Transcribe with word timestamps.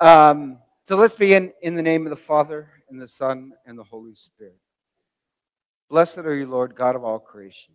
Um, 0.00 0.58
so 0.86 0.96
let's 0.96 1.16
begin 1.16 1.52
in 1.62 1.74
the 1.74 1.82
name 1.82 2.06
of 2.06 2.10
the 2.10 2.16
Father, 2.16 2.70
and 2.88 3.02
the 3.02 3.08
Son, 3.08 3.50
and 3.66 3.76
the 3.76 3.82
Holy 3.82 4.14
Spirit. 4.14 4.60
Blessed 5.90 6.18
are 6.18 6.36
you, 6.36 6.46
Lord, 6.46 6.76
God 6.76 6.94
of 6.94 7.02
all 7.02 7.18
creation. 7.18 7.74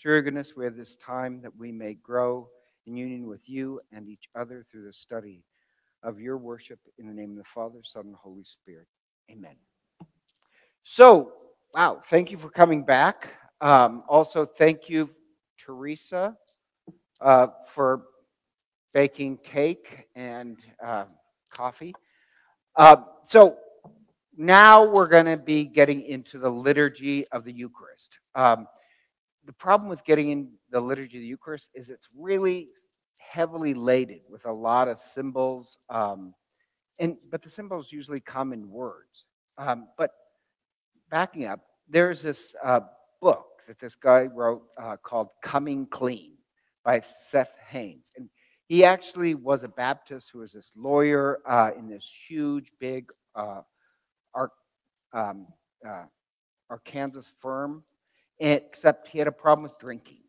Through 0.00 0.14
your 0.14 0.22
goodness, 0.22 0.54
we 0.56 0.64
have 0.64 0.74
this 0.74 0.96
time 0.96 1.40
that 1.42 1.56
we 1.56 1.70
may 1.70 1.94
grow 1.94 2.48
in 2.86 2.96
union 2.96 3.28
with 3.28 3.48
you 3.48 3.80
and 3.92 4.08
each 4.08 4.28
other 4.34 4.66
through 4.70 4.86
the 4.86 4.92
study 4.92 5.44
of 6.02 6.18
your 6.18 6.36
worship 6.36 6.80
in 6.98 7.06
the 7.06 7.14
name 7.14 7.30
of 7.30 7.36
the 7.36 7.44
Father, 7.54 7.78
Son, 7.84 8.06
and 8.06 8.16
Holy 8.16 8.42
Spirit. 8.42 8.88
Amen. 9.30 9.54
So, 10.82 11.32
wow, 11.72 12.02
thank 12.10 12.32
you 12.32 12.38
for 12.38 12.50
coming 12.50 12.84
back. 12.84 13.28
Um, 13.60 14.02
also, 14.08 14.44
thank 14.44 14.88
you, 14.88 15.10
Teresa, 15.58 16.36
uh, 17.20 17.46
for 17.68 18.02
baking 18.92 19.36
cake 19.38 20.08
and 20.16 20.58
uh, 20.84 21.04
coffee. 21.52 21.94
Uh, 22.76 22.96
so 23.24 23.56
now 24.36 24.84
we're 24.84 25.08
going 25.08 25.26
to 25.26 25.36
be 25.36 25.64
getting 25.64 26.00
into 26.02 26.38
the 26.38 26.48
liturgy 26.48 27.26
of 27.28 27.44
the 27.44 27.52
Eucharist. 27.52 28.18
Um, 28.34 28.66
the 29.44 29.52
problem 29.52 29.88
with 29.88 30.04
getting 30.04 30.30
in 30.30 30.52
the 30.70 30.80
liturgy 30.80 31.18
of 31.18 31.22
the 31.22 31.26
Eucharist 31.26 31.70
is 31.74 31.90
it's 31.90 32.08
really 32.16 32.68
heavily 33.18 33.74
laden 33.74 34.20
with 34.28 34.44
a 34.46 34.52
lot 34.52 34.88
of 34.88 34.98
symbols, 34.98 35.78
um, 35.90 36.34
and 36.98 37.16
but 37.30 37.42
the 37.42 37.48
symbols 37.48 37.90
usually 37.90 38.20
come 38.20 38.52
in 38.52 38.68
words. 38.70 39.24
Um, 39.58 39.88
but 39.98 40.10
backing 41.10 41.46
up, 41.46 41.60
there's 41.88 42.22
this 42.22 42.54
uh, 42.64 42.80
book 43.20 43.46
that 43.68 43.78
this 43.80 43.94
guy 43.94 44.22
wrote 44.22 44.62
uh, 44.80 44.96
called 45.02 45.28
"Coming 45.42 45.86
Clean" 45.86 46.32
by 46.84 47.02
Seth 47.06 47.52
Haines, 47.68 48.12
and 48.16 48.28
he 48.72 48.84
actually 48.84 49.34
was 49.34 49.64
a 49.64 49.68
Baptist 49.68 50.30
who 50.32 50.38
was 50.38 50.54
this 50.54 50.72
lawyer 50.74 51.40
uh, 51.46 51.72
in 51.78 51.90
this 51.90 52.10
huge, 52.26 52.72
big 52.80 53.04
uh, 53.34 53.60
um, 55.12 55.46
uh, 55.86 56.04
Arkansas 56.70 57.32
firm, 57.38 57.84
except 58.38 59.08
he 59.08 59.18
had 59.18 59.28
a 59.28 59.32
problem 59.32 59.64
with 59.64 59.78
drinking. 59.78 60.22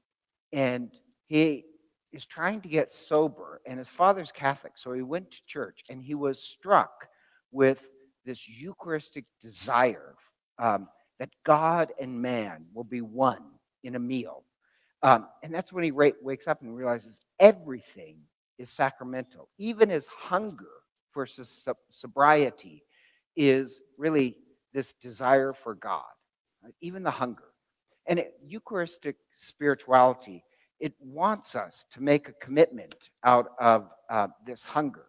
And 0.51 0.91
he 1.27 1.63
is 2.11 2.25
trying 2.25 2.59
to 2.59 2.67
get 2.67 2.91
sober, 2.91 3.61
and 3.65 3.79
his 3.79 3.87
father's 3.87 4.33
Catholic, 4.33 4.73
so 4.75 4.91
he 4.91 5.03
went 5.03 5.31
to 5.31 5.37
church, 5.47 5.81
and 5.89 6.03
he 6.03 6.13
was 6.13 6.43
struck 6.43 7.07
with 7.53 7.79
this 8.25 8.45
Eucharistic 8.49 9.23
desire 9.41 10.15
um, 10.59 10.89
that 11.17 11.29
God 11.45 11.93
and 11.97 12.21
man 12.21 12.65
will 12.73 12.83
be 12.83 12.99
one 12.99 13.43
in 13.85 13.95
a 13.95 13.99
meal. 13.99 14.43
Um, 15.01 15.27
and 15.43 15.55
that's 15.55 15.71
when 15.71 15.85
he 15.85 15.93
wakes 15.93 16.49
up 16.49 16.61
and 16.61 16.75
realizes 16.75 17.21
everything 17.39 18.17
is 18.57 18.69
sacramental. 18.69 19.49
Even 19.57 19.89
his 19.89 20.07
hunger 20.07 20.69
for 21.11 21.27
sobriety 21.89 22.83
is 23.35 23.81
really 23.97 24.37
this 24.73 24.93
desire 24.93 25.53
for 25.53 25.75
God, 25.75 26.03
right? 26.63 26.73
even 26.81 27.03
the 27.03 27.11
hunger. 27.11 27.53
And 28.07 28.19
it, 28.19 28.33
Eucharistic 28.45 29.15
spirituality, 29.33 30.43
it 30.79 30.93
wants 30.99 31.55
us 31.55 31.85
to 31.93 32.01
make 32.01 32.27
a 32.27 32.33
commitment 32.33 32.95
out 33.23 33.51
of 33.59 33.89
uh, 34.09 34.27
this 34.45 34.63
hunger. 34.63 35.05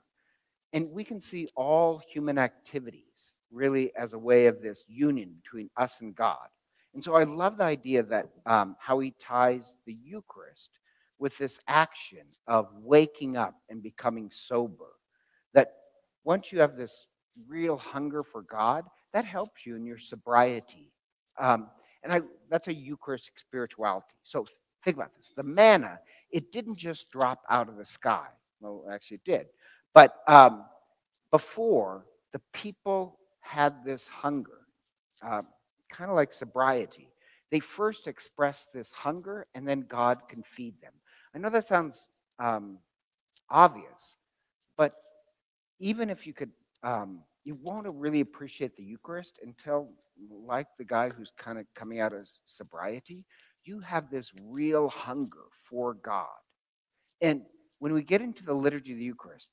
And 0.72 0.90
we 0.90 1.04
can 1.04 1.20
see 1.20 1.48
all 1.56 2.02
human 2.12 2.38
activities 2.38 3.34
really 3.50 3.92
as 3.96 4.12
a 4.12 4.18
way 4.18 4.46
of 4.46 4.60
this 4.60 4.84
union 4.88 5.34
between 5.42 5.70
us 5.76 6.00
and 6.00 6.14
God. 6.14 6.48
And 6.94 7.02
so 7.02 7.14
I 7.14 7.24
love 7.24 7.56
the 7.56 7.64
idea 7.64 8.02
that 8.04 8.28
um, 8.46 8.76
how 8.78 9.00
he 9.00 9.14
ties 9.20 9.74
the 9.86 9.96
Eucharist 10.04 10.70
with 11.24 11.38
this 11.38 11.58
action 11.68 12.26
of 12.48 12.68
waking 12.82 13.34
up 13.34 13.54
and 13.70 13.82
becoming 13.82 14.30
sober. 14.30 14.90
That 15.54 15.72
once 16.22 16.52
you 16.52 16.60
have 16.60 16.76
this 16.76 17.06
real 17.48 17.78
hunger 17.78 18.22
for 18.22 18.42
God, 18.42 18.84
that 19.14 19.24
helps 19.24 19.64
you 19.64 19.74
in 19.74 19.86
your 19.86 19.96
sobriety. 19.96 20.92
Um, 21.40 21.70
and 22.02 22.12
I, 22.12 22.20
that's 22.50 22.68
a 22.68 22.74
Eucharistic 22.74 23.38
spirituality. 23.38 24.16
So 24.22 24.46
think 24.84 24.98
about 24.98 25.16
this. 25.16 25.32
The 25.34 25.42
manna, 25.42 25.98
it 26.30 26.52
didn't 26.52 26.76
just 26.76 27.10
drop 27.10 27.40
out 27.48 27.70
of 27.70 27.78
the 27.78 27.86
sky. 27.86 28.26
Well, 28.60 28.84
actually, 28.92 29.14
it 29.14 29.24
did. 29.24 29.46
But 29.94 30.16
um, 30.28 30.66
before, 31.30 32.04
the 32.34 32.40
people 32.52 33.18
had 33.40 33.82
this 33.82 34.06
hunger, 34.06 34.66
uh, 35.26 35.40
kind 35.90 36.10
of 36.10 36.16
like 36.16 36.34
sobriety. 36.34 37.08
They 37.50 37.60
first 37.60 38.08
express 38.08 38.68
this 38.74 38.92
hunger, 38.92 39.46
and 39.54 39.66
then 39.66 39.86
God 39.88 40.18
can 40.28 40.42
feed 40.42 40.74
them. 40.82 40.92
I 41.34 41.38
know 41.38 41.50
that 41.50 41.66
sounds 41.66 42.08
um, 42.38 42.78
obvious, 43.50 44.16
but 44.76 44.94
even 45.80 46.10
if 46.10 46.26
you 46.26 46.32
could 46.32 46.50
um, 46.82 47.22
you 47.44 47.56
won't 47.62 47.86
really 47.88 48.20
appreciate 48.20 48.76
the 48.76 48.82
Eucharist 48.82 49.38
until, 49.42 49.90
like 50.46 50.66
the 50.78 50.84
guy 50.84 51.10
who's 51.10 51.32
kind 51.36 51.58
of 51.58 51.66
coming 51.74 52.00
out 52.00 52.12
of 52.12 52.28
sobriety, 52.46 53.24
you 53.64 53.80
have 53.80 54.10
this 54.10 54.30
real 54.42 54.88
hunger 54.88 55.44
for 55.68 55.94
God. 55.94 56.26
And 57.20 57.42
when 57.78 57.92
we 57.92 58.02
get 58.02 58.22
into 58.22 58.44
the 58.44 58.54
liturgy 58.54 58.92
of 58.92 58.98
the 58.98 59.04
Eucharist, 59.04 59.48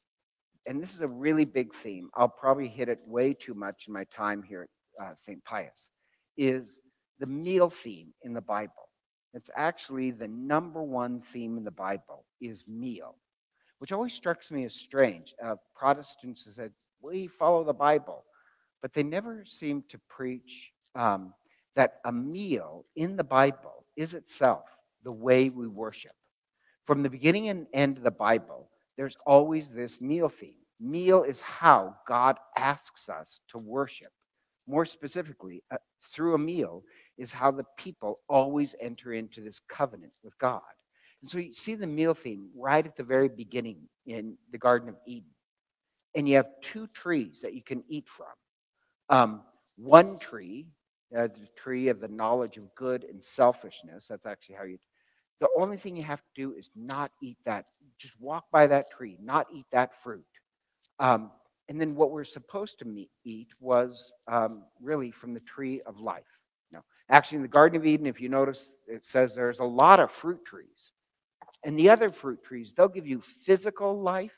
and 0.68 0.82
this 0.82 0.94
is 0.94 1.02
a 1.02 1.08
really 1.08 1.46
big 1.46 1.74
theme, 1.76 2.10
I'll 2.16 2.30
probably 2.30 2.68
hit 2.68 2.88
it 2.88 3.00
way 3.06 3.34
too 3.34 3.54
much 3.54 3.86
in 3.88 3.94
my 3.94 4.06
time 4.16 4.44
here 4.44 4.68
at 5.00 5.06
uh, 5.06 5.16
St. 5.16 5.44
Pius, 5.44 5.90
is 6.38 6.80
the 7.20 7.26
meal 7.26 7.70
theme 7.70 8.14
in 8.24 8.34
the 8.34 8.42
Bible. 8.42 8.90
It's 9.34 9.50
actually 9.56 10.12
the 10.12 10.28
number 10.28 10.84
one 10.84 11.22
theme 11.34 11.58
in 11.58 11.64
the 11.64 11.72
Bible 11.72 12.26
is 12.42 12.66
meal, 12.68 13.16
which 13.80 13.92
always 13.92 14.14
strikes 14.14 14.52
me 14.52 14.66
as 14.66 14.74
strange. 14.74 15.34
Uh, 15.44 15.56
Protestants 15.76 16.46
have 16.46 16.54
said, 16.54 16.72
we 17.02 17.28
follow 17.28 17.64
the 17.64 17.74
Bible. 17.74 18.24
But 18.82 18.94
they 18.94 19.04
never 19.04 19.44
seem 19.46 19.84
to 19.90 20.00
preach 20.10 20.72
um, 20.96 21.34
that 21.76 22.00
a 22.06 22.12
meal 22.12 22.86
in 22.96 23.16
the 23.16 23.24
Bible 23.24 23.86
is 23.96 24.14
itself 24.14 24.64
the 25.04 25.12
way 25.12 25.50
we 25.50 25.68
worship. 25.68 26.14
From 26.86 27.04
the 27.04 27.10
beginning 27.10 27.50
and 27.50 27.68
end 27.74 27.98
of 27.98 28.04
the 28.04 28.12
Bible, 28.12 28.70
there's 28.98 29.18
always 29.26 29.72
this 29.72 30.02
meal 30.02 30.30
theme. 30.30 30.56
Meal 30.80 31.24
is 31.24 31.42
how 31.42 31.96
God 32.08 32.38
asks 32.58 33.08
us 33.08 33.40
to 33.50 33.60
worship. 33.60 34.12
More 34.68 34.86
specifically, 34.86 35.64
uh, 35.72 35.78
through 36.12 36.34
a 36.34 36.40
meal 36.40 36.84
is 37.22 37.32
how 37.32 37.52
the 37.52 37.66
people 37.78 38.20
always 38.28 38.76
enter 38.82 39.14
into 39.14 39.42
this 39.42 39.60
covenant 39.70 40.12
with 40.24 40.38
God. 40.40 40.62
And 41.22 41.30
so 41.30 41.38
you 41.38 41.54
see 41.54 41.76
the 41.76 41.88
meal 41.88 42.14
theme 42.14 42.50
right 42.56 42.86
at 42.86 42.96
the 42.96 43.04
very 43.04 43.30
beginning 43.30 43.78
in 44.08 44.38
the 44.52 44.58
Garden 44.58 44.90
of 44.90 44.96
Eden 45.06 45.30
and 46.16 46.28
you 46.28 46.36
have 46.36 46.48
two 46.62 46.88
trees 46.88 47.42
that 47.42 47.54
you 47.54 47.62
can 47.64 47.84
eat 47.88 48.08
from. 48.08 48.28
Um, 49.10 49.42
one 49.78 50.20
tree, 50.20 50.68
uh, 51.16 51.28
the 51.28 51.48
tree 51.56 51.88
of 51.88 52.00
the 52.00 52.08
knowledge 52.08 52.58
of 52.58 52.74
good 52.76 53.04
and 53.04 53.24
selfishness, 53.24 54.08
that's 54.10 54.26
actually 54.26 54.56
how 54.56 54.64
you. 54.64 54.78
The 55.40 55.50
only 55.58 55.78
thing 55.78 55.96
you 55.96 56.04
have 56.04 56.22
to 56.22 56.32
do 56.36 56.54
is 56.54 56.70
not 56.76 57.12
eat 57.22 57.38
that. 57.46 57.66
Just 57.98 58.20
walk 58.20 58.46
by 58.52 58.68
that 58.68 58.92
tree, 58.92 59.18
not 59.22 59.48
eat 59.54 59.66
that 59.72 59.92
fruit. 60.04 60.26
Um, 61.00 61.32
and 61.68 61.80
then 61.80 61.96
what 61.96 62.12
we're 62.12 62.24
supposed 62.24 62.78
to 62.80 62.86
meet, 62.86 63.10
eat 63.24 63.48
was 63.60 64.12
um, 64.28 64.64
really 64.82 65.12
from 65.12 65.34
the 65.34 65.40
tree 65.42 65.82
of 65.86 66.00
life. 66.00 66.24
Actually, 67.10 67.38
in 67.38 67.42
the 67.42 67.48
Garden 67.48 67.80
of 67.80 67.86
Eden, 67.86 68.06
if 68.06 68.22
you 68.22 68.30
notice, 68.30 68.72
it 68.88 69.06
says 69.06 69.36
there's 69.36 69.60
a 69.60 69.64
lot 69.64 70.00
of 70.00 70.12
fruit 70.12 70.44
trees. 70.46 70.94
And 71.64 71.78
the 71.78 71.90
other 71.90 72.12
fruit 72.12 72.44
trees, 72.44 72.74
they'll 72.74 72.88
give 72.88 73.08
you 73.08 73.22
physical 73.22 74.02
life 74.02 74.32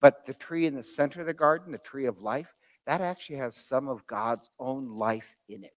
but 0.00 0.26
the 0.26 0.34
tree 0.34 0.66
in 0.66 0.74
the 0.74 0.84
center 0.84 1.20
of 1.20 1.26
the 1.26 1.34
garden, 1.34 1.72
the 1.72 1.78
tree 1.78 2.06
of 2.06 2.20
life, 2.20 2.54
that 2.86 3.00
actually 3.00 3.36
has 3.36 3.56
some 3.56 3.88
of 3.88 4.06
God's 4.06 4.50
own 4.58 4.96
life 4.96 5.36
in 5.48 5.64
it. 5.64 5.72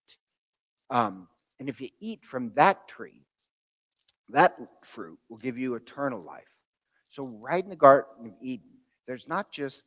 Um, 0.89 1.27
and 1.59 1.69
if 1.69 1.81
you 1.81 1.89
eat 1.99 2.23
from 2.23 2.51
that 2.55 2.87
tree, 2.87 3.25
that 4.29 4.55
fruit 4.83 5.17
will 5.29 5.37
give 5.37 5.57
you 5.57 5.75
eternal 5.75 6.21
life. 6.21 6.43
So, 7.09 7.25
right 7.25 7.63
in 7.63 7.69
the 7.69 7.75
Garden 7.75 8.27
of 8.27 8.33
Eden, 8.41 8.69
there's 9.07 9.27
not 9.27 9.51
just 9.51 9.85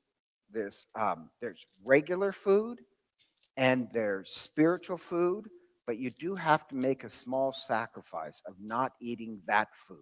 this, 0.53 0.87
um, 0.97 1.31
there's 1.41 1.65
regular 1.85 2.33
food 2.33 2.81
and 3.57 3.89
there's 3.93 4.33
spiritual 4.33 4.97
food, 4.97 5.49
but 5.87 5.99
you 5.99 6.11
do 6.11 6.35
have 6.35 6.67
to 6.69 6.75
make 6.75 7.05
a 7.05 7.11
small 7.11 7.53
sacrifice 7.53 8.43
of 8.47 8.55
not 8.61 8.93
eating 9.01 9.41
that 9.47 9.69
food. 9.87 9.99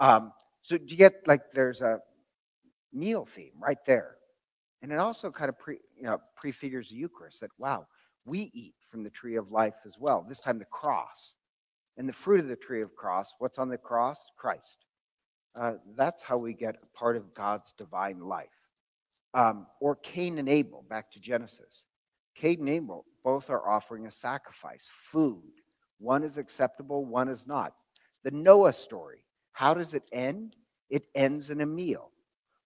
Um, 0.00 0.32
so, 0.62 0.76
you 0.86 0.96
get 0.96 1.26
like 1.26 1.52
there's 1.52 1.82
a 1.82 2.00
meal 2.92 3.26
theme 3.34 3.52
right 3.58 3.84
there. 3.86 4.16
And 4.82 4.92
it 4.92 4.98
also 4.98 5.30
kind 5.30 5.48
of 5.48 5.58
pre, 5.58 5.78
you 5.96 6.04
know, 6.04 6.18
prefigures 6.36 6.90
the 6.90 6.96
Eucharist 6.96 7.40
that, 7.40 7.50
wow, 7.58 7.86
we 8.24 8.50
eat 8.52 8.74
from 8.90 9.04
the 9.04 9.10
tree 9.10 9.36
of 9.36 9.50
life 9.50 9.74
as 9.86 9.96
well, 9.98 10.24
this 10.28 10.40
time 10.40 10.58
the 10.58 10.64
cross. 10.66 11.34
And 11.96 12.08
the 12.08 12.12
fruit 12.12 12.40
of 12.40 12.48
the 12.48 12.56
tree 12.56 12.82
of 12.82 12.94
cross, 12.96 13.32
what's 13.38 13.58
on 13.58 13.68
the 13.68 13.76
cross? 13.76 14.18
Christ. 14.36 14.76
Uh, 15.54 15.74
that's 15.96 16.22
how 16.22 16.38
we 16.38 16.54
get 16.54 16.76
a 16.82 16.98
part 16.98 17.16
of 17.16 17.34
God's 17.34 17.74
divine 17.76 18.20
life. 18.20 18.48
Um, 19.34 19.66
or 19.80 19.96
Cain 19.96 20.38
and 20.38 20.48
Abel, 20.48 20.84
back 20.88 21.12
to 21.12 21.20
Genesis. 21.20 21.84
Cain 22.34 22.60
and 22.60 22.68
Abel 22.68 23.04
both 23.24 23.50
are 23.50 23.68
offering 23.68 24.06
a 24.06 24.10
sacrifice, 24.10 24.90
food. 25.10 25.42
One 25.98 26.24
is 26.24 26.38
acceptable, 26.38 27.04
one 27.04 27.28
is 27.28 27.46
not. 27.46 27.74
The 28.24 28.30
Noah 28.30 28.72
story, 28.72 29.24
how 29.52 29.74
does 29.74 29.94
it 29.94 30.04
end? 30.12 30.56
It 30.90 31.06
ends 31.14 31.50
in 31.50 31.60
a 31.60 31.66
meal. 31.66 32.10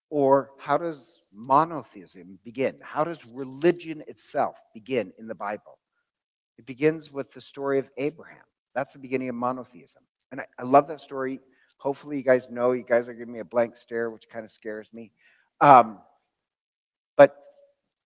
Or 0.09 0.51
how 0.59 0.79
does 0.79 1.23
monotheism 1.33 2.39
begin? 2.45 2.77
How 2.81 3.05
does 3.05 3.27
religion 3.27 4.03
itself 4.07 4.57
begin 4.73 5.13
in 5.19 5.27
the 5.27 5.35
Bible? 5.35 5.79
It 6.59 6.67
begins 6.67 7.13
with 7.13 7.33
the 7.33 7.41
story 7.41 7.79
of 7.79 7.89
Abraham. 7.97 8.45
That's 8.75 8.93
the 8.93 8.99
beginning 8.99 9.29
of 9.29 9.35
monotheism. 9.35 10.03
And 10.33 10.41
I, 10.41 10.47
I 10.59 10.63
love 10.63 10.89
that 10.89 11.01
story. 11.01 11.41
Hopefully, 11.79 12.17
you 12.17 12.23
guys 12.23 12.49
know. 12.51 12.73
You 12.73 12.85
guys 12.85 13.09
are 13.09 13.15
giving 13.15 13.35
me 13.35 13.41
a 13.41 13.45
blank 13.45 13.77
stare, 13.77 14.11
which 14.11 14.29
kind 14.31 14.45
of 14.45 14.53
scares 14.53 14.89
me. 14.93 15.13
Um, 15.61 15.99
but 17.17 17.37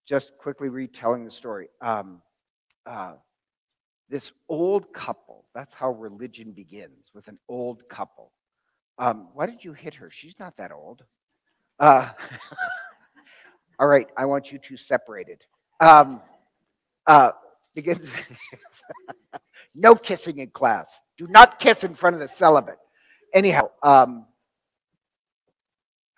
just 0.07 0.33
quickly 0.39 0.69
retelling 0.69 1.25
the 1.25 1.31
story. 1.31 1.69
Um, 1.81 2.23
uh, 2.87 3.15
this 4.09 4.33
old 4.49 4.93
couple, 4.93 5.45
that's 5.55 5.75
how 5.75 5.93
religion 5.93 6.53
begins, 6.53 7.11
with 7.15 7.29
an 7.29 7.39
old 7.49 7.89
couple. 7.89 8.33
Um, 8.99 9.29
why 9.35 9.47
did 9.47 9.65
you 9.65 9.73
hit 9.73 9.95
her? 9.95 10.11
She's 10.11 10.35
not 10.39 10.57
that 10.57 10.73
old. 10.73 11.05
Uh, 11.79 12.11
all 13.79 13.87
right, 13.87 14.09
I 14.17 14.27
want 14.27 14.53
you 14.53 14.59
two 14.59 14.77
separated. 14.77 15.45
Um, 15.81 16.21
uh, 17.07 17.33
begins. 17.75 18.09
no 19.75 19.95
kissing 19.95 20.39
in 20.39 20.51
class. 20.51 21.01
Do 21.17 21.27
not 21.29 21.59
kiss 21.59 21.85
in 21.85 21.95
front 21.95 22.15
of 22.15 22.21
the 22.21 22.29
celibate. 22.29 22.79
Anyhow, 23.35 23.71
um, 23.83 24.27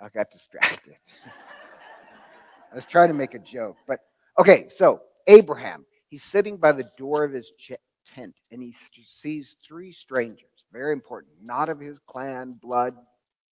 I 0.00 0.08
got 0.08 0.30
distracted. 0.30 0.94
I 2.72 2.74
was 2.74 2.86
trying 2.86 3.08
to 3.08 3.14
make 3.14 3.34
a 3.34 3.38
joke, 3.38 3.76
but 3.86 4.00
okay. 4.38 4.66
So 4.70 5.02
Abraham, 5.26 5.84
he's 6.12 6.22
sitting 6.22 6.58
by 6.58 6.72
the 6.72 6.90
door 6.98 7.24
of 7.24 7.32
his 7.32 7.52
ch- 7.58 7.72
tent, 8.14 8.34
and 8.50 8.60
he 8.62 8.76
th- 8.94 9.08
sees 9.08 9.56
three 9.66 9.90
strangers. 9.90 10.66
Very 10.70 10.92
important, 10.92 11.32
not 11.42 11.70
of 11.70 11.80
his 11.80 11.98
clan, 12.06 12.58
blood, 12.60 12.94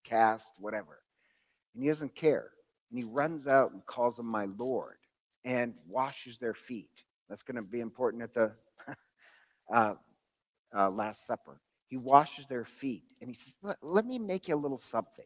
caste, 0.04 0.50
whatever. 0.58 1.00
And 1.74 1.82
he 1.82 1.88
doesn't 1.88 2.14
care. 2.14 2.50
And 2.90 2.98
he 2.98 3.04
runs 3.04 3.46
out 3.46 3.72
and 3.72 3.84
calls 3.86 4.18
them 4.18 4.26
my 4.26 4.46
Lord 4.58 4.98
and 5.46 5.72
washes 5.88 6.36
their 6.36 6.52
feet. 6.52 6.90
That's 7.30 7.42
going 7.42 7.56
to 7.56 7.62
be 7.62 7.80
important 7.80 8.22
at 8.22 8.34
the 8.34 8.52
uh, 9.74 9.94
uh, 10.76 10.90
Last 10.90 11.26
Supper. 11.26 11.62
He 11.86 11.96
washes 11.96 12.46
their 12.46 12.66
feet 12.66 13.04
and 13.22 13.30
he 13.30 13.34
says, 13.34 13.54
let, 13.80 14.04
me 14.04 14.18
make 14.18 14.48
you 14.48 14.54
a 14.54 14.56
little 14.56 14.78
something. 14.78 15.24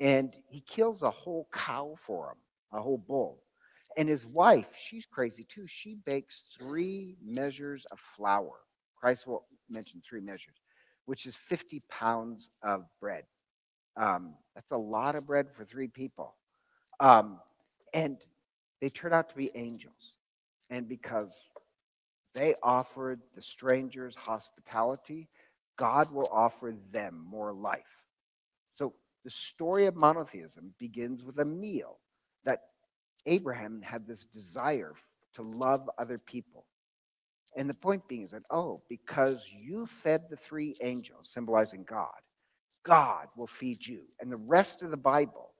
And 0.00 0.34
he 0.48 0.60
kills 0.60 1.02
a 1.02 1.10
whole 1.10 1.48
cow 1.50 1.96
for 2.04 2.28
him, 2.28 2.36
a 2.78 2.82
whole 2.82 2.98
bull. 2.98 3.42
And 3.96 4.08
his 4.08 4.24
wife, 4.24 4.68
she's 4.76 5.06
crazy 5.06 5.46
too. 5.48 5.66
She 5.66 5.94
bakes 5.94 6.42
three 6.58 7.16
measures 7.24 7.86
of 7.90 7.98
flour. 7.98 8.54
Christ 8.96 9.26
will 9.26 9.44
mention 9.68 10.02
three 10.08 10.20
measures, 10.20 10.56
which 11.06 11.26
is 11.26 11.36
50 11.48 11.82
pounds 11.90 12.50
of 12.62 12.84
bread. 13.00 13.24
Um, 13.96 14.34
that's 14.54 14.70
a 14.70 14.76
lot 14.76 15.16
of 15.16 15.26
bread 15.26 15.48
for 15.52 15.64
three 15.64 15.88
people. 15.88 16.34
Um, 17.00 17.40
and 17.92 18.18
they 18.80 18.88
turn 18.88 19.12
out 19.12 19.28
to 19.30 19.36
be 19.36 19.50
angels. 19.54 20.16
And 20.70 20.88
because 20.88 21.50
they 22.34 22.54
offered 22.62 23.20
the 23.34 23.42
strangers 23.42 24.14
hospitality, 24.16 25.28
God 25.76 26.10
will 26.10 26.28
offer 26.32 26.74
them 26.92 27.24
more 27.28 27.52
life. 27.52 27.82
So 28.74 28.94
the 29.24 29.30
story 29.30 29.86
of 29.86 29.96
monotheism 29.96 30.72
begins 30.78 31.22
with 31.22 31.38
a 31.38 31.44
meal 31.44 31.98
Abraham 33.26 33.80
had 33.82 34.06
this 34.06 34.24
desire 34.24 34.94
to 35.34 35.42
love 35.42 35.88
other 35.98 36.18
people. 36.18 36.64
And 37.56 37.68
the 37.68 37.74
point 37.74 38.08
being 38.08 38.24
is 38.24 38.30
that, 38.30 38.42
oh, 38.50 38.82
because 38.88 39.44
you 39.52 39.86
fed 39.86 40.22
the 40.30 40.36
three 40.36 40.76
angels, 40.82 41.30
symbolizing 41.32 41.84
God, 41.84 42.08
God 42.84 43.28
will 43.36 43.46
feed 43.46 43.86
you. 43.86 44.02
And 44.20 44.32
the 44.32 44.36
rest 44.36 44.82
of 44.82 44.90
the 44.90 44.96
Bible 44.96 45.50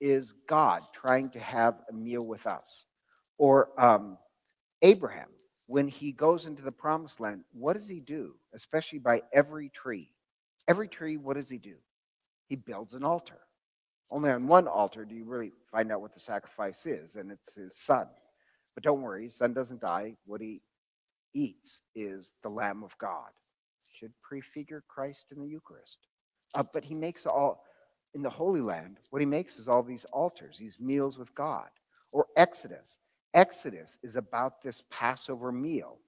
is 0.00 0.32
God 0.48 0.82
trying 0.94 1.30
to 1.30 1.40
have 1.40 1.74
a 1.90 1.92
meal 1.92 2.22
with 2.22 2.46
us. 2.46 2.84
Or 3.36 3.70
um, 3.78 4.16
Abraham, 4.82 5.28
when 5.66 5.88
he 5.88 6.12
goes 6.12 6.46
into 6.46 6.62
the 6.62 6.72
promised 6.72 7.20
land, 7.20 7.42
what 7.52 7.74
does 7.74 7.88
he 7.88 8.00
do? 8.00 8.34
Especially 8.54 8.98
by 8.98 9.22
every 9.32 9.70
tree. 9.70 10.12
Every 10.68 10.88
tree, 10.88 11.16
what 11.16 11.36
does 11.36 11.50
he 11.50 11.58
do? 11.58 11.76
He 12.46 12.56
builds 12.56 12.94
an 12.94 13.04
altar. 13.04 13.38
Only 14.10 14.30
on 14.30 14.46
one 14.46 14.66
altar 14.66 15.04
do 15.04 15.14
you 15.14 15.24
really 15.24 15.52
find 15.70 15.92
out 15.92 16.00
what 16.00 16.14
the 16.14 16.20
sacrifice 16.20 16.84
is, 16.86 17.16
and 17.16 17.30
it's 17.30 17.54
his 17.54 17.76
son. 17.76 18.06
But 18.74 18.84
don't 18.84 19.02
worry, 19.02 19.24
his 19.24 19.36
son 19.36 19.52
doesn't 19.52 19.80
die. 19.80 20.14
What 20.26 20.40
he 20.40 20.62
eats 21.34 21.80
is 21.94 22.32
the 22.42 22.48
Lamb 22.48 22.82
of 22.82 22.96
God. 22.98 23.30
Should 23.88 24.12
prefigure 24.22 24.82
Christ 24.88 25.26
in 25.30 25.40
the 25.40 25.48
Eucharist. 25.48 26.06
Uh, 26.54 26.64
but 26.72 26.84
he 26.84 26.94
makes 26.94 27.26
all, 27.26 27.64
in 28.14 28.22
the 28.22 28.30
Holy 28.30 28.60
Land, 28.60 28.98
what 29.10 29.20
he 29.20 29.26
makes 29.26 29.58
is 29.58 29.68
all 29.68 29.82
these 29.82 30.06
altars, 30.12 30.58
these 30.58 30.78
meals 30.80 31.18
with 31.18 31.34
God. 31.34 31.68
Or 32.12 32.26
Exodus. 32.36 32.98
Exodus 33.34 33.96
is 34.02 34.16
about 34.16 34.62
this 34.62 34.82
Passover 34.90 35.52
meal. 35.52 35.98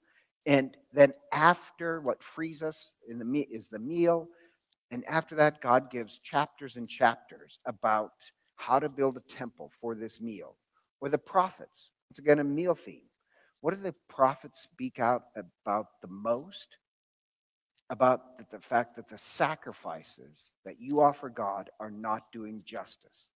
And 0.46 0.76
then 0.92 1.12
after 1.32 2.00
what 2.00 2.22
frees 2.22 2.62
us 2.62 2.90
in 3.08 3.18
the 3.18 3.46
is 3.50 3.68
the 3.68 3.78
meal, 3.78 4.28
and 4.92 5.04
after 5.06 5.34
that, 5.36 5.60
God 5.60 5.90
gives 5.90 6.20
chapters 6.22 6.76
and 6.76 6.88
chapters 6.88 7.58
about 7.66 8.12
how 8.56 8.78
to 8.78 8.88
build 8.88 9.16
a 9.16 9.34
temple 9.34 9.72
for 9.80 9.96
this 9.96 10.20
meal. 10.20 10.56
Or 11.00 11.08
the 11.08 11.18
prophets, 11.18 11.90
once 12.08 12.20
again, 12.20 12.38
a 12.38 12.44
meal 12.44 12.76
theme. 12.76 13.08
What 13.60 13.74
do 13.74 13.80
the 13.80 13.94
prophets 14.08 14.62
speak 14.62 15.00
out 15.00 15.24
about 15.36 15.86
the 16.00 16.08
most? 16.08 16.76
about 17.92 18.38
the 18.50 18.58
fact 18.58 18.96
that 18.96 19.08
the 19.08 19.18
sacrifices 19.18 20.52
that 20.64 20.80
you 20.80 21.02
offer 21.02 21.28
God 21.28 21.68
are 21.78 21.90
not 21.90 22.32
doing 22.32 22.62
justice. 22.64 23.28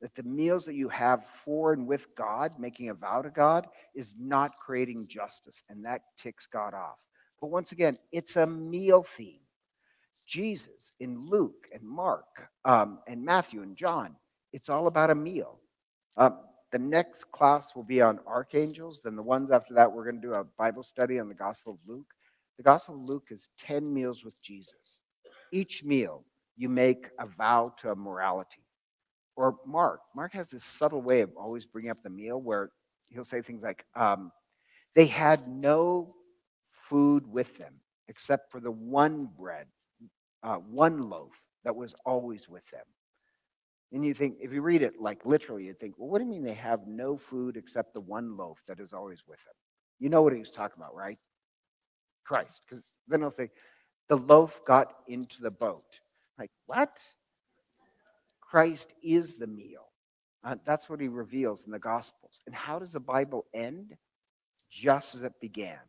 That 0.00 0.14
the 0.16 0.24
meals 0.24 0.64
that 0.64 0.74
you 0.74 0.88
have 0.88 1.24
for 1.24 1.72
and 1.72 1.86
with 1.86 2.06
God, 2.16 2.58
making 2.58 2.88
a 2.88 2.94
vow 2.94 3.22
to 3.22 3.30
God, 3.30 3.68
is 3.94 4.16
not 4.18 4.58
creating 4.58 5.06
justice, 5.06 5.62
and 5.68 5.84
that 5.84 6.02
ticks 6.20 6.48
God 6.52 6.74
off. 6.74 6.96
But 7.40 7.50
once 7.50 7.70
again, 7.70 7.98
it's 8.10 8.34
a 8.34 8.46
meal 8.46 9.04
theme. 9.16 9.40
Jesus 10.30 10.92
in 11.00 11.26
Luke 11.26 11.66
and 11.74 11.82
Mark 11.82 12.48
um, 12.64 13.00
and 13.08 13.24
Matthew 13.24 13.62
and 13.62 13.76
John, 13.76 14.14
it's 14.52 14.68
all 14.68 14.86
about 14.86 15.10
a 15.10 15.14
meal. 15.14 15.58
Um, 16.16 16.38
the 16.70 16.78
next 16.78 17.24
class 17.32 17.74
will 17.74 17.82
be 17.82 18.00
on 18.00 18.20
archangels. 18.28 19.00
Then 19.02 19.16
the 19.16 19.22
ones 19.22 19.50
after 19.50 19.74
that, 19.74 19.90
we're 19.90 20.04
going 20.04 20.20
to 20.20 20.28
do 20.28 20.34
a 20.34 20.44
Bible 20.56 20.84
study 20.84 21.18
on 21.18 21.28
the 21.28 21.34
Gospel 21.34 21.72
of 21.72 21.78
Luke. 21.84 22.06
The 22.58 22.62
Gospel 22.62 22.94
of 22.94 23.00
Luke 23.00 23.26
is 23.30 23.48
10 23.58 23.92
meals 23.92 24.24
with 24.24 24.40
Jesus. 24.40 25.00
Each 25.52 25.82
meal, 25.82 26.24
you 26.56 26.68
make 26.68 27.08
a 27.18 27.26
vow 27.26 27.74
to 27.82 27.90
a 27.90 27.96
morality. 27.96 28.62
Or 29.34 29.56
Mark, 29.66 30.00
Mark 30.14 30.32
has 30.34 30.50
this 30.50 30.64
subtle 30.64 31.02
way 31.02 31.22
of 31.22 31.30
always 31.36 31.66
bringing 31.66 31.90
up 31.90 32.02
the 32.04 32.10
meal 32.10 32.40
where 32.40 32.70
he'll 33.08 33.24
say 33.24 33.42
things 33.42 33.62
like, 33.62 33.84
um, 33.96 34.30
they 34.94 35.06
had 35.06 35.48
no 35.48 36.14
food 36.70 37.26
with 37.26 37.58
them 37.58 37.74
except 38.08 38.52
for 38.52 38.60
the 38.60 38.70
one 38.70 39.28
bread, 39.36 39.66
uh, 40.42 40.56
one 40.56 41.08
loaf 41.08 41.32
that 41.64 41.74
was 41.74 41.94
always 42.06 42.48
with 42.48 42.68
them. 42.70 42.84
And 43.92 44.04
you 44.04 44.14
think, 44.14 44.36
if 44.40 44.52
you 44.52 44.62
read 44.62 44.82
it 44.82 45.00
like 45.00 45.26
literally, 45.26 45.64
you 45.64 45.74
think, 45.74 45.94
well, 45.98 46.08
what 46.08 46.18
do 46.18 46.24
you 46.24 46.30
mean 46.30 46.44
they 46.44 46.54
have 46.54 46.86
no 46.86 47.16
food 47.16 47.56
except 47.56 47.92
the 47.92 48.00
one 48.00 48.36
loaf 48.36 48.58
that 48.68 48.78
is 48.78 48.92
always 48.92 49.22
with 49.26 49.38
them? 49.44 49.54
You 49.98 50.08
know 50.08 50.22
what 50.22 50.32
he 50.32 50.38
was 50.38 50.52
talking 50.52 50.76
about, 50.78 50.94
right? 50.94 51.18
Christ. 52.24 52.60
Because 52.64 52.82
then 53.08 53.20
he'll 53.20 53.30
say, 53.30 53.50
the 54.08 54.16
loaf 54.16 54.60
got 54.66 54.94
into 55.08 55.42
the 55.42 55.50
boat. 55.50 55.84
Like, 56.38 56.50
what? 56.66 56.98
Christ 58.40 58.94
is 59.02 59.34
the 59.34 59.46
meal. 59.46 59.88
Uh, 60.44 60.56
that's 60.64 60.88
what 60.88 61.00
he 61.00 61.08
reveals 61.08 61.64
in 61.64 61.72
the 61.72 61.78
Gospels. 61.78 62.40
And 62.46 62.54
how 62.54 62.78
does 62.78 62.92
the 62.92 63.00
Bible 63.00 63.46
end? 63.52 63.96
Just 64.70 65.16
as 65.16 65.22
it 65.22 65.32
began, 65.40 65.80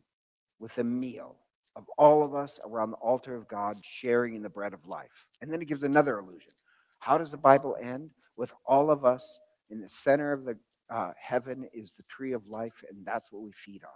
with 0.58 0.76
a 0.78 0.84
meal 0.84 1.36
of 1.76 1.84
all 1.98 2.22
of 2.22 2.34
us 2.34 2.60
around 2.64 2.90
the 2.90 2.96
altar 2.96 3.34
of 3.34 3.48
God 3.48 3.78
sharing 3.82 4.34
in 4.34 4.42
the 4.42 4.48
bread 4.48 4.74
of 4.74 4.86
life. 4.86 5.28
And 5.40 5.52
then 5.52 5.60
he 5.60 5.66
gives 5.66 5.82
another 5.82 6.18
illusion. 6.18 6.52
How 6.98 7.18
does 7.18 7.30
the 7.30 7.36
Bible 7.36 7.76
end? 7.82 8.10
With 8.36 8.52
all 8.66 8.90
of 8.90 9.04
us 9.04 9.38
in 9.70 9.80
the 9.80 9.88
center 9.88 10.32
of 10.32 10.44
the 10.44 10.56
uh, 10.92 11.12
heaven 11.18 11.66
is 11.72 11.92
the 11.96 12.02
tree 12.04 12.32
of 12.32 12.46
life, 12.46 12.84
and 12.88 13.04
that's 13.04 13.32
what 13.32 13.42
we 13.42 13.52
feed 13.52 13.82
on. 13.84 13.90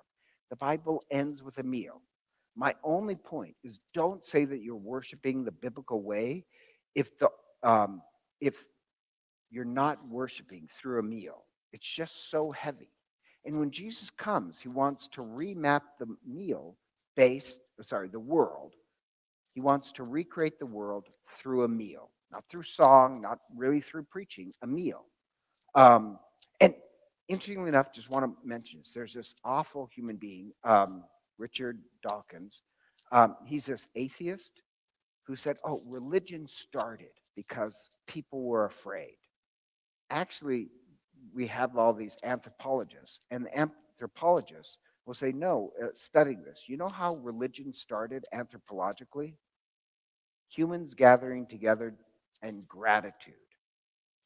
The 0.51 0.57
Bible 0.57 1.03
ends 1.11 1.43
with 1.43 1.59
a 1.59 1.63
meal. 1.63 2.01
My 2.57 2.75
only 2.83 3.17
point 3.17 3.55
is 3.63 3.81
don't 3.93 4.25
say 4.27 4.45
that 4.47 4.63
you're 4.63 4.77
worshiping 4.77 5.45
the 5.45 5.53
biblical 5.53 6.03
way 6.03 6.47
if 6.95 7.19
the 7.19 7.29
um, 7.63 8.01
if 8.41 8.65
you're 9.51 9.65
not 9.65 9.99
worshiping 10.09 10.69
through 10.73 11.01
a 11.01 11.03
meal. 11.03 11.45
It's 11.73 11.87
just 11.87 12.31
so 12.31 12.51
heavy. 12.53 12.91
And 13.45 13.59
when 13.61 13.71
Jesus 13.71 14.11
comes, 14.11 14.61
he 14.61 14.69
wants 14.69 15.09
to 15.09 15.21
remap 15.21 15.83
the 15.99 16.07
meal 16.27 16.77
based, 17.17 17.59
sorry, 17.83 18.09
the 18.09 18.21
world. 18.21 18.75
He 19.55 19.61
wants 19.61 19.93
to 19.93 20.05
recreate 20.05 20.59
the 20.59 20.67
world 20.67 21.09
through 21.31 21.65
a 21.65 21.69
meal, 21.69 22.11
not 22.31 22.45
through 22.51 22.65
song, 22.65 23.21
not 23.23 23.39
really 23.57 23.81
through 23.81 24.05
preaching, 24.05 24.53
a 24.63 24.67
meal. 24.67 25.05
Um, 25.75 26.19
and 26.61 26.75
interestingly 27.29 27.69
enough, 27.69 27.93
just 27.93 28.11
want 28.11 28.25
to 28.25 28.33
mention 28.47 28.81
this, 28.81 28.93
there's 28.93 29.15
this 29.15 29.35
awful 29.45 29.89
human 29.95 30.17
being. 30.17 30.53
Um, 30.65 31.05
Richard 31.39 31.81
Dawkins. 32.03 32.63
Um, 33.13 33.37
he's 33.47 33.67
this 33.67 33.89
atheist 33.95 34.63
who 35.27 35.37
said, 35.37 35.57
oh, 35.65 35.83
religion 35.87 36.47
started 36.47 37.11
because 37.35 37.91
people 38.07 38.43
were 38.43 38.65
afraid. 38.67 39.17
actually, 40.11 40.69
we 41.35 41.47
have 41.47 41.77
all 41.77 41.93
these 41.93 42.17
anthropologists, 42.23 43.21
and 43.31 43.47
the 43.47 43.59
anthropologists 43.59 44.79
will 45.07 45.15
say, 45.15 45.33
no, 45.33 45.73
uh, 45.83 45.89
studying 45.95 46.43
this. 46.43 46.65
You 46.67 46.77
know 46.77 46.89
how 46.89 47.17
religion 47.17 47.73
started 47.73 48.25
anthropologically? 48.35 49.35
Humans 50.51 50.95
gathering 50.95 51.47
together 51.47 51.95
and 52.43 52.67
gratitude. 52.69 53.35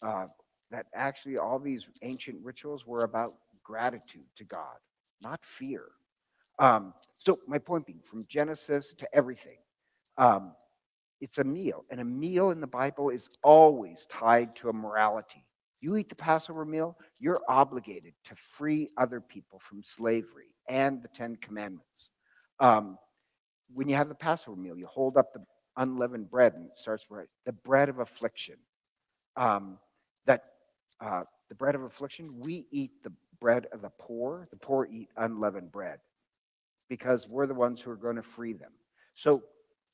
Uh, 0.03 0.27
that 0.71 0.87
actually 0.95 1.37
all 1.37 1.59
these 1.59 1.85
ancient 2.03 2.39
rituals 2.43 2.87
were 2.87 3.05
about 3.05 3.35
gratitude 3.65 4.25
to 4.37 4.45
God, 4.45 4.77
not 5.21 5.41
fear. 5.45 5.85
Um, 6.59 6.95
so 7.19 7.39
my 7.47 7.59
point 7.59 7.87
being, 7.87 8.01
from 8.03 8.25
Genesis 8.29 8.95
to 8.99 9.09
everything, 9.15 9.59
um, 10.17 10.53
it's 11.21 11.39
a 11.39 11.45
meal, 11.45 11.85
and 11.91 12.01
a 12.01 12.05
meal 12.05 12.51
in 12.51 12.61
the 12.61 12.67
Bible 12.67 13.11
is 13.11 13.29
always 13.43 14.07
tied 14.11 14.57
to 14.57 14.69
a 14.71 14.73
morality. 14.73 15.45
You 15.81 15.97
eat 15.97 16.09
the 16.09 16.15
Passover 16.15 16.65
meal, 16.65 16.97
you're 17.19 17.41
obligated 17.49 18.13
to 18.25 18.35
free 18.37 18.91
other 18.99 19.21
people 19.21 19.59
from 19.59 19.83
slavery 19.83 20.55
and 20.69 21.03
the 21.03 21.09
Ten 21.09 21.37
Commandments. 21.37 22.11
Um, 22.59 22.99
when 23.73 23.89
you 23.89 23.95
have 23.95 24.09
the 24.09 24.15
Passover 24.15 24.57
meal, 24.61 24.77
you 24.77 24.87
hold 24.87 25.17
up 25.17 25.33
the 25.33 25.43
unleavened 25.77 26.31
bread, 26.31 26.55
and 26.55 26.67
it 26.67 26.77
starts 26.77 27.07
with 27.09 27.27
the 27.47 27.53
bread 27.53 27.89
of 27.89 27.99
affliction. 27.99 28.57
Um, 29.37 29.79
that 30.27 30.43
uh, 31.01 31.23
the 31.49 31.55
bread 31.55 31.75
of 31.75 31.83
affliction, 31.83 32.39
we 32.39 32.67
eat 32.71 32.91
the 33.03 33.13
bread 33.41 33.67
of 33.73 33.81
the 33.81 33.91
poor. 33.99 34.49
The 34.51 34.59
poor 34.59 34.87
eat 34.91 35.09
unleavened 35.17 35.73
bread 35.73 35.99
because 36.89 37.27
we're 37.29 37.47
the 37.47 37.55
ones 37.55 37.81
who 37.81 37.91
are 37.91 37.97
going 37.97 38.17
to 38.17 38.23
free 38.23 38.53
them. 38.53 38.73
So 39.15 39.43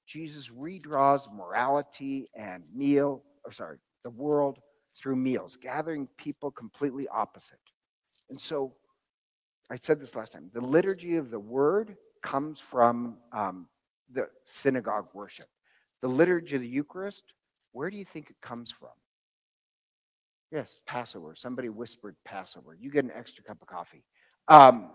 Jesus 0.06 0.48
redraws 0.48 1.32
morality 1.32 2.28
and 2.34 2.64
meal, 2.74 3.22
or 3.44 3.52
sorry, 3.52 3.78
the 4.02 4.10
world 4.10 4.58
through 4.96 5.16
meals, 5.16 5.56
gathering 5.56 6.08
people 6.16 6.50
completely 6.50 7.06
opposite. 7.08 7.58
And 8.30 8.40
so 8.40 8.74
I 9.70 9.76
said 9.76 10.00
this 10.00 10.14
last 10.14 10.32
time 10.32 10.50
the 10.52 10.60
liturgy 10.60 11.16
of 11.16 11.30
the 11.30 11.38
word 11.38 11.96
comes 12.22 12.60
from 12.60 13.18
um, 13.32 13.68
the 14.12 14.28
synagogue 14.44 15.08
worship. 15.14 15.48
The 16.02 16.08
liturgy 16.08 16.56
of 16.56 16.62
the 16.62 16.68
Eucharist, 16.68 17.24
where 17.72 17.90
do 17.90 17.96
you 17.96 18.04
think 18.04 18.30
it 18.30 18.36
comes 18.40 18.70
from? 18.70 18.90
Yes, 20.52 20.76
Passover. 20.86 21.34
Somebody 21.34 21.68
whispered 21.68 22.16
Passover. 22.24 22.76
You 22.78 22.90
get 22.90 23.04
an 23.04 23.10
extra 23.14 23.42
cup 23.42 23.60
of 23.60 23.68
coffee. 23.68 24.04
Um, 24.48 24.90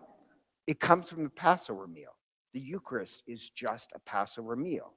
it 0.68 0.80
comes 0.80 1.10
from 1.10 1.24
the 1.24 1.30
Passover 1.30 1.88
meal. 1.88 2.16
The 2.54 2.60
Eucharist 2.60 3.24
is 3.28 3.50
just 3.50 3.92
a 3.94 4.00
Passover 4.00 4.56
meal. 4.56 4.94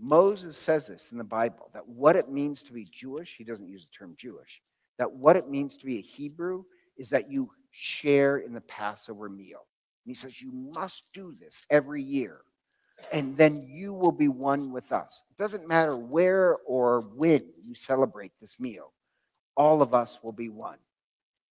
Moses 0.00 0.56
says 0.56 0.86
this 0.86 1.12
in 1.12 1.18
the 1.18 1.24
Bible 1.24 1.70
that 1.74 1.86
what 1.86 2.16
it 2.16 2.30
means 2.30 2.62
to 2.62 2.72
be 2.72 2.86
Jewish, 2.90 3.34
he 3.36 3.44
doesn't 3.44 3.68
use 3.68 3.84
the 3.84 3.96
term 3.96 4.14
Jewish, 4.16 4.62
that 4.98 5.12
what 5.12 5.36
it 5.36 5.48
means 5.48 5.76
to 5.76 5.86
be 5.86 5.98
a 5.98 6.02
Hebrew 6.02 6.64
is 6.96 7.10
that 7.10 7.30
you 7.30 7.50
share 7.70 8.38
in 8.38 8.52
the 8.52 8.60
Passover 8.62 9.28
meal. 9.28 9.66
And 10.04 10.10
he 10.10 10.14
says, 10.14 10.40
You 10.40 10.50
must 10.52 11.04
do 11.12 11.34
this 11.38 11.62
every 11.70 12.02
year, 12.02 12.40
and 13.12 13.36
then 13.36 13.66
you 13.68 13.92
will 13.92 14.12
be 14.12 14.28
one 14.28 14.72
with 14.72 14.90
us. 14.90 15.22
It 15.30 15.36
doesn't 15.36 15.68
matter 15.68 15.96
where 15.96 16.56
or 16.66 17.02
when 17.14 17.44
you 17.62 17.74
celebrate 17.74 18.32
this 18.40 18.58
meal, 18.58 18.92
all 19.56 19.82
of 19.82 19.92
us 19.92 20.18
will 20.22 20.32
be 20.32 20.48
one. 20.48 20.78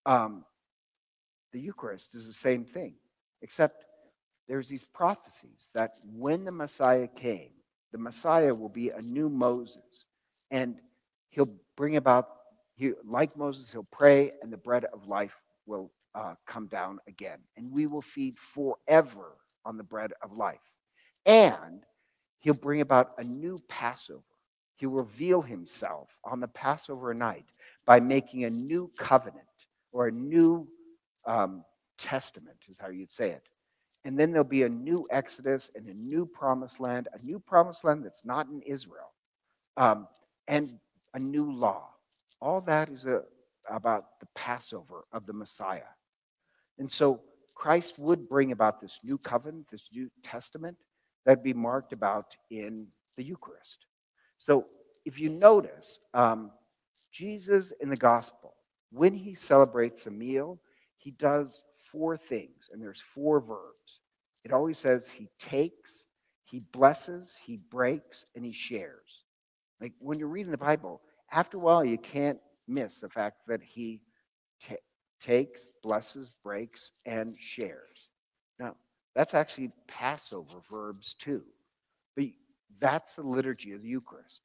Um, 0.06 0.44
the 1.52 1.60
Eucharist 1.60 2.16
is 2.16 2.26
the 2.26 2.34
same 2.34 2.66
thing, 2.66 2.96
except 3.42 3.86
there's 4.48 4.68
these 4.68 4.86
prophecies 4.86 5.70
that 5.76 5.96
when 6.04 6.46
the 6.46 6.52
Messiah 6.52 7.08
came, 7.08 7.52
the 7.92 7.98
Messiah 7.98 8.54
will 8.54 8.70
be 8.70 8.90
a 8.90 9.02
new 9.02 9.30
Moses, 9.30 10.06
and 10.52 10.80
he'll 11.30 11.50
bring 11.76 11.96
about, 11.96 12.30
he, 12.76 12.94
like 13.06 13.36
Moses, 13.36 13.72
he'll 13.72 13.88
pray, 13.92 14.32
and 14.42 14.52
the 14.52 14.58
bread 14.58 14.86
of 14.86 15.08
life 15.08 15.36
will 15.66 15.92
uh, 16.16 16.36
come 16.46 16.68
down 16.68 17.00
again, 17.08 17.40
and 17.58 17.72
we 17.72 17.88
will 17.88 18.02
feed 18.02 18.38
forever 18.38 19.38
on 19.66 19.78
the 19.78 19.84
bread 19.84 20.14
of 20.24 20.34
life. 20.34 20.60
And 21.26 21.84
he'll 22.40 22.54
bring 22.54 22.82
about 22.82 23.12
a 23.18 23.24
new 23.24 23.60
Passover. 23.68 24.24
He'll 24.78 24.90
reveal 24.92 25.42
himself 25.42 26.10
on 26.24 26.40
the 26.40 26.48
Passover 26.48 27.14
night 27.14 27.46
by 27.86 28.00
making 28.00 28.46
a 28.46 28.50
new 28.50 28.90
covenant 28.98 29.46
or 29.92 30.08
a 30.08 30.12
new 30.12 30.68
um, 31.26 31.64
testament, 31.98 32.58
is 32.70 32.78
how 32.80 32.90
you'd 32.90 33.12
say 33.12 33.32
it. 33.32 33.44
And 34.06 34.18
then 34.18 34.32
there'll 34.32 34.48
be 34.48 34.64
a 34.64 34.70
new 34.70 35.08
Exodus 35.12 35.72
and 35.76 35.88
a 35.88 35.94
new 35.94 36.26
promised 36.26 36.80
land, 36.80 37.08
a 37.14 37.24
new 37.26 37.40
promised 37.40 37.84
land 37.84 38.06
that's 38.06 38.24
not 38.24 38.48
in 38.48 38.62
Israel, 38.62 39.12
um, 39.78 40.08
and 40.48 40.80
a 41.14 41.20
new 41.20 41.52
law. 41.52 41.90
All 42.42 42.62
that 42.62 42.90
is 42.90 43.06
a, 43.06 43.24
about 43.70 44.20
the 44.20 44.28
Passover 44.36 45.04
of 45.12 45.26
the 45.26 45.34
Messiah. 45.34 45.82
And 46.78 46.90
so 46.90 47.20
Christ 47.56 48.00
would 48.00 48.30
bring 48.30 48.54
about 48.54 48.80
this 48.80 49.00
new 49.04 49.18
covenant, 49.18 49.68
this 49.70 49.90
new 49.94 50.10
testament 50.24 50.78
that'd 51.26 51.44
be 51.44 51.54
marked 51.54 51.92
about 51.92 52.28
in 52.50 52.88
the 53.18 53.24
Eucharist. 53.24 53.86
So 54.40 54.66
if 55.06 55.20
you 55.20 55.30
notice, 55.30 56.00
um, 56.14 56.52
Jesus 57.12 57.74
in 57.82 57.90
the 57.90 57.98
gospel, 57.98 58.56
when 58.92 59.14
he 59.14 59.34
celebrates 59.34 60.06
a 60.06 60.12
meal, 60.12 60.60
he 60.98 61.12
does 61.12 61.64
four 61.92 62.18
things, 62.18 62.70
and 62.72 62.82
there's 62.82 63.02
four 63.02 63.40
verbs. 63.40 64.02
It 64.44 64.52
always 64.54 64.78
says 64.78 65.10
he 65.10 65.30
takes, 65.40 66.06
he 66.44 66.60
blesses, 66.72 67.36
he 67.46 67.58
breaks, 67.70 68.26
and 68.36 68.46
he 68.46 68.52
shares. 68.52 69.24
Like 69.82 69.94
when 70.00 70.20
you're 70.20 70.28
reading 70.28 70.52
the 70.52 70.58
Bible, 70.58 71.02
after 71.32 71.58
a 71.58 71.60
while, 71.60 71.86
you 71.86 71.98
can't 71.98 72.40
miss 72.68 73.00
the 73.00 73.10
fact 73.10 73.42
that 73.48 73.62
he 73.62 74.02
t- 74.62 74.76
takes, 75.22 75.68
blesses, 75.84 76.32
breaks, 76.44 76.92
and 77.06 77.36
shares. 77.40 78.10
Now, 78.60 78.76
that's 79.16 79.34
actually 79.34 79.72
Passover 79.88 80.60
verbs 80.70 81.16
too. 81.20 81.44
But 82.16 82.26
that's 82.80 83.16
the 83.16 83.24
liturgy 83.24 83.74
of 83.74 83.82
the 83.82 83.90
Eucharist. 83.90 84.42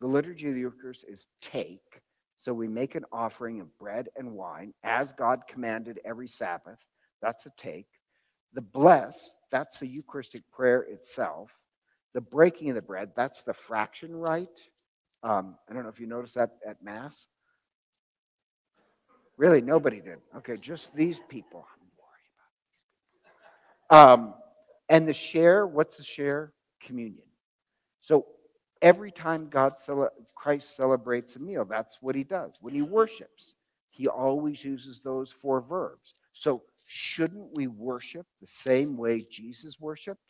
The 0.00 0.06
liturgy 0.06 0.48
of 0.48 0.54
the 0.54 0.60
Eucharist 0.60 1.04
is 1.08 1.26
take. 1.40 2.02
So 2.38 2.52
we 2.52 2.68
make 2.68 2.94
an 2.94 3.04
offering 3.12 3.60
of 3.60 3.76
bread 3.78 4.08
and 4.16 4.32
wine 4.32 4.72
as 4.84 5.12
God 5.12 5.42
commanded 5.48 6.00
every 6.04 6.28
Sabbath. 6.28 6.78
That's 7.22 7.46
a 7.46 7.50
take. 7.56 7.88
The 8.52 8.60
bless, 8.60 9.30
that's 9.50 9.80
the 9.80 9.86
Eucharistic 9.86 10.42
prayer 10.52 10.82
itself. 10.82 11.50
The 12.14 12.20
breaking 12.20 12.70
of 12.70 12.76
the 12.76 12.82
bread, 12.82 13.10
that's 13.16 13.42
the 13.42 13.54
fraction 13.54 14.14
rite. 14.14 14.48
Um, 15.22 15.56
I 15.68 15.74
don't 15.74 15.82
know 15.82 15.88
if 15.88 16.00
you 16.00 16.06
noticed 16.06 16.34
that 16.36 16.52
at 16.66 16.82
Mass. 16.82 17.26
Really, 19.36 19.60
nobody 19.60 20.00
did. 20.00 20.18
Okay, 20.36 20.56
just 20.56 20.94
these 20.94 21.20
people. 21.28 21.66
Um, 23.90 24.34
and 24.88 25.06
the 25.08 25.14
share, 25.14 25.66
what's 25.66 25.96
the 25.96 26.04
share? 26.04 26.52
Communion. 26.80 27.26
So 28.00 28.26
every 28.82 29.10
time 29.10 29.48
God 29.48 29.74
Christ 30.34 30.76
celebrates 30.76 31.36
a 31.36 31.38
meal, 31.38 31.64
that's 31.64 31.98
what 32.00 32.14
he 32.14 32.24
does. 32.24 32.52
When 32.60 32.74
he 32.74 32.82
worships, 32.82 33.54
he 33.90 34.08
always 34.08 34.64
uses 34.64 35.00
those 35.00 35.32
four 35.32 35.60
verbs. 35.60 36.14
So 36.32 36.62
shouldn't 36.84 37.54
we 37.54 37.66
worship 37.66 38.26
the 38.40 38.46
same 38.46 38.96
way 38.96 39.26
Jesus 39.30 39.80
worshiped? 39.80 40.20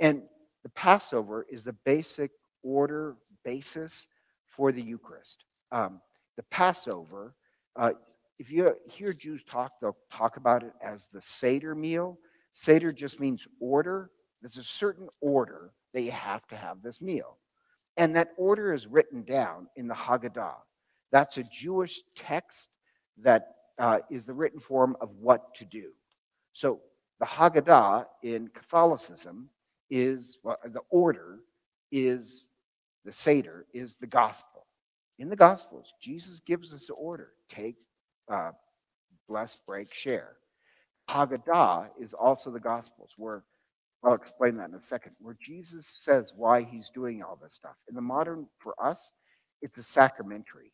And 0.00 0.22
the 0.62 0.70
Passover 0.70 1.46
is 1.50 1.64
the 1.64 1.74
basic 1.84 2.30
order 2.62 3.16
basis 3.44 4.06
for 4.46 4.72
the 4.72 4.82
Eucharist. 4.82 5.44
Um, 5.70 6.00
the 6.36 6.42
Passover, 6.44 7.34
uh, 7.76 7.92
if 8.38 8.50
you 8.50 8.74
hear 8.88 9.12
Jews 9.12 9.42
talk, 9.44 9.72
they'll 9.80 9.96
talk 10.10 10.36
about 10.36 10.62
it 10.62 10.72
as 10.82 11.08
the 11.12 11.20
Seder 11.20 11.74
meal. 11.74 12.18
Seder 12.52 12.92
just 12.92 13.20
means 13.20 13.46
order. 13.60 14.10
There's 14.42 14.58
a 14.58 14.64
certain 14.64 15.08
order 15.20 15.72
that 15.94 16.02
you 16.02 16.10
have 16.10 16.46
to 16.48 16.56
have 16.56 16.82
this 16.82 17.00
meal. 17.00 17.38
And 17.96 18.14
that 18.16 18.32
order 18.36 18.74
is 18.74 18.86
written 18.86 19.22
down 19.24 19.68
in 19.76 19.88
the 19.88 19.94
Haggadah. 19.94 20.56
That's 21.12 21.38
a 21.38 21.44
Jewish 21.44 22.02
text 22.14 22.68
that 23.22 23.54
uh, 23.78 24.00
is 24.10 24.24
the 24.24 24.34
written 24.34 24.60
form 24.60 24.96
of 25.00 25.10
what 25.20 25.54
to 25.54 25.64
do. 25.64 25.90
So 26.52 26.80
the 27.20 27.26
Haggadah 27.26 28.06
in 28.22 28.48
Catholicism 28.48 29.48
is, 29.90 30.38
well, 30.42 30.58
the 30.64 30.80
order 30.90 31.40
is, 31.90 32.48
the 33.04 33.12
Seder 33.12 33.66
is 33.72 33.94
the 34.00 34.06
gospel. 34.06 34.66
In 35.18 35.30
the 35.30 35.36
Gospels, 35.36 35.94
Jesus 36.00 36.40
gives 36.40 36.74
us 36.74 36.86
the 36.86 36.94
order 36.94 37.30
take, 37.48 37.76
uh, 38.30 38.50
bless, 39.28 39.56
break, 39.66 39.94
share. 39.94 40.36
Haggadah 41.08 41.88
is 41.98 42.12
also 42.12 42.50
the 42.50 42.60
Gospels, 42.60 43.12
where 43.16 43.44
I'll 44.04 44.14
explain 44.14 44.56
that 44.56 44.68
in 44.68 44.74
a 44.74 44.80
second, 44.82 45.12
where 45.18 45.36
Jesus 45.40 45.86
says 46.00 46.32
why 46.36 46.62
he's 46.62 46.90
doing 46.90 47.22
all 47.22 47.38
this 47.40 47.54
stuff. 47.54 47.76
In 47.88 47.94
the 47.94 48.00
modern, 48.00 48.46
for 48.58 48.74
us, 48.82 49.10
it's 49.62 49.78
a 49.78 49.82
sacramentary. 49.82 50.72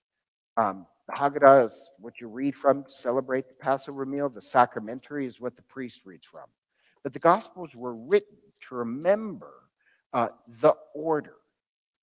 Um, 0.56 0.86
the 1.08 1.14
Haggadah 1.14 1.70
is 1.70 1.90
what 1.98 2.20
you 2.20 2.28
read 2.28 2.54
from 2.56 2.84
to 2.84 2.92
celebrate 2.92 3.48
the 3.48 3.54
Passover 3.54 4.04
meal. 4.04 4.28
The 4.28 4.42
sacramentary 4.42 5.26
is 5.26 5.40
what 5.40 5.56
the 5.56 5.62
priest 5.62 6.02
reads 6.04 6.26
from. 6.26 6.44
But 7.02 7.12
the 7.12 7.18
Gospels 7.18 7.74
were 7.74 7.94
written 7.94 8.36
to 8.68 8.74
remember 8.74 9.52
uh, 10.12 10.28
the 10.60 10.74
order. 10.94 11.36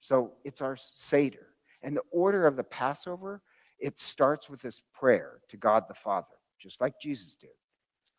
So 0.02 0.34
it's 0.44 0.62
our 0.62 0.78
Seder. 0.78 1.48
And 1.84 1.96
the 1.96 2.02
order 2.12 2.48
of 2.48 2.56
the 2.56 2.64
Passover 2.64 3.42
it 3.80 4.00
starts 4.00 4.50
with 4.50 4.62
this 4.62 4.82
prayer 4.94 5.40
to 5.50 5.58
God 5.58 5.86
the 5.88 5.94
Father, 5.94 6.28
just 6.60 6.82
like 6.82 7.00
Jesus 7.00 7.36
did. 7.36 7.50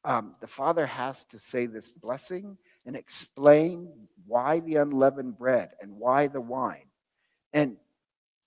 Um, 0.05 0.35
the 0.41 0.47
Father 0.47 0.87
has 0.87 1.25
to 1.27 1.39
say 1.39 1.67
this 1.67 1.91
blessing 1.91 2.57
and 2.87 2.97
explain 2.97 3.89
why 4.27 4.61
the 4.61 4.77
unleavened 4.77 5.39
bread 5.39 5.71
and 5.81 5.93
why 5.93 6.27
the 6.27 6.41
wine. 6.41 6.87
And 7.53 7.77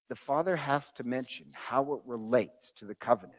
the 0.10 0.16
Father 0.16 0.56
has 0.56 0.92
to 0.94 1.04
mention 1.04 1.48
how 1.54 1.94
it 1.94 2.02
relates 2.06 2.72
to 2.78 2.86
the 2.86 2.96
covenant. 2.96 3.38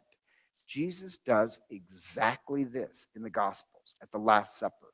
Jesus 0.66 1.18
does 1.18 1.60
exactly 1.70 2.64
this 2.64 3.06
in 3.14 3.22
the 3.22 3.30
Gospels 3.30 3.96
at 4.02 4.10
the 4.10 4.18
Last 4.18 4.58
Supper. 4.58 4.92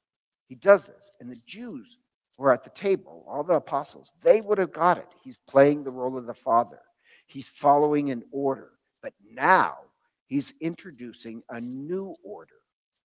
He 0.49 0.57
does 0.57 0.87
this, 0.87 1.13
and 1.21 1.31
the 1.31 1.41
Jews 1.47 1.99
were 2.37 2.53
at 2.53 2.65
the 2.65 2.71
table, 2.71 3.25
all 3.29 3.45
the 3.45 3.55
apostles, 3.55 4.13
they 4.23 4.41
would 4.41 4.59
have 4.59 4.73
got 4.73 4.99
it. 4.99 5.07
He's 5.23 5.37
playing 5.49 5.85
the 5.85 5.91
role 5.91 6.17
of 6.17 6.27
the 6.27 6.35
Father, 6.35 6.81
he's 7.27 7.49
following 7.49 8.11
an 8.11 8.25
order. 8.33 8.71
But 9.03 9.15
now 9.33 9.77
he's 10.27 10.53
introducing 10.61 11.43
a 11.49 11.61
new 11.61 12.15
order. 12.23 12.57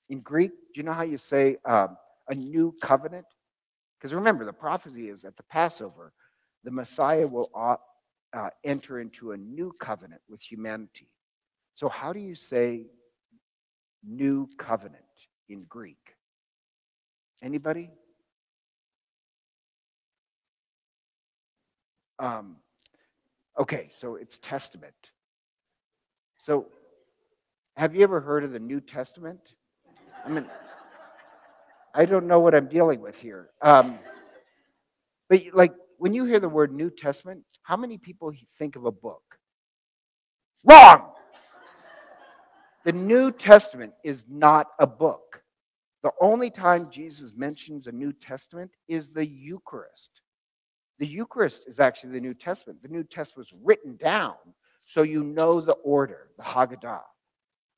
In 0.09 0.19
Greek, 0.19 0.51
do 0.51 0.79
you 0.79 0.83
know 0.83 0.93
how 0.93 1.03
you 1.03 1.17
say 1.17 1.57
um, 1.65 1.97
a 2.29 2.35
new 2.35 2.73
covenant? 2.81 3.25
Because 3.97 4.13
remember, 4.13 4.45
the 4.45 4.53
prophecy 4.53 5.09
is 5.09 5.25
at 5.25 5.37
the 5.37 5.43
Passover, 5.43 6.13
the 6.63 6.71
Messiah 6.71 7.27
will 7.27 7.49
uh, 7.55 7.75
uh, 8.33 8.49
enter 8.63 8.99
into 8.99 9.31
a 9.31 9.37
new 9.37 9.71
covenant 9.79 10.21
with 10.29 10.41
humanity. 10.41 11.09
So, 11.75 11.89
how 11.89 12.13
do 12.13 12.19
you 12.19 12.35
say 12.35 12.87
new 14.03 14.49
covenant 14.57 15.03
in 15.49 15.63
Greek? 15.63 16.15
Anybody? 17.41 17.91
Um, 22.19 22.57
okay, 23.59 23.89
so 23.91 24.15
it's 24.15 24.37
testament. 24.37 24.93
So, 26.37 26.67
have 27.75 27.93
you 27.93 28.03
ever 28.03 28.21
heard 28.21 28.43
of 28.43 28.51
the 28.51 28.59
New 28.59 28.79
Testament? 28.79 29.39
I 30.25 30.29
mean, 30.29 30.45
I 31.95 32.05
don't 32.05 32.27
know 32.27 32.41
what 32.41 32.53
I'm 32.53 32.67
dealing 32.67 32.99
with 32.99 33.15
here. 33.15 33.49
Um, 33.61 33.97
but 35.29 35.41
like 35.53 35.73
when 35.97 36.13
you 36.13 36.25
hear 36.25 36.41
the 36.41 36.49
word 36.49 36.73
New 36.73 36.89
Testament, 36.89 37.41
how 37.63 37.77
many 37.77 37.97
people 37.97 38.33
think 38.59 38.75
of 38.75 38.85
a 38.85 38.91
book? 38.91 39.23
Wrong! 40.65 41.11
The 42.83 42.91
New 42.91 43.31
Testament 43.31 43.93
is 44.03 44.25
not 44.29 44.67
a 44.77 44.85
book. 44.85 45.41
The 46.03 46.11
only 46.21 46.49
time 46.49 46.91
Jesus 46.91 47.33
mentions 47.35 47.87
a 47.87 47.91
New 47.91 48.11
Testament 48.11 48.71
is 48.89 49.09
the 49.09 49.25
Eucharist. 49.25 50.21
The 50.99 51.07
Eucharist 51.07 51.67
is 51.67 51.79
actually 51.79 52.11
the 52.11 52.19
New 52.19 52.33
Testament. 52.33 52.81
The 52.83 52.89
New 52.89 53.03
Testament 53.03 53.49
was 53.51 53.59
written 53.63 53.95
down 53.95 54.35
so 54.85 55.01
you 55.01 55.23
know 55.23 55.61
the 55.61 55.73
order, 55.73 56.27
the 56.37 56.43
Haggadah. 56.43 57.01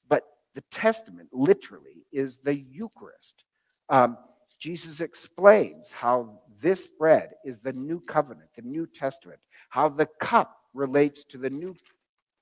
But 0.09 0.24
the 0.55 0.63
Testament 0.71 1.29
literally 1.31 2.05
is 2.12 2.38
the 2.43 2.55
Eucharist. 2.55 3.43
Um, 3.89 4.17
Jesus 4.60 5.01
explains 5.01 5.91
how 5.91 6.39
this 6.62 6.88
bread 6.88 7.34
is 7.46 7.60
the 7.60 7.74
new 7.74 8.00
covenant, 8.01 8.50
the 8.56 8.63
New 8.63 8.88
Testament, 8.88 9.39
how 9.70 9.89
the 9.89 10.08
cup 10.20 10.58
relates 10.74 11.24
to 11.25 11.38
the 11.38 11.50
new 11.50 11.75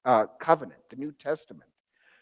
uh, 0.05 0.25
covenant, 0.39 0.79
the 0.89 0.95
New 0.95 1.11
Testament. 1.11 1.69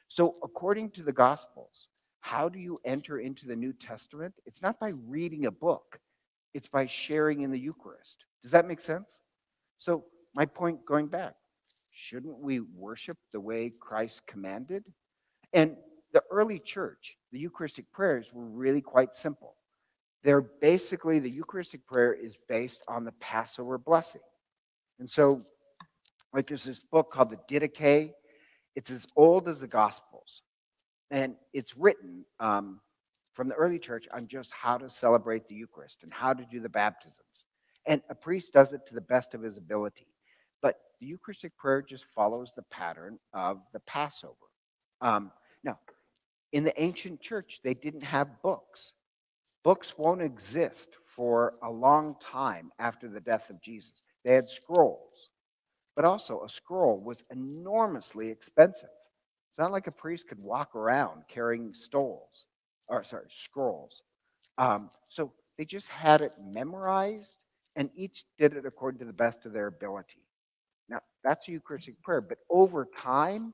So, 0.08 0.36
according 0.44 0.92
to 0.92 1.04
the 1.04 1.12
Gospels, 1.12 1.90
how 2.22 2.50
do 2.50 2.60
you 2.60 2.80
enter 2.86 3.20
into 3.20 3.48
the 3.48 3.56
New 3.56 3.74
Testament? 3.74 4.34
It's 4.46 4.62
not 4.62 4.80
by 4.80 4.94
reading 5.08 5.46
a 5.46 5.52
book, 5.52 6.00
it's 6.54 6.68
by 6.68 6.86
sharing 6.86 7.42
in 7.42 7.52
the 7.52 7.60
Eucharist. 7.60 8.26
Does 8.42 8.52
that 8.52 8.68
make 8.68 8.82
sense? 8.82 9.20
So, 9.78 10.06
my 10.36 10.46
point 10.46 10.86
going 10.86 11.08
back 11.08 11.36
shouldn't 11.96 12.40
we 12.40 12.60
worship 12.60 13.18
the 13.32 13.40
way 13.40 13.72
Christ 13.80 14.26
commanded? 14.26 14.84
And 15.54 15.78
the 16.14 16.24
early 16.32 16.60
church, 16.60 17.18
the 17.32 17.40
Eucharistic 17.40 17.92
prayers 17.92 18.28
were 18.32 18.46
really 18.46 18.82
quite 18.82 19.16
simple. 19.16 19.56
They're 20.24 20.42
basically, 20.42 21.20
the 21.20 21.30
Eucharistic 21.30 21.86
prayer 21.86 22.14
is 22.14 22.38
based 22.48 22.82
on 22.88 23.04
the 23.04 23.12
Passover 23.14 23.78
blessing. 23.78 24.22
And 25.00 25.10
so, 25.10 25.42
like, 26.34 26.48
there's 26.48 26.64
this 26.64 26.80
book 26.80 27.12
called 27.12 27.32
the 27.32 27.40
Didache. 27.50 28.14
It's 28.76 28.92
as 28.92 29.06
old 29.16 29.50
as 29.50 29.62
the 29.62 29.68
Gospels. 29.68 30.44
And 31.12 31.36
it's 31.52 31.76
written 31.76 32.26
um, 32.40 32.80
from 33.34 33.50
the 33.50 33.56
early 33.56 33.80
church 33.80 34.08
on 34.14 34.28
just 34.28 34.52
how 34.52 34.78
to 34.78 34.90
celebrate 34.90 35.48
the 35.48 35.56
Eucharist 35.56 36.04
and 36.04 36.14
how 36.14 36.34
to 36.34 36.46
do 36.50 36.60
the 36.60 36.70
baptisms. 36.70 37.46
And 37.86 38.02
a 38.10 38.16
priest 38.16 38.54
does 38.54 38.72
it 38.72 38.82
to 38.88 38.94
the 38.94 39.02
best 39.02 39.34
of 39.34 39.42
his 39.42 39.58
ability. 39.58 40.08
But 40.62 40.78
the 41.02 41.08
Eucharistic 41.08 41.58
prayer 41.58 41.82
just 41.82 42.06
follows 42.16 42.52
the 42.56 42.64
pattern 42.64 43.20
of 43.34 43.60
the 43.74 43.82
Passover. 43.82 44.36
Um, 45.02 45.32
now, 45.64 45.80
in 46.54 46.64
the 46.64 46.82
ancient 46.82 47.20
church, 47.20 47.60
they 47.64 47.74
didn't 47.74 48.04
have 48.04 48.42
books. 48.42 48.94
Books 49.64 49.98
won't 49.98 50.22
exist 50.22 50.98
for 51.16 51.56
a 51.64 51.70
long 51.70 52.16
time 52.24 52.72
after 52.80 53.10
the 53.10 53.20
death 53.20 53.50
of 53.50 53.62
Jesus. 53.62 53.92
They 54.24 54.34
had 54.34 54.50
scrolls, 54.50 55.30
but 55.96 56.06
also 56.06 56.44
a 56.44 56.50
scroll 56.50 57.00
was 57.00 57.24
enormously 57.32 58.30
expensive. 58.30 58.90
It's 59.50 59.60
not 59.60 59.72
like 59.72 59.88
a 59.88 59.92
priest 59.92 60.28
could 60.28 60.40
walk 60.40 60.76
around 60.76 61.24
carrying 61.28 61.74
stoles, 61.74 62.46
or 62.88 63.04
sorry, 63.04 63.28
scrolls. 63.30 64.04
Um, 64.58 64.90
so 65.10 65.32
they 65.58 65.66
just 65.66 65.88
had 65.88 66.22
it 66.22 66.34
memorized, 66.44 67.38
and 67.76 67.90
each 67.96 68.26
did 68.38 68.54
it 68.54 68.66
according 68.66 69.00
to 69.00 69.06
the 69.06 69.14
best 69.14 69.46
of 69.46 69.54
their 69.54 69.68
ability. 69.68 70.22
Now 70.90 71.00
that's 71.24 71.48
Eucharistic 71.48 72.02
prayer, 72.04 72.22
but 72.22 72.40
over 72.50 72.88
time, 72.98 73.54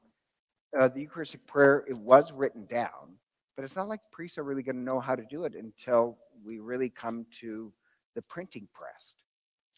uh, 0.78 0.88
the 0.88 1.02
Eucharistic 1.02 1.46
prayer 1.48 1.86
it 1.88 1.98
was 1.98 2.32
written 2.32 2.66
down, 2.66 3.16
but 3.56 3.64
it's 3.64 3.76
not 3.76 3.90
like 3.90 4.02
priests 4.12 4.38
are 4.38 4.44
really 4.44 4.64
going 4.64 4.76
to 4.76 4.82
know 4.82 5.00
how 5.00 5.16
to 5.16 5.24
do 5.30 5.46
it 5.46 5.54
until 5.56 6.18
we 6.46 6.60
really 6.60 6.90
come 6.90 7.26
to 7.42 7.72
the 8.16 8.22
printing 8.24 8.68
press. 8.74 9.16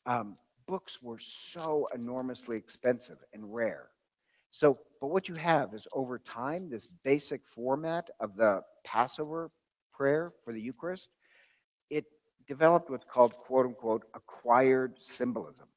Um, 0.06 0.38
books 0.68 1.02
were 1.02 1.20
so 1.20 1.88
enormously 1.94 2.58
expensive 2.58 3.18
and 3.34 3.54
rare. 3.54 3.90
So, 4.52 4.80
but 5.00 5.08
what 5.08 5.30
you 5.30 5.36
have 5.36 5.74
is 5.74 5.88
over 5.94 6.20
time, 6.20 6.70
this 6.70 6.88
basic 7.04 7.46
format 7.48 8.10
of 8.20 8.36
the 8.36 8.62
Passover 8.84 9.50
prayer 9.94 10.34
for 10.44 10.52
the 10.52 10.62
Eucharist, 10.62 11.10
it 11.90 12.06
developed 12.48 12.90
what's 12.90 13.06
called 13.06 13.34
quote 13.34 13.66
unquote 13.66 14.04
acquired 14.14 14.96
symbolism. 15.00 15.68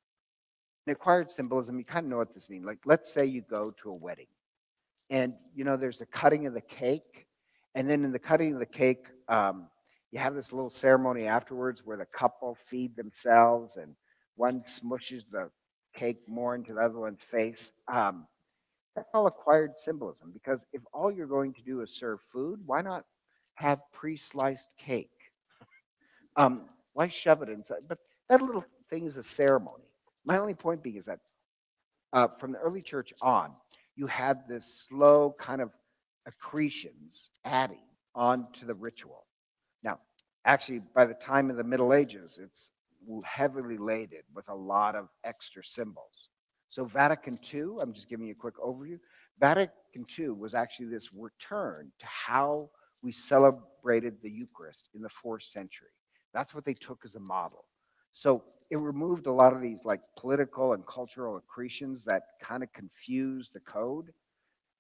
And 0.87 0.95
acquired 0.95 1.31
symbolism, 1.31 1.79
you 1.79 1.85
kind 1.85 2.05
of 2.05 2.11
know 2.11 2.19
what 2.19 2.35
this 2.35 2.51
means. 2.51 2.67
Like, 2.67 2.81
let's 2.85 3.13
say 3.13 3.25
you 3.25 3.43
go 3.43 3.73
to 3.83 3.91
a 3.91 3.95
wedding 3.95 4.27
and, 5.15 5.33
you 5.55 5.63
know, 5.63 5.77
there's 5.77 6.01
a 6.01 6.07
cutting 6.07 6.49
of 6.49 6.55
the 6.55 6.61
cake. 6.61 7.29
And 7.77 7.89
then 7.89 8.03
in 8.03 8.11
the 8.11 8.19
cutting 8.19 8.53
of 8.53 8.59
the 8.59 8.67
cake, 8.67 9.07
um, 9.29 9.69
you 10.11 10.19
have 10.19 10.35
this 10.35 10.53
little 10.53 10.69
ceremony 10.69 11.27
afterwards 11.27 11.83
where 11.85 11.97
the 11.97 12.07
couple 12.07 12.59
feed 12.67 12.97
themselves 12.97 13.77
and 13.77 13.95
one 14.35 14.63
smushes 14.63 15.23
the 15.31 15.51
cake 15.95 16.19
more 16.27 16.57
into 16.57 16.75
the 16.75 16.81
other 16.81 16.99
one's 16.99 17.23
face. 17.23 17.71
Um, 17.87 18.27
that's 18.97 19.09
all 19.15 19.29
acquired 19.29 19.75
symbolism 19.77 20.33
because 20.33 20.67
if 20.73 20.83
all 20.93 21.13
you're 21.13 21.29
going 21.29 21.55
to 21.55 21.63
do 21.63 21.81
is 21.81 21.91
serve 21.95 22.19
food, 22.33 22.59
why 22.67 22.83
not 22.83 23.05
have 23.55 23.79
pre-sliced 23.93 24.67
cake? 24.77 25.11
Um, 26.35 26.63
why 26.95 27.07
shove 27.07 27.41
it 27.43 27.49
inside? 27.49 27.83
But 27.87 27.99
that 28.29 28.43
little 28.43 28.65
thing 28.91 29.07
is 29.07 29.17
a 29.17 29.23
ceremony. 29.23 29.85
My 30.25 30.39
only 30.39 30.55
point 30.55 30.83
being 30.83 30.97
is 30.97 31.05
that 31.05 31.21
uh, 32.13 32.27
from 32.41 32.51
the 32.51 32.59
early 32.59 32.83
church 32.83 33.13
on, 33.23 33.53
you 33.97 34.07
had 34.07 34.47
this 34.49 34.87
slow 34.89 35.35
kind 35.39 35.61
of 35.61 35.71
accretions 36.27 37.31
adding 37.45 37.83
onto 38.15 38.67
the 38.67 38.75
ritual. 38.75 39.27
Now, 39.83 39.99
actually, 40.45 40.81
by 40.95 41.05
the 41.05 41.15
time 41.15 41.51
of 41.51 41.57
the 41.57 41.65
Middle 41.65 41.93
Ages, 41.93 42.39
it's 42.43 42.71
heavily 43.25 43.77
laden 43.77 44.23
with 44.35 44.49
a 44.49 44.55
lot 44.55 44.95
of 44.95 45.09
extra 45.25 45.63
symbols. 45.65 46.29
So 46.71 46.85
Vatican 46.85 47.39
II, 47.53 47.77
I'm 47.81 47.93
just 47.93 48.09
giving 48.09 48.27
you 48.27 48.33
a 48.33 48.37
quick 48.37 48.57
overview. 48.59 48.99
Vatican 49.39 50.07
II 50.19 50.31
was 50.31 50.55
actually 50.55 50.87
this 50.87 51.11
return 51.13 51.93
to 52.01 52.07
how 52.07 52.71
we 53.03 53.13
celebrated 53.13 54.17
the 54.23 54.31
Eucharist 54.31 54.89
in 54.95 55.03
the 55.03 55.09
fourth 55.09 55.43
century. 55.43 55.91
That's 56.33 56.55
what 56.55 56.65
they 56.65 56.75
took 56.75 57.03
as 57.05 57.15
a 57.15 57.21
model. 57.21 57.67
So 58.13 58.43
it 58.71 58.77
removed 58.77 59.27
a 59.27 59.33
lot 59.33 59.53
of 59.53 59.61
these 59.61 59.85
like 59.85 60.01
political 60.17 60.73
and 60.73 60.87
cultural 60.87 61.37
accretions 61.37 62.05
that 62.05 62.23
kind 62.41 62.63
of 62.63 62.73
confused 62.73 63.53
the 63.53 63.61
code. 63.61 64.13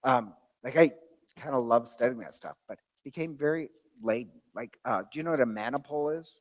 Um, 0.02 0.34
like 0.62 0.76
I 0.76 0.92
kind 1.38 1.54
of 1.54 1.64
love 1.64 1.88
studying 1.88 2.18
that 2.18 2.34
stuff, 2.34 2.56
but 2.68 2.78
became 3.04 3.36
very 3.36 3.70
laden. 4.02 4.40
Like, 4.54 4.78
uh, 4.84 5.02
do 5.02 5.18
you 5.18 5.22
know 5.22 5.30
what 5.30 5.40
a 5.40 5.46
maniple 5.46 6.10
is? 6.10 6.38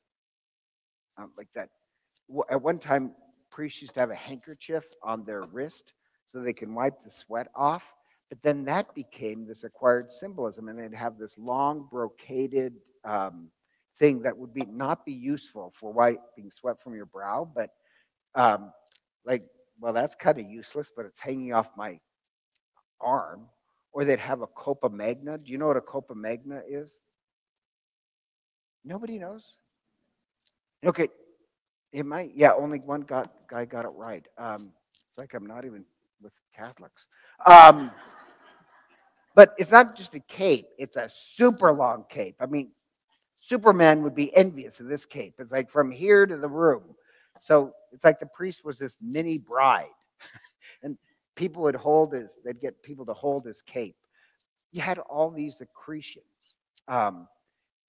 Um, 1.17 1.32
like 1.38 1.49
that. 1.56 1.69
At 2.49 2.62
one 2.62 2.79
time, 2.79 3.12
priests 3.51 3.82
used 3.82 3.93
to 3.95 3.99
have 3.99 4.10
a 4.10 4.15
handkerchief 4.15 4.86
on 5.03 5.25
their 5.25 5.43
wrist 5.43 5.93
so 6.32 6.39
they 6.39 6.53
can 6.53 6.73
wipe 6.73 7.03
the 7.03 7.12
sweat 7.12 7.47
off. 7.56 7.84
But 8.29 8.41
then 8.41 8.65
that 8.65 8.95
became 8.95 9.45
this 9.45 9.63
acquired 9.63 10.12
symbolism, 10.12 10.69
and 10.69 10.79
they'd 10.79 10.95
have 10.97 11.19
this 11.19 11.38
long 11.38 11.88
brocaded 11.91 12.73
um, 13.06 13.49
thing 13.99 14.21
that 14.23 14.38
would 14.38 14.53
be 14.53 14.65
not 14.65 15.06
be 15.06 15.13
useful 15.13 15.71
for 15.75 15.91
wiping 15.91 16.51
sweat 16.51 16.82
from 16.82 16.95
your 16.95 17.06
brow, 17.06 17.49
but 17.53 17.69
um, 18.36 18.71
like, 19.25 19.43
well, 19.79 19.93
that's 19.93 20.15
kind 20.15 20.39
of 20.39 20.49
useless, 20.49 20.91
but 20.95 21.06
it's 21.06 21.19
hanging 21.19 21.53
off 21.53 21.69
my 21.77 21.99
arm, 22.99 23.47
or 23.91 24.06
they'd 24.06 24.19
have 24.19 24.41
a 24.41 24.47
cappa 24.63 24.89
magna. 24.89 25.38
Do 25.38 25.51
you 25.51 25.58
know 25.58 25.67
what 25.67 25.77
a 25.77 25.82
cappa 25.82 26.15
magna 26.15 26.62
is? 26.67 27.01
Nobody 28.84 29.17
knows. 29.17 29.43
Okay, 30.86 31.08
it 31.91 32.06
might. 32.06 32.32
Yeah, 32.36 32.53
only 32.53 32.79
one 32.79 33.01
got, 33.01 33.32
guy 33.47 33.65
got 33.65 33.86
it 33.86 33.91
right. 33.95 34.25
Um, 34.38 34.71
it's 35.10 35.17
like 35.17 35.34
I'm 35.34 35.45
not 35.45 35.63
even 35.65 35.86
with 36.21 36.34
Catholics. 36.56 37.08
Um, 37.45 37.91
but 39.36 39.53
it's 39.58 39.71
not 39.71 39.95
just 39.95 40.13
a 40.15 40.19
cape; 40.19 40.67
it's 40.77 40.97
a 40.97 41.10
super 41.10 41.71
long 41.71 42.06
cape. 42.10 42.36
I 42.39 42.45
mean, 42.45 42.71
Superman 43.45 44.03
would 44.03 44.15
be 44.15 44.34
envious 44.38 44.79
of 44.79 44.88
this 44.88 45.06
cape. 45.06 45.34
It's 45.38 45.51
like 45.51 45.69
from 45.69 45.91
here 45.91 46.25
to 46.25 46.38
the 46.38 46.47
room. 46.47 46.95
So 47.41 47.73
it's 47.91 48.06
like 48.06 48.21
the 48.21 48.25
priest 48.25 48.63
was 48.63 48.79
this 48.79 48.97
mini 49.01 49.38
bride. 49.38 49.88
and 50.84 50.97
people 51.36 51.63
would 51.63 51.75
hold 51.75 52.13
his, 52.13 52.38
they'd 52.45 52.62
get 52.62 52.82
people 52.82 53.06
to 53.06 53.13
hold 53.13 53.45
his 53.45 53.62
cape. 53.62 53.97
You 54.71 54.82
had 54.82 54.97
all 54.97 55.29
these 55.29 55.62
accretions. 55.62 56.23
Um, 56.88 57.27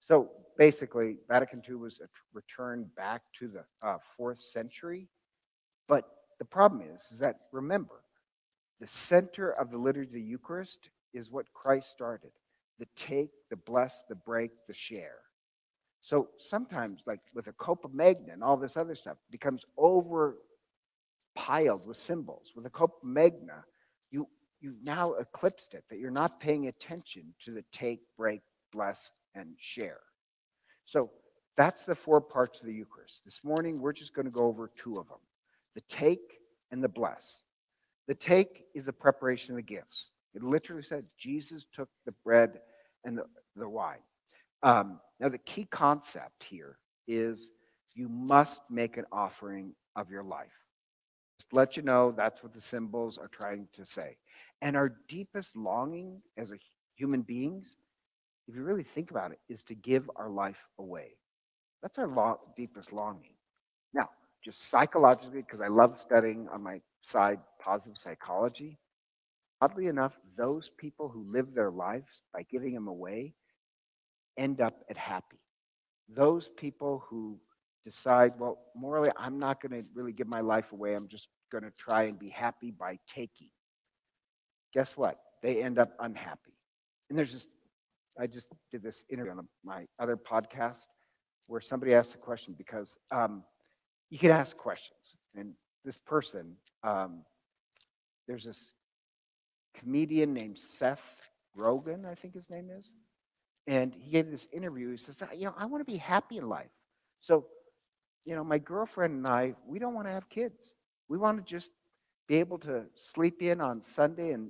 so 0.01 0.29
basically, 0.57 1.19
Vatican 1.29 1.61
II 1.67 1.75
was 1.75 2.01
returned 2.33 2.93
back 2.95 3.21
to 3.39 3.47
the 3.47 3.63
uh, 3.81 3.97
fourth 4.17 4.41
century. 4.41 5.07
But 5.87 6.03
the 6.37 6.45
problem 6.45 6.81
is, 6.81 7.01
is 7.13 7.19
that 7.19 7.39
remember, 7.53 8.01
the 8.81 8.87
center 8.87 9.51
of 9.51 9.71
the 9.71 9.77
liturgy 9.77 10.09
of 10.09 10.13
the 10.13 10.21
Eucharist 10.21 10.89
is 11.13 11.31
what 11.31 11.45
Christ 11.53 11.91
started 11.91 12.31
the 12.77 12.87
take, 12.97 13.29
the 13.49 13.55
bless, 13.55 14.03
the 14.09 14.15
break, 14.15 14.51
the 14.67 14.73
share. 14.73 15.19
So 16.05 16.29
sometimes, 16.37 17.01
like 17.07 17.21
with 17.33 17.47
a 17.47 17.53
cappa 17.53 17.87
magna 17.91 18.31
and 18.31 18.43
all 18.43 18.57
this 18.57 18.77
other 18.77 18.93
stuff, 18.93 19.17
becomes 19.31 19.65
over 19.75 20.37
piled 21.33 21.87
with 21.87 21.97
symbols. 21.97 22.53
With 22.55 22.67
a 22.67 22.69
cappa 22.69 22.93
magna, 23.03 23.65
you 24.11 24.27
you 24.61 24.75
now 24.83 25.13
eclipsed 25.13 25.73
it, 25.73 25.83
that 25.89 25.97
you're 25.97 26.11
not 26.11 26.39
paying 26.39 26.67
attention 26.67 27.33
to 27.45 27.51
the 27.51 27.63
take, 27.71 28.01
break, 28.17 28.41
bless, 28.71 29.11
and 29.33 29.55
share. 29.57 29.99
So 30.85 31.09
that's 31.57 31.85
the 31.85 31.95
four 31.95 32.21
parts 32.21 32.59
of 32.59 32.67
the 32.67 32.73
Eucharist. 32.73 33.23
This 33.25 33.39
morning, 33.43 33.81
we're 33.81 33.91
just 33.91 34.13
going 34.13 34.25
to 34.25 34.31
go 34.31 34.45
over 34.45 34.69
two 34.75 34.97
of 34.97 35.07
them 35.07 35.17
the 35.73 35.81
take 35.89 36.39
and 36.71 36.83
the 36.83 36.87
bless. 36.87 37.41
The 38.07 38.13
take 38.13 38.65
is 38.75 38.83
the 38.83 38.93
preparation 38.93 39.53
of 39.53 39.57
the 39.57 39.63
gifts. 39.63 40.11
It 40.35 40.43
literally 40.43 40.83
said 40.83 41.05
Jesus 41.17 41.65
took 41.73 41.89
the 42.05 42.13
bread 42.23 42.59
and 43.03 43.17
the, 43.17 43.23
the 43.55 43.67
wine. 43.67 44.03
Um, 44.65 44.99
now, 45.19 45.29
the 45.29 45.37
key 45.37 45.65
concept 45.65 46.43
here 46.43 46.79
is 47.07 47.51
you 47.93 48.09
must 48.09 48.61
make 48.69 48.97
an 48.97 49.05
offering 49.11 49.73
of 49.95 50.09
your 50.09 50.23
life. 50.23 50.51
Just 51.39 51.53
let 51.53 51.77
you 51.77 51.83
know 51.83 52.11
that's 52.11 52.41
what 52.41 52.51
the 52.51 52.59
symbols 52.59 53.19
are 53.19 53.27
trying 53.27 53.67
to 53.73 53.85
say. 53.85 54.17
And 54.63 54.75
our 54.75 54.95
deepest 55.07 55.55
longing 55.55 56.19
as 56.35 56.51
a 56.51 56.57
human 56.95 57.21
beings, 57.21 57.75
if 58.47 58.55
you 58.55 58.63
really 58.63 58.83
think 58.83 59.11
about 59.11 59.31
it, 59.31 59.39
is 59.49 59.61
to 59.63 59.75
give 59.75 60.09
our 60.15 60.31
life 60.31 60.67
away. 60.79 61.11
That's 61.83 61.99
our 61.99 62.39
deepest 62.57 62.91
longing. 62.91 63.35
Now, 63.93 64.09
just 64.43 64.71
psychologically, 64.71 65.41
because 65.41 65.61
I 65.61 65.67
love 65.67 65.99
studying 65.99 66.47
on 66.51 66.63
my 66.63 66.81
side 67.01 67.39
positive 67.61 67.99
psychology, 67.99 68.79
oddly 69.61 69.85
enough, 69.87 70.13
those 70.35 70.71
people 70.79 71.07
who 71.07 71.31
live 71.31 71.53
their 71.53 71.69
lives 71.69 72.23
by 72.33 72.41
giving 72.49 72.73
them 72.73 72.87
away 72.87 73.35
end 74.37 74.61
up 74.61 74.83
at 74.89 74.97
happy. 74.97 75.39
Those 76.09 76.47
people 76.47 77.03
who 77.09 77.39
decide, 77.83 78.33
well, 78.39 78.59
morally, 78.75 79.11
I'm 79.17 79.39
not 79.39 79.61
going 79.61 79.71
to 79.71 79.87
really 79.93 80.11
give 80.11 80.27
my 80.27 80.41
life 80.41 80.71
away. 80.71 80.95
I'm 80.95 81.07
just 81.07 81.27
going 81.51 81.63
to 81.63 81.71
try 81.77 82.03
and 82.03 82.17
be 82.17 82.29
happy 82.29 82.71
by 82.71 82.97
taking. 83.07 83.49
Guess 84.73 84.97
what? 84.97 85.19
They 85.41 85.61
end 85.61 85.79
up 85.79 85.91
unhappy. 85.99 86.53
And 87.09 87.17
there's 87.17 87.31
just, 87.31 87.47
I 88.19 88.27
just 88.27 88.47
did 88.71 88.83
this 88.83 89.03
interview 89.09 89.31
on 89.31 89.47
my 89.63 89.85
other 89.99 90.17
podcast 90.17 90.85
where 91.47 91.61
somebody 91.61 91.93
asked 91.93 92.15
a 92.15 92.17
question 92.17 92.55
because 92.57 92.97
um, 93.11 93.43
you 94.09 94.17
can 94.17 94.31
ask 94.31 94.57
questions. 94.57 95.15
And 95.35 95.53
this 95.83 95.97
person, 95.97 96.55
um, 96.83 97.21
there's 98.27 98.45
this 98.45 98.73
comedian 99.75 100.33
named 100.33 100.57
Seth 100.57 101.29
Rogen, 101.57 102.05
I 102.05 102.15
think 102.15 102.33
his 102.33 102.49
name 102.49 102.69
is 102.75 102.91
and 103.67 103.93
he 103.93 104.11
gave 104.11 104.29
this 104.29 104.47
interview. 104.51 104.91
He 104.91 104.97
says, 104.97 105.15
You 105.35 105.45
know, 105.45 105.55
I 105.57 105.65
want 105.65 105.85
to 105.85 105.91
be 105.91 105.97
happy 105.97 106.37
in 106.37 106.47
life. 106.47 106.69
So, 107.21 107.45
you 108.25 108.35
know, 108.35 108.43
my 108.43 108.57
girlfriend 108.57 109.13
and 109.15 109.27
I, 109.27 109.55
we 109.67 109.79
don't 109.79 109.93
want 109.93 110.07
to 110.07 110.13
have 110.13 110.29
kids. 110.29 110.73
We 111.09 111.17
want 111.17 111.37
to 111.37 111.43
just 111.43 111.71
be 112.27 112.35
able 112.37 112.57
to 112.59 112.85
sleep 112.95 113.41
in 113.41 113.61
on 113.61 113.81
Sunday 113.83 114.31
and 114.31 114.49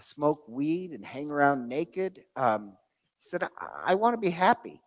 smoke 0.00 0.42
weed 0.48 0.92
and 0.92 1.04
hang 1.04 1.30
around 1.30 1.68
naked. 1.68 2.24
Um, 2.36 2.72
he 3.20 3.28
said, 3.28 3.44
I, 3.44 3.48
I 3.92 3.94
want 3.94 4.14
to 4.14 4.18
be 4.18 4.30
happy. 4.30 4.80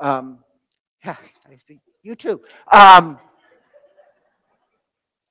Um, 0.00 0.38
yeah, 1.04 1.16
I 1.46 1.58
see 1.66 1.80
you 2.02 2.14
too. 2.14 2.40
Um, 2.70 3.18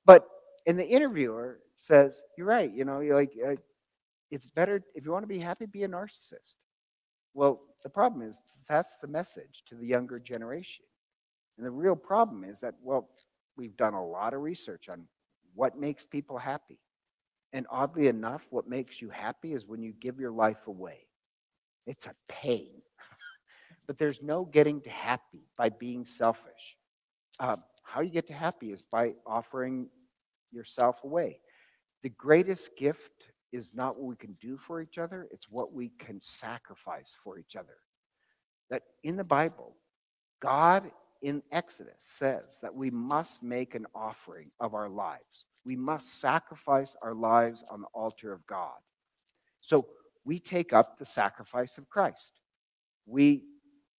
but 0.04 0.28
and 0.66 0.78
the 0.78 0.86
interviewer 0.86 1.60
says, 1.76 2.20
"You're 2.36 2.46
right. 2.46 2.72
You 2.72 2.84
know, 2.84 3.00
you're 3.00 3.14
like 3.16 3.32
uh, 3.46 3.56
it's 4.30 4.46
better 4.46 4.82
if 4.94 5.04
you 5.04 5.12
want 5.12 5.24
to 5.24 5.28
be 5.28 5.38
happy, 5.38 5.66
be 5.66 5.82
a 5.84 5.88
narcissist." 5.88 6.56
Well, 7.34 7.60
the 7.86 7.90
problem 7.90 8.28
is 8.28 8.40
that's 8.68 8.96
the 9.00 9.06
message 9.06 9.62
to 9.68 9.76
the 9.76 9.86
younger 9.86 10.18
generation. 10.18 10.84
And 11.56 11.64
the 11.64 11.70
real 11.70 11.94
problem 11.94 12.42
is 12.42 12.58
that, 12.58 12.74
well, 12.82 13.08
we've 13.56 13.76
done 13.76 13.94
a 13.94 14.04
lot 14.04 14.34
of 14.34 14.40
research 14.40 14.88
on 14.88 15.04
what 15.54 15.78
makes 15.78 16.02
people 16.02 16.36
happy. 16.36 16.80
And 17.52 17.64
oddly 17.70 18.08
enough, 18.08 18.44
what 18.50 18.68
makes 18.68 19.00
you 19.00 19.08
happy 19.08 19.52
is 19.52 19.66
when 19.66 19.84
you 19.84 19.92
give 20.00 20.18
your 20.18 20.32
life 20.32 20.66
away. 20.66 21.06
It's 21.86 22.06
a 22.06 22.14
pain. 22.26 22.82
but 23.86 23.98
there's 23.98 24.20
no 24.20 24.46
getting 24.46 24.80
to 24.80 24.90
happy 24.90 25.46
by 25.56 25.68
being 25.68 26.04
selfish. 26.04 26.76
Uh, 27.38 27.54
how 27.84 28.00
you 28.00 28.10
get 28.10 28.26
to 28.26 28.34
happy 28.34 28.72
is 28.72 28.82
by 28.82 29.12
offering 29.24 29.86
yourself 30.50 31.04
away. 31.04 31.38
The 32.02 32.08
greatest 32.08 32.76
gift 32.76 33.30
is 33.52 33.72
not 33.74 33.96
what 33.96 34.06
we 34.06 34.16
can 34.16 34.36
do 34.40 34.56
for 34.56 34.80
each 34.80 34.98
other, 34.98 35.28
it's 35.30 35.50
what 35.50 35.72
we 35.72 35.90
can 35.98 36.20
sacrifice 36.20 37.16
for 37.22 37.38
each 37.38 37.56
other. 37.56 37.78
That 38.70 38.82
in 39.04 39.16
the 39.16 39.24
Bible, 39.24 39.76
God 40.40 40.90
in 41.22 41.42
Exodus 41.52 41.94
says 41.98 42.58
that 42.62 42.74
we 42.74 42.90
must 42.90 43.42
make 43.42 43.74
an 43.74 43.86
offering 43.94 44.50
of 44.60 44.74
our 44.74 44.88
lives. 44.88 45.46
We 45.64 45.76
must 45.76 46.20
sacrifice 46.20 46.96
our 47.02 47.14
lives 47.14 47.64
on 47.70 47.80
the 47.80 47.88
altar 47.94 48.32
of 48.32 48.46
God. 48.46 48.78
So 49.60 49.86
we 50.24 50.38
take 50.38 50.72
up 50.72 50.98
the 50.98 51.04
sacrifice 51.04 51.78
of 51.78 51.88
Christ. 51.88 52.32
We 53.06 53.44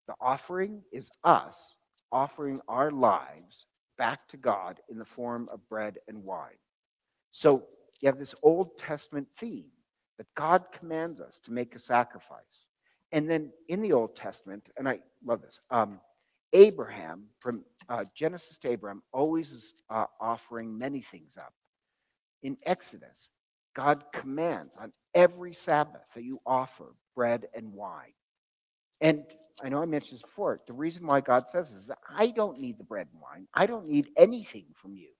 the 0.06 0.14
offering 0.20 0.82
is 0.90 1.10
us 1.24 1.74
offering 2.10 2.60
our 2.68 2.90
lives 2.90 3.66
back 3.98 4.26
to 4.28 4.38
God 4.38 4.80
in 4.88 4.98
the 4.98 5.04
form 5.04 5.48
of 5.52 5.68
bread 5.68 5.98
and 6.08 6.24
wine. 6.24 6.56
So 7.30 7.64
you 8.00 8.06
have 8.06 8.18
this 8.18 8.34
Old 8.42 8.78
Testament 8.78 9.28
theme 9.38 9.70
that 10.18 10.26
God 10.36 10.64
commands 10.72 11.20
us 11.20 11.40
to 11.44 11.52
make 11.52 11.74
a 11.74 11.78
sacrifice. 11.78 12.68
And 13.12 13.28
then 13.30 13.50
in 13.68 13.80
the 13.80 13.92
Old 13.92 14.16
Testament, 14.16 14.68
and 14.76 14.88
I 14.88 15.00
love 15.24 15.42
this, 15.42 15.60
um, 15.70 16.00
Abraham, 16.52 17.24
from 17.40 17.64
uh, 17.88 18.04
Genesis 18.14 18.58
to 18.58 18.70
Abraham, 18.70 19.02
always 19.12 19.52
is 19.52 19.74
uh, 19.90 20.06
offering 20.20 20.76
many 20.76 21.02
things 21.02 21.36
up. 21.36 21.52
In 22.42 22.56
Exodus, 22.64 23.30
God 23.74 24.04
commands 24.12 24.76
on 24.76 24.92
every 25.14 25.52
Sabbath 25.52 26.02
that 26.14 26.24
you 26.24 26.40
offer 26.46 26.94
bread 27.14 27.46
and 27.54 27.72
wine. 27.72 28.12
And 29.00 29.24
I 29.62 29.68
know 29.68 29.82
I 29.82 29.86
mentioned 29.86 30.16
this 30.16 30.22
before. 30.22 30.60
The 30.66 30.72
reason 30.72 31.06
why 31.06 31.20
God 31.20 31.48
says 31.48 31.72
this 31.72 31.84
is 31.84 31.90
I 32.16 32.28
don't 32.28 32.60
need 32.60 32.78
the 32.78 32.84
bread 32.84 33.08
and 33.12 33.20
wine. 33.20 33.46
I 33.54 33.66
don't 33.66 33.86
need 33.86 34.10
anything 34.16 34.66
from 34.74 34.94
you. 34.94 35.10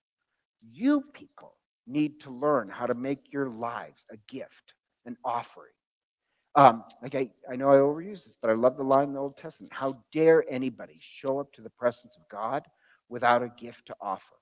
You 0.70 1.02
people 1.12 1.54
need 1.88 2.20
to 2.20 2.30
learn 2.30 2.68
how 2.68 2.86
to 2.86 2.94
make 2.94 3.32
your 3.32 3.48
lives 3.48 4.04
a 4.12 4.16
gift, 4.28 4.74
an 5.06 5.16
offering. 5.24 5.72
Um, 6.54 6.84
like 7.02 7.14
I, 7.14 7.30
I 7.50 7.56
know 7.56 7.70
I 7.70 7.76
overuse 7.76 8.24
this, 8.24 8.36
but 8.40 8.50
I 8.50 8.54
love 8.54 8.76
the 8.76 8.82
line 8.82 9.08
in 9.08 9.14
the 9.14 9.20
Old 9.20 9.36
Testament. 9.36 9.72
How 9.72 9.98
dare 10.12 10.44
anybody 10.50 10.98
show 11.00 11.38
up 11.38 11.52
to 11.52 11.62
the 11.62 11.70
presence 11.70 12.16
of 12.16 12.28
God 12.30 12.64
without 13.08 13.42
a 13.42 13.52
gift 13.56 13.86
to 13.86 13.96
offer? 14.00 14.34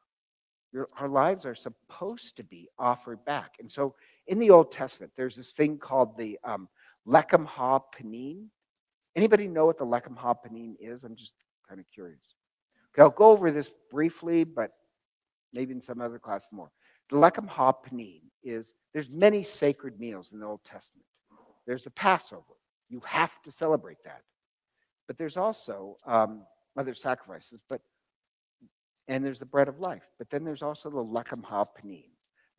Your, 0.73 0.89
our 0.99 1.09
lives 1.09 1.45
are 1.47 1.55
supposed 1.55 2.37
to 2.37 2.45
be 2.45 2.69
offered 2.79 3.25
back. 3.25 3.55
And 3.61 3.71
so 3.71 3.95
in 4.27 4.39
the 4.39 4.51
Old 4.51 4.73
Testament, 4.73 5.13
there's 5.17 5.37
this 5.37 5.53
thing 5.53 5.79
called 5.79 6.17
the 6.17 6.39
um, 6.45 6.69
Lechem 7.07 7.47
Ha 7.47 7.81
Panim. 7.95 8.47
Anybody 9.15 9.47
know 9.47 9.67
what 9.67 9.79
the 9.79 9.87
Lechem 9.87 10.17
Ha 10.17 10.35
Panim 10.35 10.75
is? 10.81 11.05
I'm 11.05 11.17
just 11.17 11.35
kind 11.69 11.81
of 11.81 11.87
curious. 11.93 12.35
Okay, 12.95 13.03
I'll 13.03 13.11
go 13.11 13.27
over 13.27 13.51
this 13.51 13.71
briefly, 13.91 14.45
but 14.45 14.71
maybe 15.53 15.73
in 15.73 15.83
some 15.83 16.01
other 16.01 16.19
class 16.19 16.47
more. 16.51 16.71
The 17.11 17.17
Lechem 17.17 17.49
Ha 17.49 17.73
Panim 17.73 18.23
is 18.43 18.75
there's 18.93 19.11
many 19.11 19.43
sacred 19.43 20.01
meals 20.01 20.31
in 20.33 20.41
the 20.41 20.47
Old 20.47 20.65
Testament. 20.65 21.07
There's 21.67 21.85
the 21.85 21.91
Passover. 21.91 22.43
You 22.89 23.01
have 23.05 23.43
to 23.43 23.51
celebrate 23.51 24.03
that. 24.05 24.23
But 25.07 25.19
there's 25.19 25.37
also 25.37 25.97
um, 26.07 26.43
other 26.77 26.95
sacrifices, 26.95 27.61
but 27.69 27.81
and 29.09 29.25
there's 29.25 29.39
the 29.39 29.47
bread 29.47 29.69
of 29.69 29.79
life. 29.79 30.03
But 30.19 30.31
then 30.31 30.45
there's 30.45 30.63
also 30.63 30.91
the 30.91 30.97
Lechem 30.97 31.45
Ha 31.45 31.65
Panim. 31.65 32.11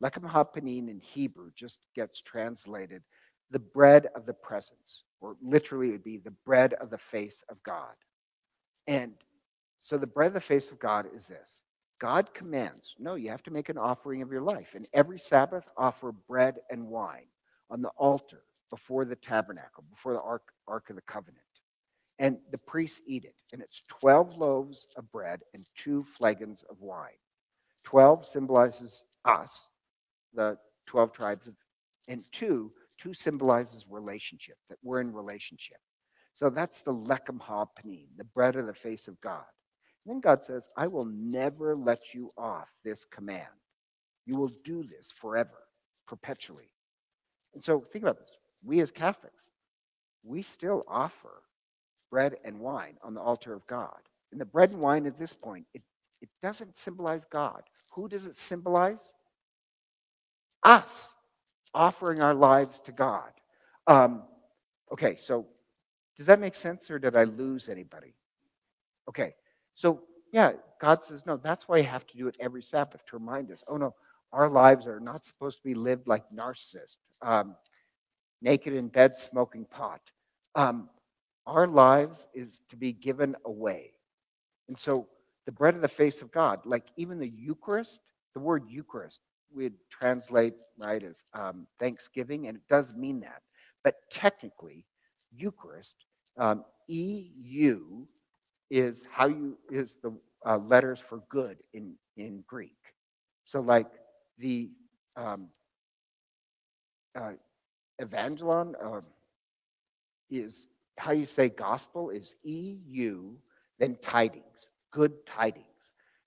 Lechem 0.02 0.26
Ha 0.26 0.44
Panim 0.44 0.88
in 0.88 1.00
Hebrew 1.00 1.50
just 1.54 1.80
gets 1.94 2.20
translated 2.20 3.02
the 3.50 3.58
bread 3.58 4.08
of 4.14 4.26
the 4.26 4.34
presence, 4.34 5.04
or 5.20 5.36
literally 5.42 5.88
it 5.88 5.92
would 5.92 6.04
be 6.04 6.18
the 6.18 6.34
bread 6.44 6.74
of 6.74 6.90
the 6.90 6.98
face 6.98 7.42
of 7.50 7.62
God. 7.62 7.94
And 8.86 9.12
so 9.80 9.98
the 9.98 10.06
bread 10.06 10.28
of 10.28 10.34
the 10.34 10.40
face 10.40 10.70
of 10.70 10.78
God 10.78 11.06
is 11.14 11.26
this 11.26 11.62
God 11.98 12.32
commands, 12.32 12.94
no, 12.98 13.16
you 13.16 13.30
have 13.30 13.42
to 13.44 13.50
make 13.50 13.68
an 13.68 13.78
offering 13.78 14.22
of 14.22 14.30
your 14.30 14.42
life. 14.42 14.74
And 14.74 14.86
every 14.92 15.18
Sabbath, 15.18 15.64
offer 15.76 16.12
bread 16.12 16.58
and 16.70 16.86
wine 16.86 17.26
on 17.70 17.82
the 17.82 17.90
altar 17.96 18.42
before 18.70 19.04
the 19.04 19.16
tabernacle, 19.16 19.84
before 19.90 20.12
the 20.12 20.20
ark, 20.20 20.52
ark 20.66 20.90
of 20.90 20.96
the 20.96 21.02
covenant. 21.02 21.42
And 22.18 22.38
the 22.50 22.58
priests 22.58 23.00
eat 23.06 23.24
it. 23.24 23.34
And 23.52 23.62
it's 23.62 23.82
12 23.88 24.36
loaves 24.36 24.88
of 24.96 25.10
bread 25.10 25.40
and 25.54 25.66
two 25.76 26.04
flagons 26.04 26.64
of 26.70 26.80
wine. 26.80 27.10
12 27.84 28.26
symbolizes 28.26 29.04
us, 29.24 29.68
the 30.34 30.58
12 30.86 31.12
tribes, 31.12 31.48
and 32.06 32.24
two, 32.32 32.72
two 32.98 33.14
symbolizes 33.14 33.86
relationship, 33.88 34.56
that 34.68 34.78
we're 34.82 35.00
in 35.00 35.12
relationship. 35.12 35.78
So 36.34 36.50
that's 36.50 36.82
the 36.82 36.94
lechem 36.94 37.40
ha-panim, 37.40 38.08
the 38.16 38.24
bread 38.24 38.56
of 38.56 38.66
the 38.66 38.74
face 38.74 39.08
of 39.08 39.20
God. 39.20 39.44
Then 40.08 40.20
God 40.20 40.42
says, 40.42 40.70
I 40.74 40.86
will 40.86 41.04
never 41.04 41.76
let 41.76 42.14
you 42.14 42.32
off 42.38 42.68
this 42.82 43.04
command. 43.04 43.44
You 44.24 44.36
will 44.36 44.50
do 44.64 44.82
this 44.82 45.12
forever, 45.14 45.66
perpetually. 46.06 46.70
And 47.54 47.62
so 47.62 47.84
think 47.92 48.04
about 48.04 48.18
this. 48.18 48.38
We 48.64 48.80
as 48.80 48.90
Catholics, 48.90 49.50
we 50.24 50.40
still 50.40 50.82
offer 50.88 51.42
bread 52.10 52.36
and 52.42 52.58
wine 52.58 52.96
on 53.02 53.12
the 53.12 53.20
altar 53.20 53.52
of 53.52 53.66
God. 53.66 53.98
And 54.32 54.40
the 54.40 54.46
bread 54.46 54.70
and 54.70 54.80
wine 54.80 55.06
at 55.06 55.18
this 55.18 55.34
point, 55.34 55.66
it, 55.74 55.82
it 56.22 56.30
doesn't 56.42 56.78
symbolize 56.78 57.26
God. 57.26 57.62
Who 57.90 58.08
does 58.08 58.24
it 58.24 58.34
symbolize? 58.34 59.12
Us 60.62 61.14
offering 61.74 62.22
our 62.22 62.34
lives 62.34 62.80
to 62.80 62.92
God. 62.92 63.30
Um, 63.86 64.22
okay, 64.90 65.16
so 65.16 65.46
does 66.16 66.26
that 66.26 66.40
make 66.40 66.54
sense 66.54 66.90
or 66.90 66.98
did 66.98 67.14
I 67.14 67.24
lose 67.24 67.68
anybody? 67.68 68.14
Okay, 69.08 69.34
so 69.78 70.02
yeah, 70.32 70.52
God 70.80 71.04
says, 71.04 71.24
no, 71.24 71.36
that's 71.36 71.68
why 71.68 71.76
you 71.78 71.84
have 71.84 72.04
to 72.08 72.16
do 72.16 72.26
it 72.26 72.36
every 72.40 72.62
Sabbath 72.62 73.06
to 73.06 73.16
remind 73.16 73.52
us, 73.52 73.62
oh 73.68 73.76
no, 73.76 73.94
our 74.32 74.50
lives 74.50 74.88
are 74.88 74.98
not 74.98 75.24
supposed 75.24 75.58
to 75.58 75.62
be 75.62 75.74
lived 75.74 76.08
like 76.08 76.24
narcissists, 76.34 76.96
um, 77.22 77.54
naked 78.42 78.72
in 78.72 78.88
bed 78.88 79.16
smoking 79.16 79.64
pot. 79.64 80.00
Um, 80.56 80.88
our 81.46 81.68
lives 81.68 82.26
is 82.34 82.60
to 82.70 82.76
be 82.76 82.92
given 82.92 83.36
away. 83.44 83.92
And 84.66 84.76
so 84.76 85.06
the 85.46 85.52
bread 85.52 85.76
of 85.76 85.80
the 85.80 85.88
face 85.88 86.22
of 86.22 86.32
God, 86.32 86.58
like 86.66 86.88
even 86.96 87.20
the 87.20 87.30
Eucharist, 87.30 88.00
the 88.34 88.40
word 88.40 88.64
Eucharist, 88.68 89.20
we'd 89.54 89.74
translate 89.90 90.54
right 90.76 91.04
as 91.04 91.22
um, 91.34 91.68
Thanksgiving, 91.78 92.48
and 92.48 92.56
it 92.56 92.68
does 92.68 92.92
mean 92.94 93.20
that. 93.20 93.42
But 93.84 93.94
technically, 94.10 94.84
Eucharist, 95.30 95.94
um, 96.36 96.64
EU 96.88 98.06
is 98.70 99.04
how 99.10 99.26
you 99.26 99.56
is 99.70 99.96
the 100.02 100.12
uh, 100.46 100.58
letters 100.58 101.00
for 101.00 101.22
good 101.28 101.58
in 101.72 101.94
in 102.16 102.44
Greek. 102.46 102.76
So 103.44 103.60
like 103.60 103.90
the 104.38 104.70
um, 105.16 105.48
uh, 107.14 107.32
evangelon 108.00 108.74
uh, 108.82 109.00
is 110.30 110.66
how 110.98 111.12
you 111.12 111.26
say 111.26 111.48
gospel 111.48 112.10
is 112.10 112.34
EU, 112.42 113.32
then 113.78 113.96
tidings, 114.02 114.66
good 114.92 115.12
tidings. 115.26 115.64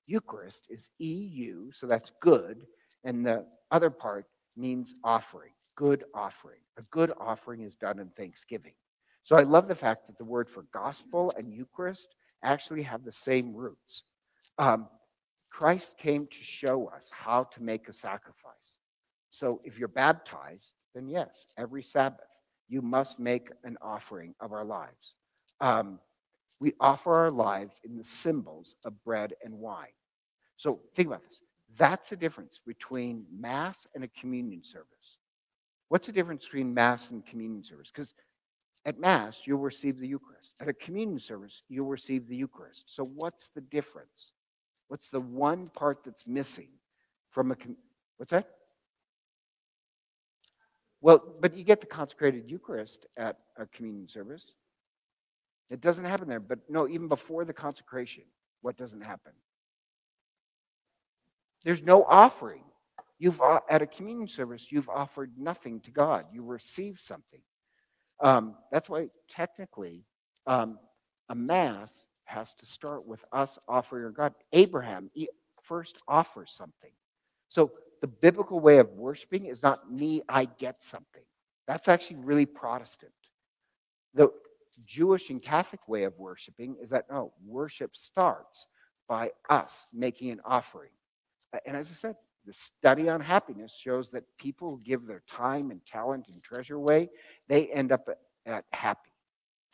Eucharist 0.07 0.65
is 0.69 0.89
EU, 0.99 1.71
so 1.71 1.87
that's 1.87 2.11
good, 2.21 2.65
and 3.03 3.25
the 3.25 3.45
other 3.71 3.89
part 3.89 4.25
means 4.57 4.93
offering, 5.03 5.51
good 5.75 6.03
offering. 6.13 6.59
A 6.77 6.81
good 6.83 7.11
offering 7.19 7.61
is 7.61 7.75
done 7.75 7.99
in 7.99 8.09
thanksgiving. 8.09 8.73
So 9.23 9.35
I 9.35 9.43
love 9.43 9.67
the 9.67 9.75
fact 9.75 10.07
that 10.07 10.17
the 10.17 10.25
word 10.25 10.49
for 10.49 10.65
gospel 10.73 11.31
and 11.37 11.53
Eucharist 11.53 12.15
actually 12.43 12.83
have 12.83 13.03
the 13.03 13.11
same 13.11 13.53
roots. 13.53 14.03
Um, 14.57 14.87
Christ 15.49 15.97
came 15.97 16.27
to 16.27 16.43
show 16.43 16.87
us 16.87 17.09
how 17.11 17.43
to 17.55 17.61
make 17.61 17.87
a 17.87 17.93
sacrifice. 17.93 18.77
So 19.31 19.61
if 19.63 19.77
you're 19.77 19.87
baptized, 19.87 20.71
then 20.95 21.07
yes, 21.07 21.45
every 21.57 21.83
Sabbath, 21.83 22.27
you 22.67 22.81
must 22.81 23.19
make 23.19 23.49
an 23.63 23.77
offering 23.81 24.33
of 24.39 24.53
our 24.53 24.65
lives. 24.65 25.15
Um, 25.59 25.99
we 26.59 26.73
offer 26.79 27.13
our 27.13 27.31
lives 27.31 27.81
in 27.83 27.97
the 27.97 28.03
symbols 28.03 28.75
of 28.85 29.03
bread 29.03 29.33
and 29.43 29.53
wine. 29.53 29.87
So 30.57 30.79
think 30.95 31.07
about 31.07 31.23
this. 31.23 31.41
That's 31.77 32.11
the 32.11 32.15
difference 32.15 32.59
between 32.65 33.25
Mass 33.31 33.87
and 33.95 34.03
a 34.03 34.09
communion 34.09 34.63
service. 34.63 35.17
What's 35.89 36.07
the 36.07 36.13
difference 36.13 36.45
between 36.45 36.73
Mass 36.73 37.11
and 37.11 37.25
communion 37.25 37.63
service? 37.63 37.91
Because 37.93 38.13
at 38.85 38.99
Mass, 38.99 39.41
you'll 39.45 39.59
receive 39.59 39.99
the 39.99 40.07
Eucharist. 40.07 40.53
At 40.59 40.67
a 40.67 40.73
communion 40.73 41.19
service, 41.19 41.61
you'll 41.69 41.87
receive 41.87 42.27
the 42.27 42.35
Eucharist. 42.35 42.85
So, 42.87 43.03
what's 43.03 43.49
the 43.49 43.61
difference? 43.61 44.31
What's 44.87 45.09
the 45.09 45.21
one 45.21 45.67
part 45.67 45.99
that's 46.03 46.25
missing 46.25 46.69
from 47.29 47.51
a. 47.51 47.55
What's 48.17 48.31
that? 48.31 48.47
Well, 50.99 51.23
but 51.39 51.55
you 51.55 51.63
get 51.63 51.81
the 51.81 51.87
consecrated 51.87 52.49
Eucharist 52.49 53.05
at 53.17 53.37
a 53.57 53.65
communion 53.67 54.07
service. 54.07 54.53
It 55.69 55.81
doesn't 55.81 56.05
happen 56.05 56.27
there. 56.27 56.39
But 56.39 56.59
no, 56.69 56.87
even 56.87 57.07
before 57.07 57.45
the 57.45 57.53
consecration, 57.53 58.23
what 58.61 58.77
doesn't 58.77 59.01
happen? 59.01 59.31
There's 61.63 61.81
no 61.81 62.03
offering. 62.03 62.63
You've 63.19 63.39
uh, 63.39 63.59
at 63.69 63.81
a 63.81 63.87
communion 63.87 64.27
service, 64.27 64.71
you've 64.71 64.89
offered 64.89 65.31
nothing 65.37 65.79
to 65.81 65.91
God. 65.91 66.25
You 66.33 66.43
receive 66.43 66.99
something. 66.99 67.41
Um, 68.21 68.55
that's 68.71 68.89
why 68.89 69.09
technically 69.29 70.03
um, 70.47 70.77
a 71.29 71.35
mass 71.35 72.05
has 72.25 72.53
to 72.55 72.65
start 72.65 73.05
with 73.05 73.23
us 73.33 73.59
offering 73.67 74.13
God. 74.13 74.33
Abraham 74.53 75.09
first 75.61 75.97
offers 76.07 76.51
something. 76.51 76.91
So 77.49 77.71
the 78.01 78.07
biblical 78.07 78.59
way 78.59 78.77
of 78.77 78.89
worshiping 78.91 79.45
is 79.45 79.61
not 79.61 79.91
me, 79.91 80.21
I 80.29 80.45
get 80.45 80.83
something. 80.83 81.23
That's 81.67 81.87
actually 81.87 82.17
really 82.17 82.45
Protestant. 82.45 83.11
The 84.13 84.31
Jewish 84.85 85.29
and 85.29 85.41
Catholic 85.41 85.87
way 85.87 86.03
of 86.03 86.17
worshiping 86.17 86.75
is 86.81 86.89
that 86.89 87.05
no, 87.09 87.33
worship 87.45 87.95
starts 87.95 88.67
by 89.07 89.31
us 89.49 89.85
making 89.93 90.31
an 90.31 90.41
offering. 90.45 90.91
And 91.65 91.75
as 91.75 91.91
I 91.91 91.95
said, 91.95 92.15
the 92.45 92.53
study 92.53 93.09
on 93.09 93.21
happiness 93.21 93.75
shows 93.77 94.09
that 94.11 94.23
people 94.37 94.71
who 94.71 94.81
give 94.83 95.05
their 95.05 95.23
time 95.29 95.71
and 95.71 95.85
talent 95.85 96.27
and 96.29 96.41
treasure 96.41 96.75
away, 96.75 97.09
they 97.47 97.67
end 97.67 97.91
up 97.91 98.07
at 98.45 98.65
happy. 98.71 99.11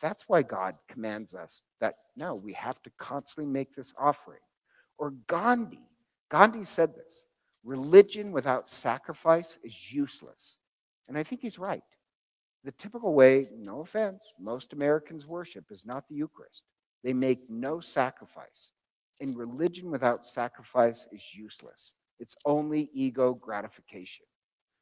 That's 0.00 0.24
why 0.28 0.42
God 0.42 0.76
commands 0.88 1.34
us 1.34 1.62
that 1.80 1.94
no, 2.16 2.34
we 2.34 2.52
have 2.52 2.82
to 2.82 2.90
constantly 2.98 3.50
make 3.50 3.74
this 3.74 3.92
offering. 3.98 4.40
Or 4.98 5.10
Gandhi, 5.26 5.82
Gandhi 6.30 6.64
said 6.64 6.94
this 6.94 7.24
religion 7.64 8.32
without 8.32 8.68
sacrifice 8.68 9.58
is 9.64 9.92
useless. 9.92 10.56
And 11.08 11.18
I 11.18 11.22
think 11.22 11.40
he's 11.40 11.58
right. 11.58 11.82
The 12.64 12.72
typical 12.72 13.14
way, 13.14 13.48
no 13.56 13.80
offense, 13.80 14.32
most 14.38 14.72
Americans 14.72 15.26
worship 15.26 15.64
is 15.70 15.86
not 15.86 16.08
the 16.08 16.16
Eucharist. 16.16 16.64
They 17.02 17.12
make 17.12 17.48
no 17.48 17.80
sacrifice. 17.80 18.70
And 19.20 19.36
religion 19.36 19.90
without 19.90 20.26
sacrifice 20.26 21.06
is 21.12 21.22
useless. 21.34 21.94
It's 22.18 22.36
only 22.44 22.90
ego 22.92 23.34
gratification. 23.34 24.26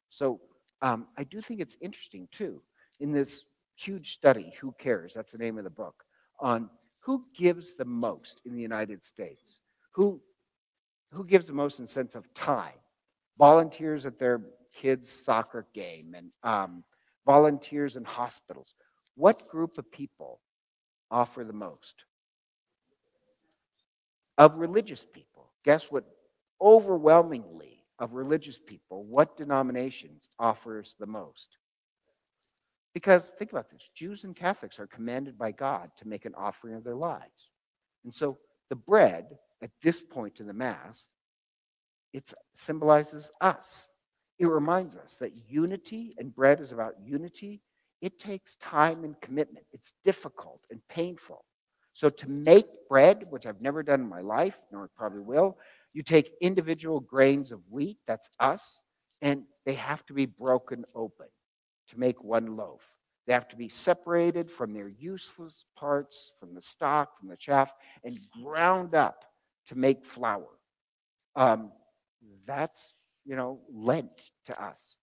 So 0.09 0.39
um, 0.81 1.07
I 1.17 1.23
do 1.23 1.41
think 1.41 1.59
it's 1.59 1.77
interesting, 1.81 2.27
too, 2.31 2.61
in 2.99 3.11
this 3.11 3.45
huge 3.75 4.13
study, 4.13 4.53
Who 4.59 4.73
Cares? 4.79 5.13
That's 5.13 5.31
the 5.31 5.37
name 5.37 5.57
of 5.57 5.63
the 5.63 5.69
book, 5.69 6.03
on 6.39 6.69
who 6.99 7.25
gives 7.35 7.73
the 7.73 7.85
most 7.85 8.41
in 8.45 8.55
the 8.55 8.61
United 8.61 9.03
States. 9.03 9.59
Who, 9.91 10.21
who 11.11 11.23
gives 11.25 11.47
the 11.47 11.53
most 11.53 11.79
in 11.79 11.87
sense 11.87 12.15
of 12.15 12.31
time? 12.33 12.73
Volunteers 13.37 14.05
at 14.05 14.19
their 14.19 14.41
kids' 14.75 15.09
soccer 15.09 15.67
game 15.73 16.15
and 16.15 16.31
um, 16.43 16.83
volunteers 17.25 17.95
in 17.95 18.03
hospitals. 18.03 18.73
What 19.15 19.47
group 19.47 19.77
of 19.77 19.91
people 19.91 20.41
offer 21.09 21.43
the 21.43 21.53
most? 21.53 22.03
Of 24.37 24.55
religious 24.55 25.05
people. 25.05 25.51
Guess 25.63 25.85
what? 25.85 26.03
Overwhelmingly, 26.61 27.77
of 27.99 28.13
religious 28.13 28.59
people, 28.59 29.03
what 29.05 29.37
denominations 29.37 30.29
offers 30.39 30.95
the 30.99 31.05
most? 31.05 31.57
Because 32.93 33.31
think 33.37 33.51
about 33.51 33.69
this 33.69 33.89
Jews 33.95 34.23
and 34.23 34.35
Catholics 34.35 34.79
are 34.79 34.87
commanded 34.87 35.37
by 35.37 35.51
God 35.51 35.91
to 35.99 36.07
make 36.07 36.25
an 36.25 36.33
offering 36.35 36.75
of 36.75 36.83
their 36.83 36.95
lives. 36.95 37.49
And 38.03 38.13
so 38.13 38.37
the 38.69 38.75
bread 38.75 39.37
at 39.61 39.71
this 39.81 40.01
point 40.01 40.39
in 40.39 40.47
the 40.47 40.53
Mass, 40.53 41.07
it 42.13 42.33
symbolizes 42.53 43.31
us. 43.41 43.87
It 44.39 44.47
reminds 44.47 44.95
us 44.95 45.15
that 45.15 45.33
unity 45.47 46.15
and 46.17 46.33
bread 46.33 46.59
is 46.59 46.71
about 46.71 46.95
unity. 47.03 47.61
It 48.01 48.19
takes 48.19 48.55
time 48.55 49.03
and 49.03 49.19
commitment. 49.21 49.65
It's 49.73 49.93
difficult 50.03 50.61
and 50.69 50.79
painful. 50.87 51.43
So 51.93 52.11
to 52.11 52.29
make 52.29 52.87
bread, 52.87 53.25
which 53.31 53.47
I've 53.47 53.61
never 53.61 53.81
done 53.81 54.01
in 54.01 54.09
my 54.09 54.21
life, 54.21 54.59
nor 54.71 54.89
probably 54.95 55.21
will, 55.21 55.57
you 55.93 56.03
take 56.03 56.31
individual 56.41 56.99
grains 56.99 57.51
of 57.51 57.61
wheat, 57.69 57.97
that's 58.07 58.29
us, 58.39 58.81
and 59.21 59.43
they 59.65 59.73
have 59.73 60.05
to 60.07 60.13
be 60.13 60.25
broken 60.25 60.85
open. 60.95 61.27
to 61.89 61.99
make 61.99 62.23
one 62.23 62.57
loaf. 62.57 62.81
They 63.25 63.33
have 63.33 63.47
to 63.49 63.55
be 63.55 63.69
separated 63.69 64.49
from 64.51 64.73
their 64.73 64.89
useless 64.89 65.65
parts, 65.75 66.31
from 66.39 66.53
the 66.53 66.61
stalk, 66.61 67.17
from 67.19 67.29
the 67.29 67.37
chaff, 67.37 67.73
and 68.03 68.19
ground 68.43 68.95
up 68.95 69.25
to 69.67 69.75
make 69.77 70.05
flour. 70.05 70.47
Um, 71.35 71.71
that's, 72.45 72.93
you 73.25 73.35
know, 73.35 73.59
Lent 73.73 74.31
to 74.45 74.63
us. 74.63 74.95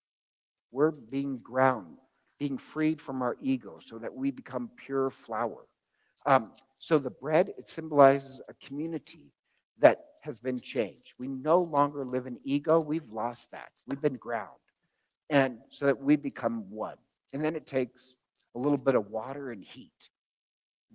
We're 0.72 0.90
being 0.90 1.38
ground, 1.38 1.98
being 2.38 2.58
freed 2.58 3.00
from 3.00 3.22
our 3.22 3.36
ego 3.42 3.78
so 3.84 3.98
that 3.98 4.12
we 4.14 4.30
become 4.30 4.70
pure 4.76 5.10
flour. 5.10 5.66
Um, 6.26 6.52
so 6.78 6.98
the 6.98 7.10
bread, 7.10 7.52
it 7.58 7.68
symbolizes 7.68 8.40
a 8.48 8.66
community 8.66 9.32
that 9.80 10.04
has 10.24 10.38
been 10.38 10.58
changed. 10.58 11.12
We 11.18 11.28
no 11.28 11.60
longer 11.60 12.02
live 12.02 12.26
in 12.26 12.38
ego. 12.44 12.80
We've 12.80 13.10
lost 13.12 13.50
that. 13.50 13.68
We've 13.86 14.00
been 14.00 14.16
ground. 14.16 14.48
And 15.28 15.58
so 15.68 15.84
that 15.84 16.00
we 16.00 16.16
become 16.16 16.70
one. 16.70 16.96
And 17.34 17.44
then 17.44 17.54
it 17.54 17.66
takes 17.66 18.14
a 18.54 18.58
little 18.58 18.78
bit 18.78 18.94
of 18.94 19.10
water 19.10 19.50
and 19.50 19.62
heat. 19.62 19.92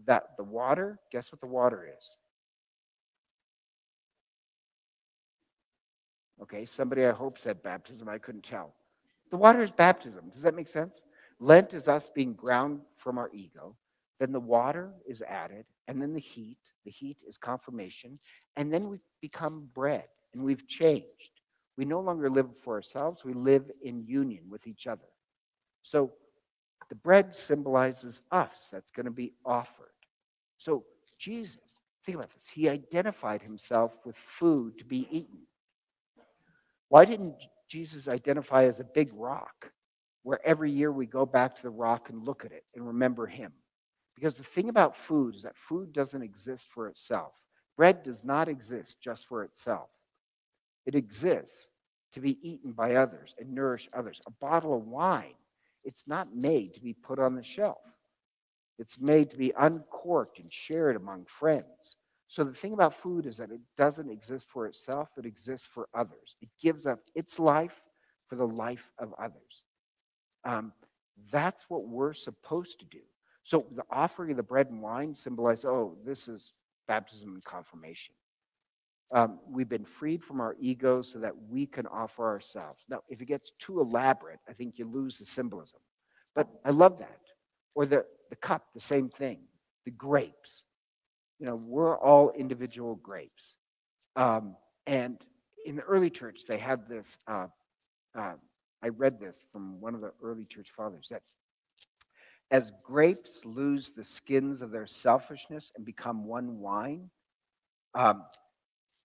That 0.07 0.35
the 0.37 0.43
water, 0.43 0.99
guess 1.11 1.31
what 1.31 1.41
the 1.41 1.47
water 1.47 1.87
is? 1.95 2.17
Okay, 6.41 6.65
somebody 6.65 7.05
I 7.05 7.11
hope 7.11 7.37
said 7.37 7.61
baptism. 7.61 8.09
I 8.09 8.17
couldn't 8.17 8.43
tell. 8.43 8.73
The 9.29 9.37
water 9.37 9.61
is 9.61 9.69
baptism. 9.69 10.29
Does 10.31 10.41
that 10.41 10.55
make 10.55 10.69
sense? 10.69 11.03
Lent 11.39 11.73
is 11.73 11.87
us 11.87 12.07
being 12.07 12.33
ground 12.33 12.81
from 12.95 13.19
our 13.19 13.29
ego. 13.31 13.75
Then 14.19 14.31
the 14.31 14.39
water 14.39 14.91
is 15.05 15.21
added, 15.21 15.65
and 15.89 15.99
then 15.99 16.13
the 16.13 16.19
heat. 16.19 16.59
The 16.85 16.91
heat 16.91 17.23
is 17.27 17.35
confirmation. 17.35 18.19
And 18.55 18.71
then 18.71 18.87
we 18.89 18.99
become 19.21 19.67
bread, 19.73 20.05
and 20.33 20.43
we've 20.43 20.67
changed. 20.67 21.31
We 21.77 21.85
no 21.85 21.99
longer 21.99 22.29
live 22.29 22.57
for 22.63 22.75
ourselves, 22.75 23.25
we 23.25 23.33
live 23.33 23.71
in 23.83 24.05
union 24.05 24.43
with 24.49 24.67
each 24.67 24.85
other. 24.85 25.09
So 25.81 26.11
the 26.89 26.95
bread 26.95 27.33
symbolizes 27.33 28.21
us 28.31 28.69
that's 28.71 28.91
going 28.91 29.07
to 29.07 29.11
be 29.11 29.33
offered. 29.43 29.87
So 30.57 30.83
Jesus, 31.17 31.81
think 32.05 32.17
about 32.17 32.33
this, 32.33 32.47
he 32.53 32.69
identified 32.69 33.41
himself 33.41 33.93
with 34.05 34.15
food 34.15 34.77
to 34.77 34.85
be 34.85 35.07
eaten. 35.09 35.39
Why 36.89 37.05
didn't 37.05 37.35
Jesus 37.67 38.07
identify 38.07 38.65
as 38.65 38.79
a 38.79 38.83
big 38.83 39.09
rock 39.15 39.71
where 40.23 40.45
every 40.45 40.71
year 40.71 40.91
we 40.91 41.07
go 41.07 41.25
back 41.25 41.55
to 41.55 41.63
the 41.63 41.69
rock 41.69 42.09
and 42.09 42.23
look 42.23 42.45
at 42.45 42.51
it 42.51 42.65
and 42.75 42.85
remember 42.85 43.25
him? 43.25 43.53
Because 44.19 44.35
the 44.35 44.43
thing 44.43 44.67
about 44.67 44.97
food 44.97 45.35
is 45.35 45.43
that 45.43 45.55
food 45.55 45.93
doesn't 45.93 46.21
exist 46.21 46.67
for 46.69 46.89
itself. 46.89 47.31
Bread 47.77 48.03
does 48.03 48.25
not 48.25 48.49
exist 48.49 48.99
just 48.99 49.25
for 49.27 49.43
itself. 49.45 49.87
It 50.85 50.93
exists 50.93 51.69
to 52.13 52.19
be 52.19 52.37
eaten 52.41 52.73
by 52.73 52.95
others 52.95 53.33
and 53.39 53.53
nourish 53.53 53.87
others. 53.93 54.19
A 54.27 54.31
bottle 54.31 54.75
of 54.75 54.85
wine, 54.87 55.35
it's 55.85 56.05
not 56.05 56.35
made 56.35 56.73
to 56.73 56.81
be 56.81 56.93
put 56.93 57.17
on 57.17 57.33
the 57.33 57.43
shelf. 57.43 57.77
It's 58.77 58.99
made 58.99 59.29
to 59.29 59.37
be 59.37 59.53
uncorked 59.57 60.39
and 60.39 60.51
shared 60.51 60.97
among 60.97 61.25
friends. 61.25 61.95
So 62.27 62.43
the 62.43 62.53
thing 62.53 62.73
about 62.73 62.95
food 62.95 63.25
is 63.25 63.37
that 63.37 63.51
it 63.51 63.61
doesn't 63.77 64.09
exist 64.09 64.47
for 64.49 64.67
itself, 64.67 65.09
it 65.17 65.25
exists 65.25 65.67
for 65.71 65.87
others. 65.93 66.35
It 66.41 66.49
gives 66.61 66.85
up 66.85 66.99
its 67.15 67.39
life 67.39 67.79
for 68.27 68.35
the 68.35 68.47
life 68.47 68.91
of 68.99 69.13
others. 69.17 69.63
Um, 70.43 70.73
that's 71.31 71.69
what 71.69 71.87
we're 71.87 72.13
supposed 72.13 72.79
to 72.79 72.85
do. 72.85 72.99
So 73.43 73.65
the 73.75 73.83
offering 73.89 74.31
of 74.31 74.37
the 74.37 74.43
bread 74.43 74.67
and 74.69 74.81
wine 74.81 75.15
symbolize, 75.15 75.65
oh, 75.65 75.97
this 76.05 76.27
is 76.27 76.53
baptism 76.87 77.33
and 77.33 77.43
confirmation. 77.43 78.13
Um, 79.11 79.39
we've 79.49 79.69
been 79.69 79.85
freed 79.85 80.23
from 80.23 80.39
our 80.39 80.55
ego 80.59 81.01
so 81.01 81.17
that 81.19 81.33
we 81.49 81.65
can 81.65 81.87
offer 81.87 82.27
ourselves. 82.27 82.85
Now, 82.89 83.01
if 83.09 83.21
it 83.21 83.25
gets 83.25 83.51
too 83.57 83.79
elaborate, 83.81 84.39
I 84.47 84.53
think 84.53 84.77
you 84.77 84.85
lose 84.85 85.17
the 85.17 85.25
symbolism. 85.25 85.79
But 86.35 86.47
I 86.63 86.69
love 86.69 86.99
that. 86.99 87.19
Or 87.73 87.87
the, 87.87 88.05
the 88.29 88.35
cup, 88.35 88.65
the 88.75 88.79
same 88.79 89.09
thing. 89.09 89.39
The 89.85 89.91
grapes 89.91 90.63
you 91.39 91.45
know, 91.45 91.55
we're 91.55 91.97
all 91.97 92.31
individual 92.31 92.95
grapes. 92.95 93.55
Um, 94.15 94.55
and 94.85 95.17
in 95.65 95.77
the 95.77 95.81
early 95.83 96.09
church, 96.09 96.41
they 96.47 96.57
had 96.57 96.87
this. 96.87 97.17
Uh, 97.27 97.47
uh, 98.17 98.33
I 98.83 98.89
read 98.89 99.19
this 99.19 99.43
from 99.51 99.79
one 99.79 99.95
of 99.95 100.01
the 100.01 100.11
early 100.21 100.45
church 100.45 100.69
fathers 100.75 101.07
that 101.11 101.21
as 102.51 102.71
grapes 102.83 103.41
lose 103.45 103.89
the 103.89 104.03
skins 104.03 104.61
of 104.61 104.71
their 104.71 104.87
selfishness 104.87 105.71
and 105.75 105.85
become 105.85 106.25
one 106.25 106.59
wine, 106.59 107.09
um, 107.95 108.23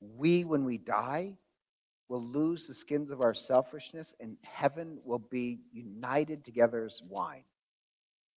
we, 0.01 0.45
when 0.45 0.65
we 0.65 0.79
die, 0.79 1.35
will 2.09 2.23
lose 2.23 2.67
the 2.67 2.75
skins 2.75 3.11
of 3.11 3.21
our 3.21 3.35
selfishness, 3.35 4.15
and 4.21 4.37
heaven 4.43 4.99
will 5.05 5.19
be 5.19 5.61
united 5.73 6.45
together 6.45 6.85
as 6.85 7.01
wine. 7.09 7.45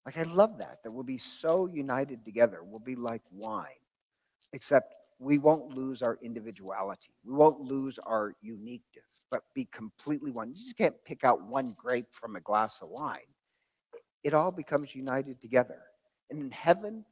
Like, 0.05 0.19
I 0.19 0.23
love 0.23 0.59
that, 0.59 0.79
that 0.85 0.91
we'll 0.93 1.03
be 1.03 1.19
so 1.19 1.67
united 1.67 2.25
together. 2.25 2.61
We'll 2.63 2.79
be 2.79 2.95
like 2.95 3.23
wine 3.33 3.67
except 4.53 4.95
we 5.19 5.39
won't 5.39 5.75
lose 5.75 6.03
our 6.03 6.19
individuality. 6.23 7.11
We 7.25 7.35
won't 7.35 7.61
lose 7.61 7.99
our 7.99 8.35
uniqueness, 8.43 9.23
but 9.31 9.43
be 9.55 9.67
completely 9.73 10.31
one. 10.31 10.51
You 10.51 10.57
just 10.57 10.77
can't 10.77 10.95
pick 11.05 11.25
out 11.25 11.43
one 11.43 11.75
grape 11.77 12.09
from 12.11 12.37
a 12.37 12.41
glass 12.41 12.81
of 12.83 12.89
wine. 12.89 13.19
It 14.27 14.35
all 14.35 14.51
becomes 14.51 14.93
united 14.93 15.41
together. 15.41 15.79
And 16.31 16.43
in 16.43 16.51
heaven, 16.51 17.05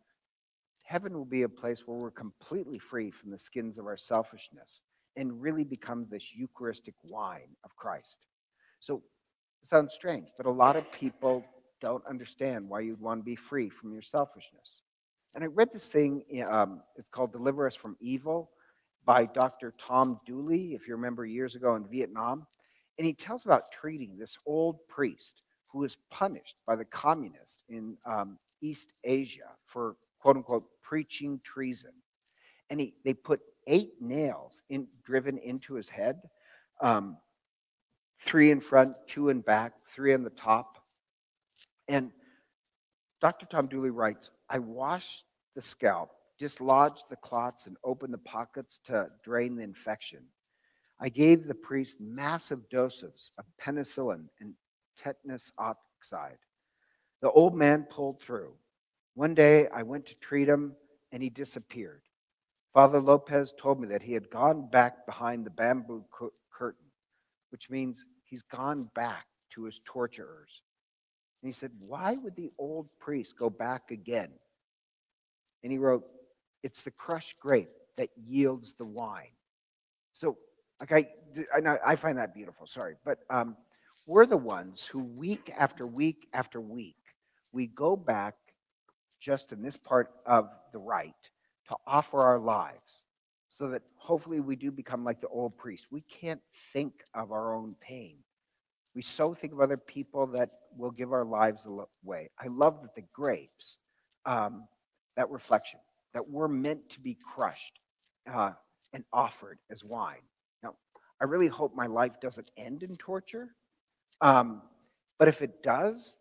heaven 0.83 1.13
will 1.15 1.25
be 1.25 1.43
a 1.43 1.49
place 1.49 1.87
where 1.87 1.97
we're 1.97 2.11
completely 2.11 2.81
free 2.81 3.13
from 3.13 3.31
the 3.31 3.39
skins 3.39 3.79
of 3.79 3.87
our 3.87 3.97
selfishness 3.97 4.81
and 5.15 5.41
really 5.41 5.63
become 5.63 6.09
this 6.11 6.35
Eucharistic 6.35 6.95
wine 7.05 7.55
of 7.63 7.77
Christ. 7.77 8.19
So 8.81 8.97
it 9.63 9.69
sounds 9.69 9.95
strange, 9.95 10.27
but 10.37 10.47
a 10.47 10.51
lot 10.51 10.75
of 10.75 10.91
people 10.91 11.45
don't 11.81 12.05
understand 12.05 12.69
why 12.69 12.81
you'd 12.81 13.01
want 13.01 13.21
to 13.21 13.25
be 13.25 13.37
free 13.37 13.69
from 13.69 13.93
your 13.93 14.03
selfishness. 14.03 14.83
And 15.37 15.45
I 15.45 15.47
read 15.47 15.69
this 15.73 15.87
thing, 15.87 16.25
um, 16.51 16.81
it's 16.97 17.11
called 17.11 17.31
Deliver 17.31 17.69
Us 17.69 17.77
from 17.77 17.97
Evil 18.01 18.51
by 19.05 19.27
Dr. 19.27 19.73
Tom 19.79 20.19
Dooley, 20.27 20.75
if 20.75 20.89
you 20.89 20.97
remember 20.97 21.25
years 21.25 21.55
ago 21.55 21.77
in 21.77 21.87
Vietnam. 21.87 22.45
And 22.99 23.07
he 23.07 23.15
tells 23.15 23.45
about 23.45 23.71
treating 23.71 24.19
this 24.19 24.37
old 24.47 24.79
priest 24.89 25.43
who 25.75 25.81
was 25.81 25.97
punished 26.09 26.55
by 26.69 26.77
the 26.77 26.85
communists 26.85 27.65
in 27.69 27.97
um, 28.07 28.39
East 28.63 28.93
Asia 29.03 29.51
for 29.67 29.97
quote 30.21 30.37
unquote 30.37 30.65
preaching 30.83 31.41
treason. 31.43 31.91
And 32.71 32.81
he, 32.81 32.95
they 33.05 33.13
put 33.13 33.41
eight 33.67 33.95
nails 34.01 34.63
in, 34.71 34.87
driven 35.05 35.37
into 35.37 35.75
his 35.75 35.89
head, 35.89 36.21
um, 36.81 37.19
three 38.21 38.53
in 38.53 38.61
front, 38.61 38.95
two 39.09 39.31
in 39.31 39.41
back, 39.41 39.73
three 39.85 40.15
on 40.15 40.23
the 40.23 40.31
top. 40.31 40.79
And 41.89 42.13
Dr. 43.21 43.47
Tom 43.47 43.67
Dooley 43.67 43.91
writes, 43.91 44.31
I 44.49 44.61
washed 44.61 45.25
the 45.57 45.63
scalp, 45.63 46.11
dislodged 46.39 47.05
the 47.11 47.17
clots, 47.17 47.67
and 47.67 47.77
opened 47.83 48.15
the 48.15 48.19
pockets 48.19 48.79
to 48.87 49.09
drain 49.25 49.57
the 49.57 49.65
infection. 49.65 50.21
I 51.01 51.09
gave 51.09 51.49
the 51.49 51.55
priest 51.55 51.97
massive 51.99 52.69
doses 52.69 53.33
of 53.39 53.45
penicillin 53.61 54.27
and 54.41 54.55
tetanus 55.03 55.53
toxoid. 55.59 56.39
The 57.23 57.31
old 57.31 57.55
man 57.55 57.87
pulled 57.89 58.21
through. 58.21 58.53
One 59.15 59.35
day 59.35 59.69
I 59.69 59.83
went 59.83 60.07
to 60.07 60.15
treat 60.17 60.49
him 60.49 60.75
and 61.13 61.23
he 61.23 61.31
disappeared. 61.31 62.03
Father 62.73 63.01
Lopez 63.01 63.55
told 63.57 63.81
me 63.81 63.87
that 63.89 64.03
he 64.03 64.13
had 64.13 64.29
gone 64.31 64.69
back 64.69 65.07
behind 65.07 65.47
the 65.47 65.51
bamboo 65.51 66.05
curtain, 66.53 66.87
which 67.51 67.71
means 67.71 68.05
he's 68.25 68.43
gone 68.43 68.91
back 68.95 69.27
to 69.51 69.63
his 69.63 69.81
torturers. 69.85 70.63
And 71.41 71.49
he 71.49 71.53
said, 71.53 71.71
Why 71.79 72.15
would 72.15 72.35
the 72.35 72.51
old 72.59 72.89
priest 72.99 73.39
go 73.39 73.49
back 73.49 73.91
again? 73.93 74.31
And 75.63 75.71
he 75.71 75.79
wrote, 75.79 76.05
It's 76.65 76.83
the 76.83 76.91
crushed 76.91 77.39
grape 77.39 77.71
that 77.97 78.11
yields 78.17 78.75
the 78.75 78.85
wine. 78.85 79.37
So, 80.13 80.37
like 80.81 80.93
I, 80.93 81.79
I 81.87 81.97
find 81.97 82.19
that 82.19 82.35
beautiful, 82.35 82.67
sorry. 82.67 82.97
But 83.05 83.21
um, 83.31 83.57
we're 84.07 84.27
the 84.27 84.37
ones 84.37 84.85
who, 84.85 85.01
week 85.01 85.53
after 85.57 85.87
week 85.87 86.29
after 86.33 86.61
week, 86.61 86.97
we 87.53 87.67
go 87.69 87.97
back 87.97 88.35
just 89.21 89.53
in 89.53 89.63
this 89.63 89.77
part 89.77 90.11
of 90.27 90.51
the 90.73 90.79
rite 90.79 91.15
to 91.69 91.77
offer 91.87 92.21
our 92.21 92.39
lives 92.39 93.03
so 93.51 93.69
that 93.69 93.83
hopefully 93.97 94.41
we 94.41 94.57
do 94.57 94.71
become 94.71 95.05
like 95.05 95.21
the 95.21 95.29
old 95.29 95.57
priest. 95.57 95.87
We 95.91 96.03
can't 96.03 96.41
think 96.73 97.05
of 97.15 97.33
our 97.33 97.55
own 97.55 97.75
pain. 97.81 98.17
We 98.95 99.03
so 99.03 99.35
think 99.35 99.53
of 99.53 99.61
other 99.61 99.77
people 99.77 100.27
that 100.29 100.51
will 100.77 100.91
give 100.91 101.13
our 101.13 101.25
lives 101.25 101.67
away. 101.67 102.31
I 102.39 102.49
love 102.49 102.83
that 102.83 102.95
the 102.95 103.05
grapes, 103.13 103.79
um, 104.27 104.65
that 105.17 105.31
reflection, 105.31 105.81
that 106.13 106.29
we're 106.29 106.49
meant 106.49 106.89
to 106.91 107.01
be 107.01 107.17
crushed 107.35 107.81
uh, 108.33 108.53
and 108.93 109.05
offered 109.13 109.59
as 109.71 109.85
wine. 109.85 110.23
Now, 110.63 110.75
I 111.21 111.25
really 111.25 111.49
hope 111.49 111.75
my 111.75 111.87
life 111.87 112.21
doesn't 112.21 112.51
end 112.57 112.83
in 112.83 112.97
torture. 112.97 113.55
Um, 114.21 114.63
but 115.19 115.29
if 115.29 115.43
it 115.43 115.63
does, 115.63 116.17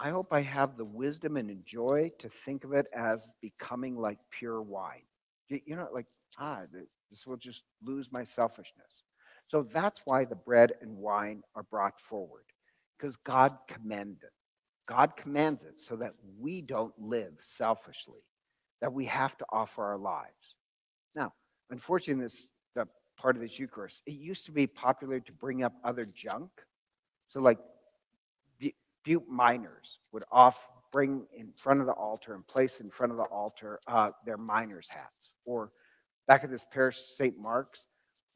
I 0.00 0.10
hope 0.10 0.28
I 0.32 0.40
have 0.40 0.76
the 0.76 0.84
wisdom 0.84 1.36
and 1.36 1.64
joy 1.64 2.10
to 2.18 2.28
think 2.44 2.64
of 2.64 2.72
it 2.72 2.86
as 2.94 3.28
becoming 3.40 3.96
like 3.96 4.18
pure 4.30 4.60
wine. 4.60 5.02
You 5.48 5.76
know, 5.76 5.88
like, 5.92 6.06
ah, 6.38 6.62
this 7.10 7.26
will 7.26 7.36
just 7.36 7.62
lose 7.82 8.10
my 8.10 8.24
selfishness. 8.24 9.02
So 9.46 9.68
that's 9.72 10.00
why 10.04 10.24
the 10.24 10.34
bread 10.34 10.72
and 10.80 10.96
wine 10.96 11.42
are 11.54 11.64
brought 11.64 12.00
forward, 12.00 12.44
because 12.98 13.16
God 13.16 13.56
commanded 13.68 14.30
God 14.86 15.16
commands 15.16 15.64
it 15.64 15.78
so 15.78 15.96
that 15.96 16.12
we 16.38 16.60
don't 16.60 16.92
live 16.98 17.32
selfishly, 17.40 18.20
that 18.80 18.92
we 18.92 19.06
have 19.06 19.36
to 19.38 19.46
offer 19.50 19.82
our 19.82 19.98
lives. 19.98 20.56
Now, 21.14 21.32
unfortunately, 21.70 22.22
this 22.24 22.48
the 22.74 22.86
part 23.16 23.36
of 23.36 23.42
this 23.42 23.58
Eucharist, 23.58 24.02
it 24.06 24.12
used 24.12 24.44
to 24.46 24.52
be 24.52 24.66
popular 24.66 25.20
to 25.20 25.32
bring 25.32 25.62
up 25.62 25.72
other 25.84 26.04
junk. 26.04 26.50
So, 27.34 27.40
like 27.40 27.58
Butte 29.02 29.28
miners 29.28 29.98
would 30.12 30.22
off 30.30 30.68
bring 30.92 31.26
in 31.36 31.50
front 31.56 31.80
of 31.80 31.86
the 31.86 31.92
altar 31.92 32.32
and 32.36 32.46
place 32.46 32.78
in 32.78 32.90
front 32.90 33.10
of 33.10 33.18
the 33.18 33.24
altar 33.24 33.80
uh, 33.88 34.10
their 34.24 34.36
miners' 34.36 34.86
hats. 34.88 35.32
Or 35.44 35.72
back 36.28 36.44
at 36.44 36.50
this 36.52 36.64
parish, 36.72 37.00
St. 37.00 37.36
Mark's, 37.36 37.86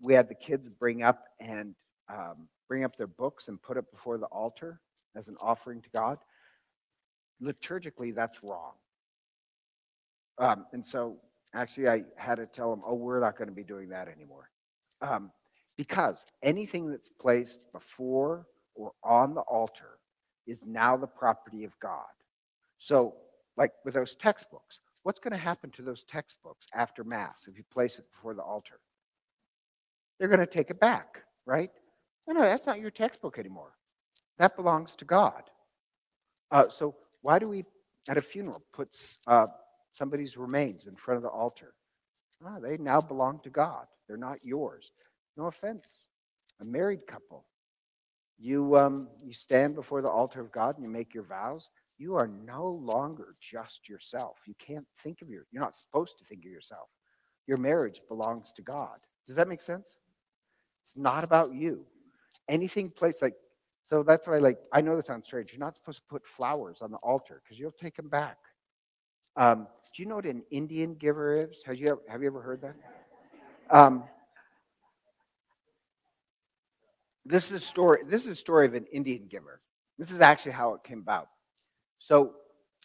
we 0.00 0.14
had 0.14 0.28
the 0.28 0.34
kids 0.34 0.68
bring 0.68 1.04
up 1.04 1.26
and 1.38 1.76
um, 2.12 2.48
bring 2.66 2.82
up 2.82 2.96
their 2.96 3.06
books 3.06 3.46
and 3.46 3.62
put 3.62 3.76
it 3.76 3.88
before 3.92 4.18
the 4.18 4.26
altar 4.26 4.80
as 5.14 5.28
an 5.28 5.36
offering 5.40 5.80
to 5.80 5.88
God. 5.90 6.18
Liturgically, 7.40 8.12
that's 8.12 8.42
wrong. 8.42 8.72
Um, 10.38 10.66
and 10.72 10.84
so, 10.84 11.18
actually, 11.54 11.88
I 11.88 12.02
had 12.16 12.38
to 12.38 12.46
tell 12.46 12.70
them, 12.70 12.82
"Oh, 12.84 12.94
we're 12.94 13.20
not 13.20 13.38
going 13.38 13.48
to 13.48 13.54
be 13.54 13.62
doing 13.62 13.90
that 13.90 14.08
anymore," 14.08 14.50
um, 15.02 15.30
because 15.76 16.26
anything 16.42 16.90
that's 16.90 17.08
placed 17.20 17.60
before 17.72 18.48
or 18.78 18.92
on 19.02 19.34
the 19.34 19.42
altar 19.42 19.98
is 20.46 20.60
now 20.64 20.96
the 20.96 21.06
property 21.06 21.64
of 21.64 21.78
God. 21.80 22.06
So, 22.78 23.14
like 23.56 23.72
with 23.84 23.94
those 23.94 24.14
textbooks, 24.14 24.80
what's 25.02 25.18
going 25.18 25.32
to 25.32 25.38
happen 25.38 25.70
to 25.72 25.82
those 25.82 26.04
textbooks 26.04 26.66
after 26.74 27.02
Mass 27.04 27.48
if 27.48 27.58
you 27.58 27.64
place 27.72 27.98
it 27.98 28.10
before 28.10 28.34
the 28.34 28.42
altar? 28.42 28.78
They're 30.18 30.28
going 30.28 30.40
to 30.40 30.46
take 30.46 30.70
it 30.70 30.80
back, 30.80 31.22
right? 31.44 31.70
No, 32.26 32.34
no, 32.34 32.42
that's 32.42 32.66
not 32.66 32.80
your 32.80 32.90
textbook 32.90 33.38
anymore. 33.38 33.72
That 34.38 34.56
belongs 34.56 34.94
to 34.96 35.04
God. 35.04 35.42
Uh, 36.50 36.68
so, 36.70 36.94
why 37.22 37.38
do 37.38 37.48
we, 37.48 37.64
at 38.08 38.16
a 38.16 38.22
funeral, 38.22 38.62
put 38.72 38.96
uh, 39.26 39.48
somebody's 39.90 40.36
remains 40.36 40.86
in 40.86 40.94
front 40.94 41.16
of 41.16 41.22
the 41.22 41.28
altar? 41.28 41.74
Oh, 42.46 42.60
they 42.60 42.78
now 42.78 43.00
belong 43.00 43.40
to 43.42 43.50
God. 43.50 43.86
They're 44.06 44.16
not 44.16 44.38
yours. 44.44 44.92
No 45.36 45.46
offense. 45.46 46.06
A 46.60 46.64
married 46.64 47.06
couple, 47.06 47.44
you 48.38 48.76
um, 48.76 49.08
you 49.22 49.32
stand 49.32 49.74
before 49.74 50.02
the 50.02 50.08
altar 50.08 50.40
of 50.40 50.52
God 50.52 50.76
and 50.76 50.84
you 50.84 50.90
make 50.90 51.14
your 51.14 51.24
vows 51.24 51.70
you 51.98 52.14
are 52.14 52.28
no 52.28 52.80
longer 52.80 53.34
just 53.40 53.88
yourself. 53.88 54.38
You 54.46 54.54
can't 54.58 54.86
think 55.02 55.20
of 55.20 55.28
your, 55.28 55.46
you're 55.50 55.62
not 55.62 55.74
supposed 55.74 56.16
to 56.18 56.24
think 56.24 56.44
of 56.44 56.50
yourself. 56.50 56.88
Your 57.46 57.58
marriage 57.58 58.00
belongs 58.08 58.52
to 58.52 58.62
God. 58.62 58.98
Does 59.26 59.36
that 59.36 59.48
make 59.48 59.60
sense? 59.60 59.98
It's 60.84 60.96
not 60.96 61.24
about 61.24 61.52
you. 61.52 61.84
Anything 62.48 62.90
placed 62.90 63.20
like, 63.20 63.34
so 63.84 64.02
that's 64.02 64.26
why, 64.28 64.38
like, 64.38 64.58
I 64.72 64.80
know 64.80 64.96
this 64.96 65.06
sounds 65.06 65.26
strange. 65.26 65.52
You're 65.52 65.60
not 65.60 65.74
supposed 65.74 65.98
to 65.98 66.04
put 66.08 66.24
flowers 66.24 66.78
on 66.82 66.90
the 66.90 66.98
altar 66.98 67.42
because 67.42 67.58
you'll 67.58 67.72
take 67.72 67.96
them 67.96 68.08
back. 68.08 68.36
Um, 69.36 69.66
do 69.96 70.02
you 70.02 70.08
know 70.08 70.16
what 70.16 70.26
an 70.26 70.42
Indian 70.50 70.94
giver 70.94 71.34
is? 71.34 71.62
Have 71.64 71.76
you 71.76 71.88
ever, 71.88 72.00
have 72.08 72.22
you 72.22 72.28
ever 72.28 72.40
heard 72.40 72.60
that? 72.62 72.74
Um, 73.70 74.04
this 77.28 77.50
is 77.50 77.62
a 77.62 77.64
story. 77.64 78.00
This 78.06 78.22
is 78.22 78.28
a 78.28 78.34
story 78.34 78.66
of 78.66 78.74
an 78.74 78.86
Indian 78.86 79.26
giver. 79.28 79.60
This 79.98 80.10
is 80.10 80.20
actually 80.20 80.52
how 80.52 80.74
it 80.74 80.82
came 80.82 81.00
about. 81.00 81.28
So, 81.98 82.34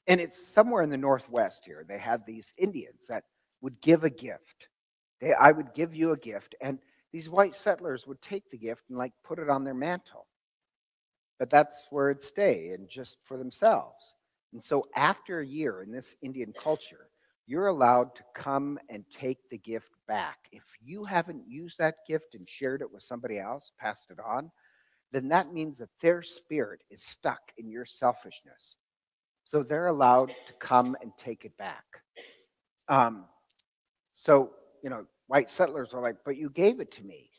and 0.08 0.20
it's 0.20 0.48
somewhere 0.48 0.84
in 0.84 0.90
the 0.90 0.98
Northwest 0.98 1.64
here. 1.66 1.86
They 1.88 1.98
had 1.98 2.26
these 2.26 2.54
Indians 2.58 3.08
that 3.08 3.24
would 3.62 3.80
give 3.82 4.04
a 4.04 4.10
gift. 4.10 4.68
They, 5.22 5.34
I 5.34 5.52
would 5.52 5.74
give 5.74 5.96
you 5.96 6.12
a 6.12 6.18
gift, 6.18 6.56
and 6.62 6.80
these 7.14 7.30
white 7.30 7.56
settlers 7.56 8.06
would 8.06 8.22
take 8.22 8.50
the 8.50 8.58
gift 8.58 8.84
and 8.90 8.98
like 8.98 9.14
put 9.24 9.40
it 9.40 9.50
on 9.50 9.64
their 9.64 9.76
mantle. 9.76 10.28
But 11.40 11.50
that's 11.50 11.86
where 11.90 12.10
it'd 12.10 12.24
stay 12.24 12.72
and 12.72 12.90
just 12.90 13.18
for 13.24 13.38
themselves. 13.38 14.16
And 14.52 14.62
so 14.62 14.86
after 14.96 15.40
a 15.40 15.46
year 15.46 15.84
in 15.84 15.92
this 15.92 16.16
Indian 16.22 16.54
culture, 16.54 17.08
you're 17.48 17.68
allowed 17.68 18.16
to 18.16 18.24
come 18.36 18.80
and 18.90 19.04
take 19.12 19.38
the 19.50 19.58
gift 19.58 19.90
back. 20.08 20.38
If 20.52 20.64
you 20.84 21.04
haven't 21.04 21.44
used 21.48 21.78
that 21.78 21.96
gift 22.08 22.36
and 22.36 22.48
shared 22.48 22.82
it 22.82 22.92
with 22.92 23.04
somebody 23.04 23.40
else, 23.40 23.72
passed 23.80 24.10
it 24.10 24.20
on, 24.20 24.52
then 25.12 25.28
that 25.30 25.54
means 25.54 25.78
that 25.78 25.90
their 26.02 26.22
spirit 26.22 26.82
is 26.90 27.04
stuck 27.04 27.40
in 27.58 27.70
your 27.70 27.86
selfishness. 27.86 28.78
So 29.46 29.62
they're 29.62 29.88
allowed 29.88 30.30
to 30.48 30.54
come 30.60 30.98
and 31.02 31.12
take 31.18 31.46
it 31.46 31.56
back. 31.58 31.86
Um, 32.88 33.26
so, 34.14 34.52
you 34.84 34.90
know, 34.90 35.06
white 35.28 35.50
settlers 35.50 35.94
are 35.94 36.02
like, 36.02 36.18
but 36.26 36.38
you 36.38 36.50
gave 36.50 36.80
it 36.80 36.92
to 36.94 37.04
me, 37.04 37.30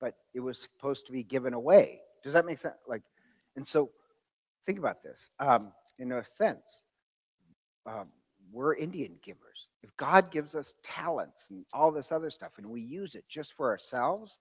but 0.00 0.14
it 0.34 0.40
was 0.40 0.58
supposed 0.58 1.06
to 1.06 1.12
be 1.12 1.22
given 1.22 1.54
away. 1.54 2.00
Does 2.22 2.32
that 2.32 2.46
make 2.46 2.58
sense? 2.58 2.76
Like, 2.86 3.02
and 3.56 3.66
so 3.66 3.90
think 4.66 4.78
about 4.78 5.02
this. 5.02 5.30
Um, 5.38 5.72
in 5.98 6.12
a 6.12 6.24
sense, 6.24 6.82
um, 7.86 8.08
we're 8.52 8.74
Indian 8.74 9.14
givers. 9.22 9.68
If 9.82 9.96
God 9.96 10.30
gives 10.30 10.54
us 10.54 10.74
talents 10.84 11.48
and 11.50 11.64
all 11.72 11.90
this 11.90 12.12
other 12.12 12.30
stuff 12.30 12.52
and 12.58 12.66
we 12.66 12.80
use 12.80 13.14
it 13.14 13.24
just 13.28 13.54
for 13.54 13.70
ourselves, 13.70 14.38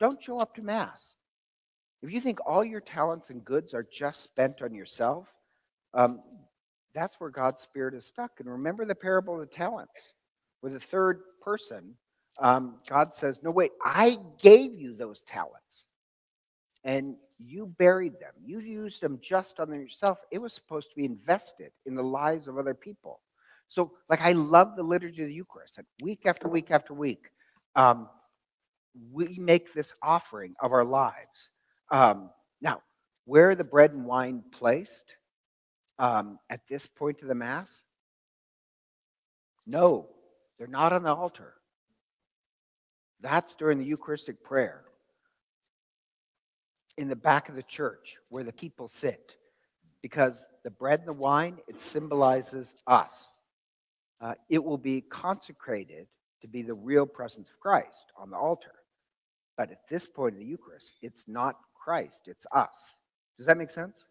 don't 0.00 0.20
show 0.22 0.38
up 0.38 0.54
to 0.56 0.62
Mass. 0.62 1.14
If 2.02 2.10
you 2.12 2.20
think 2.20 2.40
all 2.44 2.64
your 2.64 2.80
talents 2.80 3.30
and 3.30 3.44
goods 3.44 3.74
are 3.74 3.86
just 3.92 4.22
spent 4.22 4.62
on 4.62 4.74
yourself, 4.74 5.28
um, 5.94 6.20
that's 6.94 7.20
where 7.20 7.30
God's 7.30 7.62
Spirit 7.62 7.94
is 7.94 8.06
stuck. 8.06 8.32
And 8.40 8.50
remember 8.50 8.84
the 8.84 8.94
parable 8.94 9.34
of 9.34 9.40
the 9.40 9.54
talents, 9.54 10.14
where 10.60 10.72
the 10.72 10.80
third 10.80 11.20
person, 11.40 11.94
um, 12.40 12.76
God 12.88 13.14
says, 13.14 13.40
No, 13.42 13.50
wait, 13.50 13.72
I 13.84 14.18
gave 14.40 14.74
you 14.74 14.94
those 14.94 15.22
talents. 15.22 15.86
And 16.84 17.16
you 17.38 17.66
buried 17.66 18.14
them. 18.14 18.32
You 18.44 18.60
used 18.60 19.00
them 19.00 19.18
just 19.22 19.60
on 19.60 19.72
yourself. 19.72 20.18
It 20.30 20.38
was 20.38 20.52
supposed 20.52 20.90
to 20.90 20.96
be 20.96 21.04
invested 21.04 21.70
in 21.86 21.94
the 21.94 22.02
lives 22.02 22.48
of 22.48 22.58
other 22.58 22.74
people. 22.74 23.20
So, 23.72 23.92
like, 24.10 24.20
I 24.20 24.32
love 24.32 24.76
the 24.76 24.82
liturgy 24.82 25.22
of 25.22 25.28
the 25.28 25.34
Eucharist. 25.34 25.78
And 25.78 25.86
week 26.02 26.26
after 26.26 26.48
week 26.48 26.70
after 26.70 26.92
week, 26.92 27.30
um, 27.74 28.08
we 29.10 29.38
make 29.38 29.72
this 29.72 29.94
offering 30.02 30.54
of 30.60 30.72
our 30.72 30.84
lives. 30.84 31.50
Um, 31.90 32.28
now, 32.60 32.82
where 33.24 33.50
are 33.50 33.54
the 33.54 33.64
bread 33.64 33.92
and 33.92 34.04
wine 34.04 34.42
placed? 34.52 35.16
um, 36.02 36.38
at 36.50 36.60
this 36.68 36.86
point 36.86 37.22
of 37.22 37.28
the 37.28 37.34
Mass? 37.34 37.84
No, 39.66 40.08
they're 40.58 40.66
not 40.66 40.92
on 40.92 41.04
the 41.04 41.14
altar. 41.14 41.54
That's 43.20 43.54
during 43.54 43.78
the 43.78 43.84
Eucharistic 43.84 44.42
prayer 44.42 44.82
in 46.98 47.08
the 47.08 47.16
back 47.16 47.48
of 47.48 47.54
the 47.54 47.62
church 47.62 48.16
where 48.28 48.42
the 48.42 48.52
people 48.52 48.88
sit 48.88 49.36
because 50.02 50.44
the 50.64 50.70
bread 50.70 50.98
and 51.00 51.08
the 51.08 51.12
wine, 51.12 51.58
it 51.68 51.80
symbolizes 51.80 52.74
us. 52.88 53.36
Uh, 54.22 54.34
it 54.48 54.62
will 54.62 54.78
be 54.78 55.00
consecrated 55.00 56.06
to 56.40 56.48
be 56.48 56.62
the 56.62 56.74
real 56.74 57.06
presence 57.06 57.50
of 57.50 57.58
Christ 57.58 58.12
on 58.16 58.30
the 58.30 58.36
altar. 58.36 58.72
But 59.56 59.70
at 59.70 59.80
this 59.90 60.06
point 60.06 60.34
of 60.34 60.40
the 60.40 60.46
Eucharist, 60.46 60.94
it's 61.02 61.24
not 61.26 61.56
Christ, 61.74 62.22
it's 62.26 62.46
us. 62.52 62.94
Does 63.36 63.46
that 63.46 63.58
make 63.58 63.70
sense? 63.70 64.04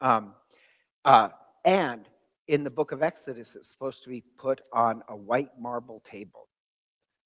Um, 0.00 0.34
uh, 1.04 1.30
and 1.64 2.08
in 2.48 2.64
the 2.64 2.70
book 2.70 2.92
of 2.92 3.02
Exodus, 3.02 3.56
it's 3.56 3.70
supposed 3.70 4.02
to 4.02 4.10
be 4.10 4.22
put 4.38 4.60
on 4.72 5.02
a 5.08 5.16
white 5.16 5.50
marble 5.58 6.02
table, 6.10 6.48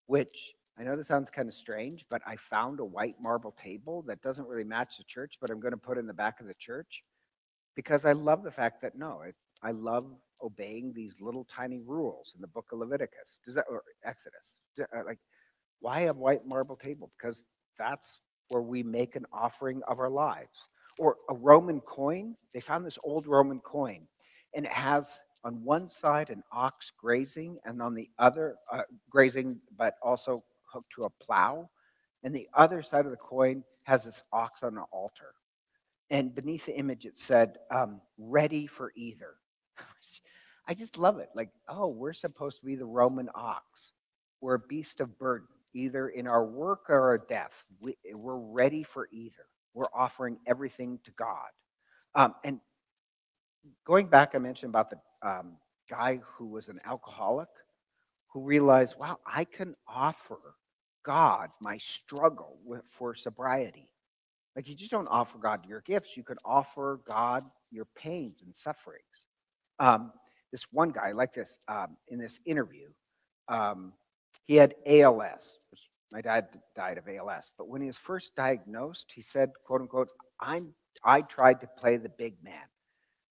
which 0.07 0.55
I 0.79 0.85
know 0.85 0.97
this 0.97 1.09
sounds 1.09 1.31
kind 1.31 1.49
of 1.49 1.55
strange, 1.55 2.07
but 2.09 2.23
I 2.27 2.37
found 2.37 2.81
a 2.81 2.85
white 2.85 3.17
marble 3.21 3.55
table 3.63 4.03
that 4.03 4.23
doesn't 4.23 4.49
really 4.49 4.65
match 4.65 4.97
the 4.97 5.05
church, 5.05 5.37
but 5.41 5.51
I'm 5.51 5.61
going 5.61 5.73
to 5.73 5.79
put 5.79 5.99
in 5.99 6.07
the 6.07 6.15
back 6.15 6.41
of 6.41 6.47
the 6.47 6.55
church 6.55 7.03
because 7.75 8.05
I 8.05 8.13
love 8.13 8.43
the 8.43 8.51
fact 8.51 8.83
that 8.83 8.97
no, 8.97 9.23
I 9.63 9.71
love 9.73 10.07
obeying 10.43 10.93
these 10.93 11.15
little 11.21 11.45
tiny 11.45 11.81
rules 11.81 12.33
in 12.35 12.41
the 12.41 12.49
book 12.49 12.67
of 12.73 12.79
Leviticus. 12.79 13.39
Does 13.45 13.55
that 13.55 13.65
or 13.69 13.83
Exodus? 14.05 14.57
Uh, 14.81 15.05
like, 15.07 15.19
why 15.81 16.03
a 16.03 16.13
white 16.13 16.47
marble 16.47 16.77
table? 16.77 17.11
Because 17.19 17.45
that's 17.79 18.19
where 18.49 18.63
we 18.63 18.83
make 18.83 19.17
an 19.17 19.27
offering 19.33 19.83
of 19.89 19.99
our 19.99 20.11
lives 20.11 20.69
or 20.99 21.17
a 21.31 21.35
Roman 21.35 21.81
coin. 21.81 22.37
They 22.53 22.61
found 22.61 22.85
this 22.85 22.99
old 23.03 23.27
Roman 23.27 23.61
coin, 23.61 24.07
and 24.55 24.67
it 24.67 24.73
has 24.73 25.21
on 25.45 25.65
one 25.65 25.89
side 25.89 26.31
an 26.31 26.43
ox 26.53 26.93
grazing, 26.97 27.59
and 27.65 27.83
on 27.83 27.95
the 27.95 28.09
other, 28.19 28.57
uh, 28.71 28.83
grazing, 29.11 29.59
but 29.77 29.95
also 30.03 30.45
hooked 30.73 30.93
to 30.95 31.05
a 31.05 31.11
plow. 31.11 31.69
And 32.23 32.35
the 32.35 32.49
other 32.55 32.83
side 32.83 33.05
of 33.07 33.11
the 33.11 33.17
coin 33.17 33.65
has 33.85 34.05
this 34.05 34.23
ox 34.33 34.63
on 34.63 34.77
an 34.77 34.85
altar. 34.93 35.35
And 36.11 36.35
beneath 36.35 36.67
the 36.67 36.79
image, 36.79 37.07
it 37.07 37.19
said, 37.19 37.57
um, 37.71 38.01
ready 38.19 38.67
for 38.67 38.93
either. 38.95 39.35
I 40.69 40.75
just 40.75 40.97
love 40.99 41.19
it. 41.19 41.31
Like, 41.35 41.51
oh, 41.69 41.89
we're 41.89 42.13
supposed 42.13 42.61
to 42.61 42.67
be 42.67 42.77
the 42.77 42.87
Roman 42.87 43.29
ox. 43.35 43.93
We're 44.41 44.55
a 44.55 44.61
beast 44.61 45.01
of 45.01 45.19
burden, 45.19 45.49
either 45.75 46.09
in 46.09 46.27
our 46.27 46.45
work 46.45 46.89
or 46.89 47.01
our 47.01 47.19
death. 47.19 47.65
We, 47.81 47.97
we're 48.13 48.37
ready 48.37 48.83
for 48.83 49.09
either 49.13 49.47
we're 49.75 49.87
offering 49.95 50.39
everything 50.47 50.99
to 51.05 51.11
God. 51.13 51.49
Um, 52.15 52.35
and 52.45 52.61
going 53.85 54.07
back, 54.07 54.35
I 54.35 54.39
mentioned 54.39 54.71
about 54.71 54.91
the 54.91 54.99
um, 55.27 55.57
guy 55.89 56.21
who 56.37 56.47
was 56.47 56.69
an 56.69 56.81
alcoholic 56.85 57.49
who 58.33 58.41
realized, 58.43 58.97
wow, 58.99 59.19
I 59.27 59.45
can 59.45 59.75
offer 59.87 60.39
God 61.05 61.51
my 61.61 61.79
struggle 61.79 62.59
with, 62.65 62.83
for 62.89 63.15
sobriety. 63.15 63.89
Like 64.57 64.69
you 64.69 64.75
just 64.75 64.91
don't 64.91 65.09
offer 65.09 65.39
God 65.39 65.67
your 65.67 65.81
gifts, 65.83 66.17
you 66.17 66.23
can 66.23 66.37
offer 66.45 67.01
God 67.07 67.45
your 67.71 67.87
pains 67.97 68.43
and 68.45 68.55
sufferings. 68.55 69.27
Um, 69.83 70.13
this 70.53 70.65
one 70.71 70.91
guy, 70.91 71.11
like 71.11 71.35
this, 71.35 71.59
um, 71.67 71.97
in 72.07 72.19
this 72.21 72.39
interview, 72.47 72.89
um, 73.49 73.93
he 74.47 74.55
had 74.55 74.77
ALS. 74.87 75.59
My 76.13 76.21
dad 76.21 76.47
died 76.77 76.99
of 76.99 77.09
ALS, 77.09 77.51
but 77.59 77.67
when 77.67 77.81
he 77.81 77.89
was 77.89 77.99
first 77.99 78.37
diagnosed, 78.37 79.11
he 79.13 79.23
said, 79.23 79.51
"quote 79.65 79.81
unquote," 79.81 80.09
I'm 80.39 80.73
I 81.03 81.23
tried 81.23 81.61
to 81.63 81.67
play 81.67 81.97
the 81.97 82.11
big 82.11 82.37
man, 82.45 82.69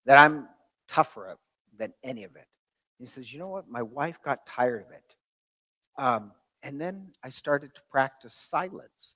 that 0.05 0.17
I'm 0.17 0.49
tougher 0.89 1.37
than 1.77 1.93
any 2.03 2.25
of 2.25 2.35
it. 2.35 2.47
He 2.99 3.05
says, 3.05 3.31
"You 3.31 3.39
know 3.39 3.47
what? 3.47 3.69
My 3.69 3.81
wife 3.81 4.21
got 4.21 4.45
tired 4.45 4.83
of 4.83 4.91
it, 4.91 5.15
um, 5.97 6.33
and 6.63 6.81
then 6.81 7.13
I 7.23 7.29
started 7.29 7.73
to 7.75 7.81
practice 7.89 8.33
silence." 8.33 9.15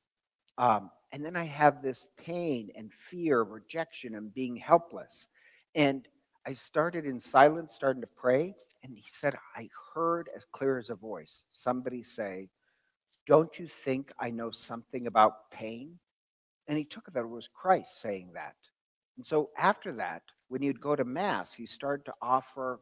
Um, 0.58 0.90
and 1.12 1.26
then 1.26 1.36
I 1.36 1.44
have 1.44 1.82
this 1.82 2.06
pain 2.16 2.72
and 2.78 2.94
fear 2.94 3.42
of 3.42 3.52
rejection 3.52 4.16
and 4.16 4.34
being 4.34 4.56
helpless. 4.56 5.28
And 5.74 6.08
I 6.48 6.54
started 6.54 7.06
in 7.06 7.20
silence, 7.20 7.74
starting 7.74 8.02
to 8.02 8.08
pray. 8.08 8.56
And 8.84 8.96
he 8.96 9.04
said, 9.08 9.36
I 9.56 9.68
heard 9.94 10.30
as 10.36 10.46
clear 10.52 10.78
as 10.78 10.90
a 10.90 10.96
voice 10.96 11.44
somebody 11.50 12.04
say, 12.04 12.50
Don't 13.26 13.58
you 13.58 13.68
think 13.68 14.12
I 14.20 14.30
know 14.30 14.52
something 14.52 15.08
about 15.08 15.50
pain? 15.52 15.98
And 16.68 16.78
he 16.78 16.84
took 16.84 17.08
it 17.08 17.14
that 17.16 17.22
it 17.22 17.30
was 17.30 17.50
Christ 17.54 18.02
saying 18.02 18.32
that. 18.34 18.56
And 19.18 19.26
so 19.26 19.50
after 19.58 19.92
that, 19.94 20.22
when 20.50 20.62
he'd 20.62 20.82
go 20.82 20.96
to 20.96 21.04
Mass, 21.04 21.54
he 21.54 21.66
started 21.66 22.06
to 22.06 22.14
offer 22.22 22.80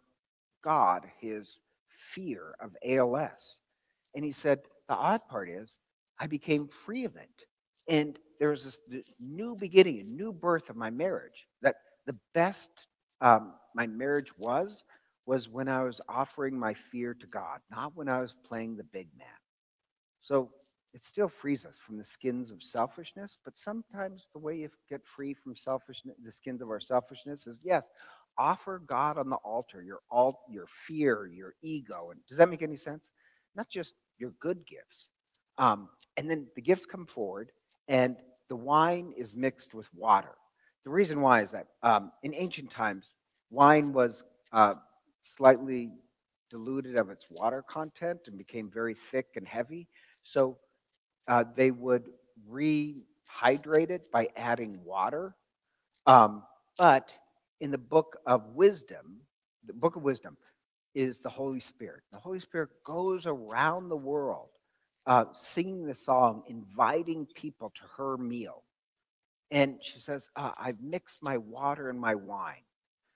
God 0.64 1.06
his 1.20 1.60
fear 1.88 2.56
of 2.60 2.76
ALS. 2.86 3.60
And 4.16 4.26
he 4.26 4.32
said, 4.32 4.60
The 4.90 4.96
odd 4.96 5.22
part 5.30 5.50
is, 5.50 5.78
I 6.20 6.28
became 6.28 6.68
free 6.68 7.06
of 7.06 7.16
it. 7.16 7.46
And 7.88 8.18
there 8.40 8.50
was 8.50 8.64
this 8.64 9.04
new 9.20 9.56
beginning, 9.56 10.00
a 10.00 10.04
new 10.04 10.34
birth 10.34 10.70
of 10.70 10.76
my 10.76 10.90
marriage. 10.90 11.48
That 11.62 11.76
the 12.06 12.16
best 12.34 12.70
um, 13.24 13.54
my 13.74 13.88
marriage 13.88 14.38
was, 14.38 14.84
was 15.26 15.50
when 15.50 15.70
I 15.70 15.84
was 15.84 16.02
offering 16.10 16.60
my 16.60 16.74
fear 16.74 17.14
to 17.16 17.26
God, 17.28 17.60
not 17.72 17.96
when 17.96 18.10
I 18.10 18.20
was 18.20 18.36
playing 18.46 18.76
the 18.76 18.84
big 18.84 19.08
man. 19.18 19.28
So 20.22 20.52
it 20.94 21.06
still 21.06 21.30
frees 21.30 21.66
us 21.66 21.78
from 21.78 21.98
the 21.98 22.04
skins 22.04 22.52
of 22.52 22.62
selfishness, 22.62 23.38
but 23.44 23.58
sometimes 23.58 24.28
the 24.34 24.40
way 24.40 24.58
you 24.58 24.70
get 24.90 25.06
free 25.06 25.34
from 25.34 25.56
selfishness, 25.56 26.16
the 26.24 26.32
skins 26.32 26.62
of 26.62 26.70
our 26.70 26.82
selfishness, 26.82 27.48
is 27.48 27.62
yes, 27.64 27.90
offer 28.38 28.82
God 28.86 29.18
on 29.18 29.30
the 29.30 29.38
altar 29.38 29.82
your 29.82 30.00
all 30.12 30.42
your 30.50 30.68
fear, 30.68 31.28
your 31.28 31.56
ego, 31.64 32.10
and 32.12 32.20
does 32.28 32.38
that 32.38 32.50
make 32.50 32.62
any 32.62 32.78
sense? 32.78 33.12
Not 33.56 33.70
just 33.70 33.96
your 34.20 34.34
good 34.40 34.66
gifts, 34.68 35.08
um, 35.58 35.90
and 36.18 36.30
then 36.30 36.48
the 36.56 36.62
gifts 36.62 36.86
come 36.86 37.06
forward, 37.06 37.52
and 37.88 38.18
the 38.50 38.56
wine 38.56 39.14
is 39.18 39.34
mixed 39.34 39.74
with 39.74 39.92
water. 39.94 40.36
The 40.84 40.90
reason 40.90 41.22
why 41.22 41.42
is 41.42 41.52
that 41.52 41.68
um, 41.82 42.12
in 42.24 42.34
ancient 42.34 42.70
times, 42.72 43.16
wine 43.50 43.94
was 43.94 44.24
uh, 44.52 44.76
slightly 45.22 45.92
diluted 46.50 46.98
of 46.98 47.10
its 47.10 47.26
water 47.30 47.64
content 47.68 48.20
and 48.28 48.38
became 48.38 48.70
very 48.70 48.96
thick 49.12 49.28
and 49.36 49.48
heavy. 49.48 49.88
So 50.24 50.58
uh, 51.28 51.46
they 51.56 51.72
would 51.72 52.10
rehydrate 52.50 53.90
it 53.90 54.12
by 54.12 54.30
adding 54.36 54.80
water. 54.84 55.36
Um, 56.06 56.44
but 56.78 57.12
in 57.62 57.72
the 57.72 57.78
book 57.78 58.18
of 58.26 58.48
wisdom, 58.54 59.22
the 59.66 59.74
book 59.74 59.96
of 59.96 60.04
wisdom 60.04 60.38
is 60.94 61.18
the 61.18 61.30
Holy 61.30 61.60
Spirit. 61.60 62.02
The 62.12 62.20
Holy 62.20 62.40
Spirit 62.40 62.70
goes 62.86 63.26
around 63.26 63.90
the 63.90 63.96
world 63.96 64.50
uh, 65.06 65.26
singing 65.34 65.86
the 65.86 65.96
song, 65.96 66.44
inviting 66.48 67.26
people 67.34 67.72
to 67.76 67.82
her 67.98 68.18
meal. 68.18 68.64
And 69.52 69.78
she 69.82 70.00
says, 70.00 70.30
uh, 70.36 70.52
I've 70.58 70.82
mixed 70.82 71.22
my 71.22 71.38
water 71.38 71.90
and 71.90 72.00
my 72.00 72.16
wine. 72.16 72.64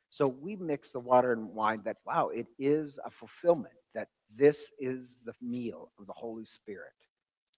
So 0.10 0.28
we 0.28 0.56
mix 0.56 0.92
the 0.92 1.00
water 1.00 1.34
and 1.34 1.54
wine 1.54 1.82
that, 1.86 1.98
wow, 2.06 2.30
it 2.30 2.48
is 2.60 3.00
a 3.06 3.12
fulfillment 3.12 3.74
that 3.94 4.10
this 4.36 4.72
is 4.80 5.18
the 5.26 5.34
meal 5.42 5.92
of 6.00 6.08
the 6.08 6.14
Holy 6.14 6.46
Spirit. 6.46 6.94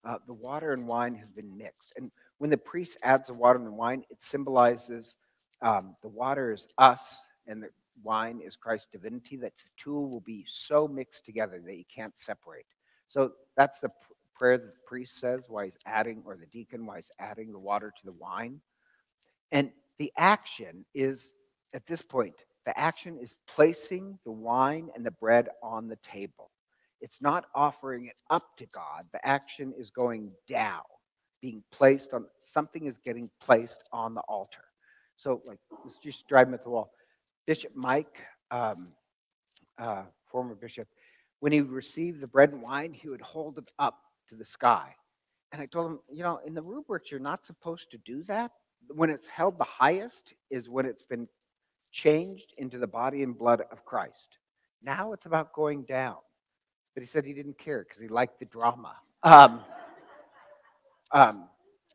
Uh, 0.05 0.17
the 0.27 0.33
water 0.33 0.73
and 0.73 0.87
wine 0.87 1.13
has 1.15 1.29
been 1.29 1.57
mixed. 1.57 1.93
And 1.97 2.11
when 2.37 2.49
the 2.49 2.57
priest 2.57 2.97
adds 3.03 3.27
the 3.27 3.33
water 3.33 3.59
and 3.59 3.67
the 3.67 3.71
wine, 3.71 4.03
it 4.09 4.23
symbolizes 4.23 5.17
um, 5.61 5.95
the 6.01 6.07
water 6.07 6.53
is 6.53 6.67
us 6.77 7.21
and 7.47 7.61
the 7.61 7.69
wine 8.01 8.39
is 8.41 8.55
Christ's 8.55 8.87
divinity, 8.91 9.35
that 9.37 9.53
the 9.57 9.69
two 9.77 9.99
will 9.99 10.21
be 10.21 10.45
so 10.47 10.87
mixed 10.87 11.25
together 11.25 11.61
that 11.65 11.77
you 11.77 11.83
can't 11.93 12.17
separate. 12.17 12.65
So 13.07 13.33
that's 13.57 13.79
the 13.79 13.89
prayer 14.39 14.57
that 14.57 14.73
the 14.73 14.87
priest 14.87 15.19
says 15.19 15.45
while 15.49 15.65
he's 15.65 15.77
adding, 15.85 16.23
or 16.25 16.37
the 16.37 16.45
deacon 16.47 16.85
while 16.85 16.95
he's 16.95 17.11
adding 17.19 17.51
the 17.51 17.59
water 17.59 17.93
to 17.95 18.05
the 18.05 18.13
wine. 18.13 18.61
And 19.51 19.71
the 19.97 20.11
action 20.17 20.85
is, 20.95 21.33
at 21.73 21.85
this 21.85 22.01
point, 22.01 22.35
the 22.65 22.77
action 22.79 23.17
is 23.19 23.35
placing 23.47 24.17
the 24.25 24.31
wine 24.31 24.89
and 24.95 25.05
the 25.05 25.11
bread 25.11 25.49
on 25.61 25.87
the 25.87 25.97
table. 25.97 26.51
It's 27.01 27.21
not 27.21 27.45
offering 27.53 28.05
it 28.07 28.15
up 28.29 28.57
to 28.57 28.65
God. 28.67 29.05
The 29.11 29.25
action 29.27 29.73
is 29.77 29.89
going 29.89 30.31
down, 30.47 30.81
being 31.41 31.63
placed 31.71 32.13
on, 32.13 32.25
something 32.41 32.85
is 32.85 32.97
getting 32.97 33.29
placed 33.41 33.83
on 33.91 34.13
the 34.13 34.21
altar. 34.21 34.65
So, 35.17 35.41
like, 35.45 35.59
let's 35.83 35.97
just 35.97 36.27
drive 36.27 36.47
him 36.47 36.53
at 36.53 36.63
the 36.63 36.69
wall. 36.69 36.91
Bishop 37.45 37.71
Mike, 37.75 38.21
um, 38.51 38.89
uh, 39.77 40.03
former 40.29 40.55
bishop, 40.55 40.87
when 41.39 41.51
he 41.51 41.61
received 41.61 42.21
the 42.21 42.27
bread 42.27 42.51
and 42.51 42.61
wine, 42.61 42.93
he 42.93 43.09
would 43.09 43.21
hold 43.21 43.57
it 43.57 43.71
up 43.79 43.99
to 44.29 44.35
the 44.35 44.45
sky. 44.45 44.95
And 45.51 45.61
I 45.61 45.65
told 45.65 45.91
him, 45.91 45.99
you 46.11 46.23
know, 46.23 46.39
in 46.45 46.53
the 46.53 46.61
rubrics, 46.61 47.11
you're 47.11 47.19
not 47.19 47.45
supposed 47.45 47.91
to 47.91 47.97
do 47.97 48.23
that. 48.23 48.51
When 48.87 49.09
it's 49.09 49.27
held 49.27 49.57
the 49.57 49.65
highest 49.65 50.33
is 50.49 50.69
when 50.69 50.85
it's 50.85 51.03
been 51.03 51.27
changed 51.91 52.53
into 52.57 52.77
the 52.77 52.87
body 52.87 53.23
and 53.23 53.37
blood 53.37 53.63
of 53.71 53.83
Christ. 53.85 54.37
Now 54.83 55.13
it's 55.13 55.25
about 55.25 55.53
going 55.53 55.83
down. 55.83 56.17
But 56.93 57.01
he 57.01 57.07
said 57.07 57.25
he 57.25 57.33
didn't 57.33 57.57
care 57.57 57.83
because 57.83 58.01
he 58.01 58.07
liked 58.07 58.39
the 58.39 58.45
drama. 58.45 58.95
Um, 59.23 59.61
um, 61.11 61.49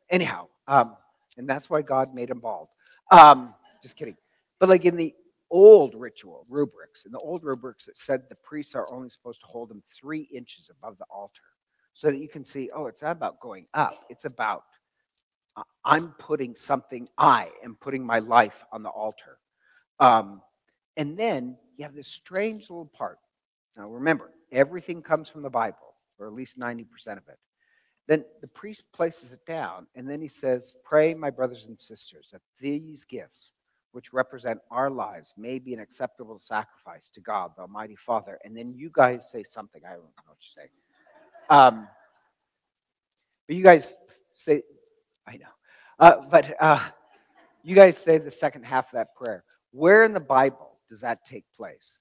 anyhow, 0.09 0.47
um, 0.67 0.95
and 1.37 1.49
that's 1.49 1.69
why 1.69 1.81
God 1.81 2.13
made 2.13 2.29
him 2.29 2.39
bald. 2.39 2.67
Um, 3.11 3.53
just 3.81 3.95
kidding. 3.95 4.17
But 4.59 4.69
like 4.69 4.85
in 4.85 4.95
the 4.95 5.13
old 5.49 5.95
ritual 5.95 6.45
rubrics, 6.49 7.05
in 7.05 7.11
the 7.11 7.19
old 7.19 7.43
rubrics, 7.43 7.87
it 7.87 7.97
said 7.97 8.23
the 8.29 8.35
priests 8.35 8.75
are 8.75 8.91
only 8.91 9.09
supposed 9.09 9.41
to 9.41 9.47
hold 9.47 9.71
him 9.71 9.81
three 9.99 10.27
inches 10.33 10.69
above 10.69 10.97
the 10.97 11.05
altar 11.09 11.41
so 11.95 12.11
that 12.11 12.17
you 12.17 12.27
can 12.27 12.43
see, 12.43 12.69
oh, 12.75 12.85
it's 12.87 13.01
not 13.01 13.13
about 13.13 13.39
going 13.39 13.65
up. 13.73 14.05
It's 14.09 14.25
about 14.25 14.63
uh, 15.55 15.63
I'm 15.85 16.09
putting 16.19 16.53
something, 16.53 17.07
I 17.17 17.49
am 17.63 17.77
putting 17.79 18.05
my 18.05 18.19
life 18.19 18.65
on 18.71 18.83
the 18.83 18.89
altar. 18.89 19.39
Um, 19.99 20.41
and 20.97 21.17
then 21.17 21.57
you 21.77 21.85
have 21.85 21.95
this 21.95 22.09
strange 22.09 22.69
little 22.69 22.91
part. 22.93 23.17
Now 23.77 23.87
remember, 23.87 24.31
everything 24.51 25.01
comes 25.01 25.29
from 25.29 25.41
the 25.41 25.49
Bible, 25.49 25.95
or 26.19 26.27
at 26.27 26.33
least 26.33 26.59
90% 26.59 26.83
of 27.07 27.23
it. 27.29 27.39
Then 28.07 28.25
the 28.41 28.47
priest 28.47 28.83
places 28.93 29.31
it 29.31 29.45
down, 29.47 29.87
and 29.95 30.07
then 30.07 30.21
he 30.21 30.27
says, 30.27 30.73
Pray, 30.83 31.13
my 31.13 31.29
brothers 31.29 31.65
and 31.65 31.79
sisters, 31.79 32.29
that 32.33 32.41
these 32.59 33.05
gifts, 33.05 33.53
which 33.93 34.13
represent 34.13 34.59
our 34.69 34.89
lives, 34.91 35.33
may 35.37 35.59
be 35.59 35.73
an 35.73 35.79
acceptable 35.79 36.37
sacrifice 36.37 37.09
to 37.15 37.21
God, 37.21 37.51
the 37.55 37.61
Almighty 37.61 37.95
Father. 37.95 38.37
And 38.43 38.55
then 38.55 38.73
you 38.75 38.91
guys 38.93 39.31
say 39.31 39.43
something. 39.43 39.81
I 39.85 39.91
don't 39.91 40.03
know 40.03 40.23
what 40.27 40.37
you 40.41 40.61
say. 40.61 40.69
Um, 41.49 41.87
but 43.47 43.55
you 43.55 43.63
guys 43.63 43.93
say, 44.33 44.63
I 45.27 45.37
know, 45.37 45.45
uh, 45.99 46.15
but 46.29 46.55
uh, 46.59 46.79
you 47.63 47.75
guys 47.75 47.97
say 47.97 48.17
the 48.17 48.31
second 48.31 48.63
half 48.63 48.85
of 48.87 48.93
that 48.93 49.15
prayer. 49.15 49.43
Where 49.71 50.03
in 50.03 50.13
the 50.13 50.19
Bible 50.19 50.77
does 50.89 51.01
that 51.01 51.25
take 51.25 51.45
place? 51.55 51.99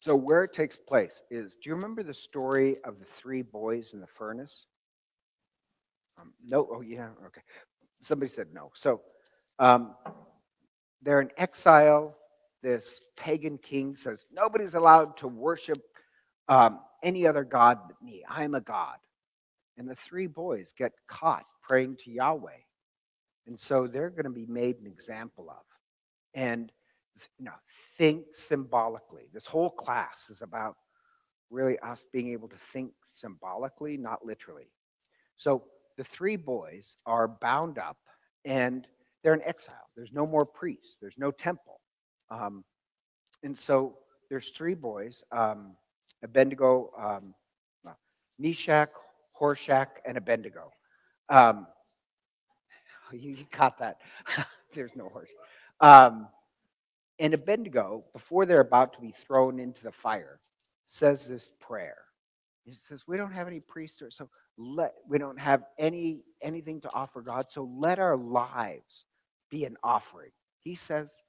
So, 0.00 0.16
where 0.16 0.44
it 0.44 0.54
takes 0.54 0.76
place 0.76 1.22
is 1.30 1.56
do 1.56 1.68
you 1.68 1.74
remember 1.74 2.02
the 2.02 2.14
story 2.14 2.76
of 2.84 2.98
the 2.98 3.04
three 3.04 3.42
boys 3.42 3.92
in 3.92 4.00
the 4.00 4.06
furnace? 4.06 4.66
Um, 6.18 6.32
no, 6.42 6.68
oh, 6.72 6.80
yeah, 6.80 7.08
okay. 7.26 7.42
Somebody 8.02 8.30
said 8.30 8.48
no. 8.52 8.70
So, 8.74 9.02
um, 9.58 9.94
they're 11.02 11.20
in 11.20 11.30
exile. 11.36 12.16
This 12.62 13.00
pagan 13.16 13.58
king 13.58 13.96
says 13.96 14.26
nobody's 14.32 14.74
allowed 14.74 15.16
to 15.18 15.28
worship 15.28 15.78
um, 16.50 16.80
any 17.02 17.26
other 17.26 17.44
God 17.44 17.78
but 17.86 18.02
me. 18.02 18.22
I 18.28 18.44
am 18.44 18.54
a 18.54 18.60
God. 18.60 18.98
And 19.78 19.88
the 19.88 19.94
three 19.94 20.26
boys 20.26 20.74
get 20.76 20.92
caught 21.08 21.46
praying 21.62 21.96
to 22.04 22.10
Yahweh. 22.10 22.50
And 23.46 23.58
so 23.58 23.86
they're 23.86 24.10
going 24.10 24.24
to 24.24 24.30
be 24.30 24.44
made 24.46 24.78
an 24.80 24.86
example 24.86 25.48
of. 25.48 25.64
And 26.34 26.70
you 27.38 27.44
know, 27.44 27.52
think 27.96 28.24
symbolically. 28.32 29.28
This 29.32 29.46
whole 29.46 29.70
class 29.70 30.28
is 30.28 30.42
about 30.42 30.76
really 31.50 31.78
us 31.80 32.04
being 32.12 32.28
able 32.28 32.48
to 32.48 32.56
think 32.72 32.92
symbolically, 33.08 33.96
not 33.96 34.24
literally. 34.24 34.70
So 35.36 35.64
the 35.96 36.04
three 36.04 36.36
boys 36.36 36.96
are 37.06 37.28
bound 37.28 37.78
up 37.78 37.96
and 38.44 38.86
they're 39.22 39.34
in 39.34 39.42
exile. 39.42 39.88
There's 39.96 40.12
no 40.12 40.26
more 40.26 40.46
priests, 40.46 40.98
there's 41.00 41.18
no 41.18 41.30
temple. 41.30 41.80
Um, 42.30 42.64
and 43.42 43.56
so 43.56 43.98
there's 44.28 44.50
three 44.50 44.74
boys. 44.74 45.22
Um, 45.32 45.76
Abednego, 46.22 46.90
um, 46.98 47.34
Meshach, 48.38 48.90
Hoshak, 49.40 49.88
and 50.06 50.16
Abednego. 50.16 50.72
Um, 51.28 51.66
you 53.12 53.36
caught 53.50 53.78
that. 53.78 53.98
There's 54.74 54.94
no 54.96 55.08
horse. 55.08 55.32
Um, 55.80 56.28
and 57.18 57.34
Abednego, 57.34 58.04
before 58.12 58.46
they're 58.46 58.60
about 58.60 58.94
to 58.94 59.00
be 59.00 59.12
thrown 59.12 59.58
into 59.58 59.82
the 59.82 59.92
fire, 59.92 60.40
says 60.86 61.28
this 61.28 61.50
prayer. 61.60 61.98
He 62.64 62.72
says, 62.74 63.04
"We 63.06 63.16
don't 63.16 63.32
have 63.32 63.46
any 63.46 63.60
priests, 63.60 64.00
or 64.02 64.10
so 64.10 64.28
let 64.56 64.94
we 65.08 65.18
don't 65.18 65.38
have 65.38 65.64
any 65.78 66.22
anything 66.40 66.80
to 66.82 66.92
offer 66.92 67.20
God. 67.20 67.46
So 67.50 67.70
let 67.78 67.98
our 67.98 68.16
lives 68.16 69.06
be 69.50 69.64
an 69.64 69.76
offering." 69.82 70.30
He 70.58 70.74
says 70.74 71.22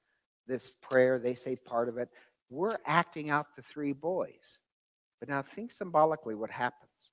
this 0.46 0.70
prayer. 0.70 1.18
They 1.18 1.34
say 1.34 1.56
part 1.56 1.88
of 1.88 1.98
it. 1.98 2.08
We're 2.48 2.78
acting 2.86 3.30
out 3.30 3.54
the 3.56 3.62
three 3.62 3.92
boys. 3.92 4.58
But 5.22 5.28
now 5.28 5.40
think 5.40 5.70
symbolically 5.70 6.34
what 6.34 6.50
happens. 6.50 7.12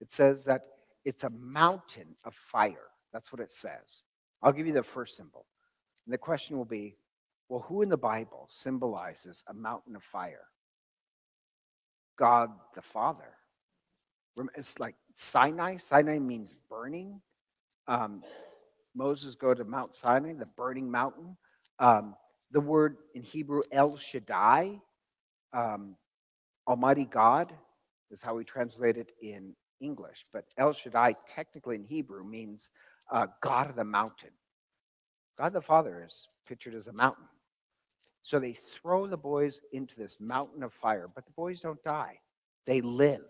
It 0.00 0.12
says 0.12 0.44
that 0.44 0.62
it's 1.04 1.24
a 1.24 1.30
mountain 1.30 2.14
of 2.22 2.32
fire. 2.32 2.86
That's 3.12 3.32
what 3.32 3.40
it 3.40 3.50
says. 3.50 4.04
I'll 4.40 4.52
give 4.52 4.68
you 4.68 4.72
the 4.72 4.84
first 4.84 5.16
symbol. 5.16 5.46
And 6.06 6.12
the 6.12 6.18
question 6.18 6.56
will 6.56 6.64
be 6.64 6.94
well, 7.48 7.66
who 7.68 7.82
in 7.82 7.88
the 7.88 7.96
Bible 7.96 8.46
symbolizes 8.48 9.42
a 9.48 9.52
mountain 9.52 9.96
of 9.96 10.04
fire? 10.04 10.44
God 12.16 12.50
the 12.76 12.82
Father. 12.82 13.32
It's 14.54 14.78
like 14.78 14.94
Sinai. 15.16 15.78
Sinai 15.78 16.20
means 16.20 16.54
burning. 16.68 17.20
Um, 17.88 18.22
Moses 18.94 19.34
go 19.34 19.54
to 19.54 19.64
Mount 19.64 19.96
Sinai, 19.96 20.34
the 20.34 20.46
burning 20.46 20.88
mountain. 20.88 21.36
Um, 21.80 22.14
the 22.52 22.60
word 22.60 22.98
in 23.16 23.24
Hebrew 23.24 23.62
El 23.72 23.96
Shaddai, 23.96 24.80
um, 25.52 25.96
Almighty 26.66 27.04
God, 27.04 27.52
is 28.10 28.22
how 28.22 28.34
we 28.34 28.44
translate 28.44 28.96
it 28.96 29.12
in 29.22 29.54
English. 29.80 30.26
But 30.32 30.44
El 30.58 30.72
Shaddai, 30.72 31.16
technically 31.26 31.76
in 31.76 31.84
Hebrew, 31.84 32.24
means 32.24 32.68
uh, 33.10 33.26
God 33.42 33.70
of 33.70 33.76
the 33.76 33.84
mountain. 33.84 34.30
God 35.38 35.52
the 35.52 35.62
Father 35.62 36.04
is 36.06 36.28
pictured 36.46 36.74
as 36.74 36.88
a 36.88 36.92
mountain. 36.92 37.24
So 38.22 38.38
they 38.38 38.52
throw 38.52 39.06
the 39.06 39.16
boys 39.16 39.60
into 39.72 39.96
this 39.96 40.16
mountain 40.20 40.62
of 40.62 40.72
fire, 40.74 41.08
but 41.14 41.24
the 41.24 41.32
boys 41.32 41.60
don't 41.60 41.82
die. 41.82 42.18
They 42.66 42.80
live. 42.80 43.24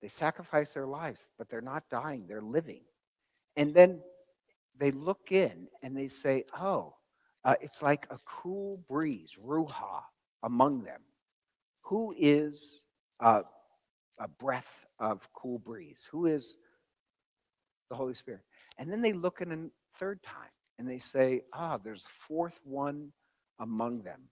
They 0.00 0.08
sacrifice 0.08 0.72
their 0.72 0.86
lives, 0.86 1.26
but 1.38 1.48
they're 1.48 1.60
not 1.60 1.84
dying, 1.90 2.26
they're 2.28 2.42
living. 2.42 2.82
And 3.56 3.74
then 3.74 4.00
they 4.78 4.90
look 4.90 5.32
in 5.32 5.68
and 5.82 5.96
they 5.96 6.08
say, 6.08 6.44
Oh, 6.58 6.94
uh, 7.44 7.54
it's 7.60 7.82
like 7.82 8.06
a 8.10 8.18
cool 8.24 8.80
breeze, 8.88 9.32
ruha, 9.44 10.02
among 10.42 10.84
them. 10.84 11.00
Who 11.92 12.14
is 12.18 12.80
uh, 13.20 13.42
a 14.18 14.26
breath 14.26 14.86
of 14.98 15.28
cool 15.34 15.58
breeze? 15.58 16.08
Who 16.10 16.24
is 16.24 16.56
the 17.90 17.96
Holy 17.96 18.14
Spirit? 18.14 18.40
And 18.78 18.90
then 18.90 19.02
they 19.02 19.12
look 19.12 19.42
in 19.42 19.52
a 19.52 19.98
third 19.98 20.22
time 20.22 20.48
and 20.78 20.88
they 20.88 20.98
say, 20.98 21.42
Ah, 21.52 21.76
there's 21.76 22.04
a 22.04 22.26
fourth 22.26 22.58
one 22.64 23.12
among 23.60 24.04
them, 24.04 24.22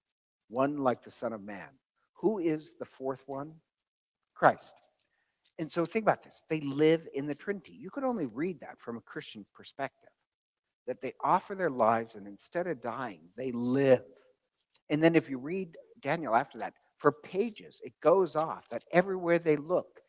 one 0.48 0.78
like 0.78 1.04
the 1.04 1.10
Son 1.10 1.34
of 1.34 1.42
Man. 1.42 1.68
Who 2.14 2.38
is 2.38 2.72
the 2.78 2.86
fourth 2.86 3.24
one? 3.26 3.52
Christ. 4.34 4.72
And 5.58 5.70
so 5.70 5.84
think 5.84 6.06
about 6.06 6.22
this. 6.22 6.42
They 6.48 6.62
live 6.62 7.06
in 7.12 7.26
the 7.26 7.34
Trinity. 7.34 7.76
You 7.78 7.90
could 7.90 8.04
only 8.04 8.24
read 8.24 8.60
that 8.60 8.80
from 8.80 8.96
a 8.96 9.02
Christian 9.02 9.44
perspective 9.52 10.08
that 10.86 11.02
they 11.02 11.12
offer 11.22 11.54
their 11.54 11.68
lives 11.68 12.14
and 12.14 12.26
instead 12.26 12.66
of 12.66 12.80
dying, 12.80 13.20
they 13.36 13.52
live. 13.52 14.04
And 14.88 15.04
then 15.04 15.14
if 15.14 15.28
you 15.28 15.36
read 15.36 15.76
Daniel 16.00 16.34
after 16.34 16.56
that, 16.60 16.72
for 17.00 17.12
pages, 17.12 17.80
it 17.82 17.94
goes 18.02 18.36
off 18.36 18.68
that 18.70 18.84
everywhere 18.92 19.38
they 19.38 19.56
look, 19.56 20.00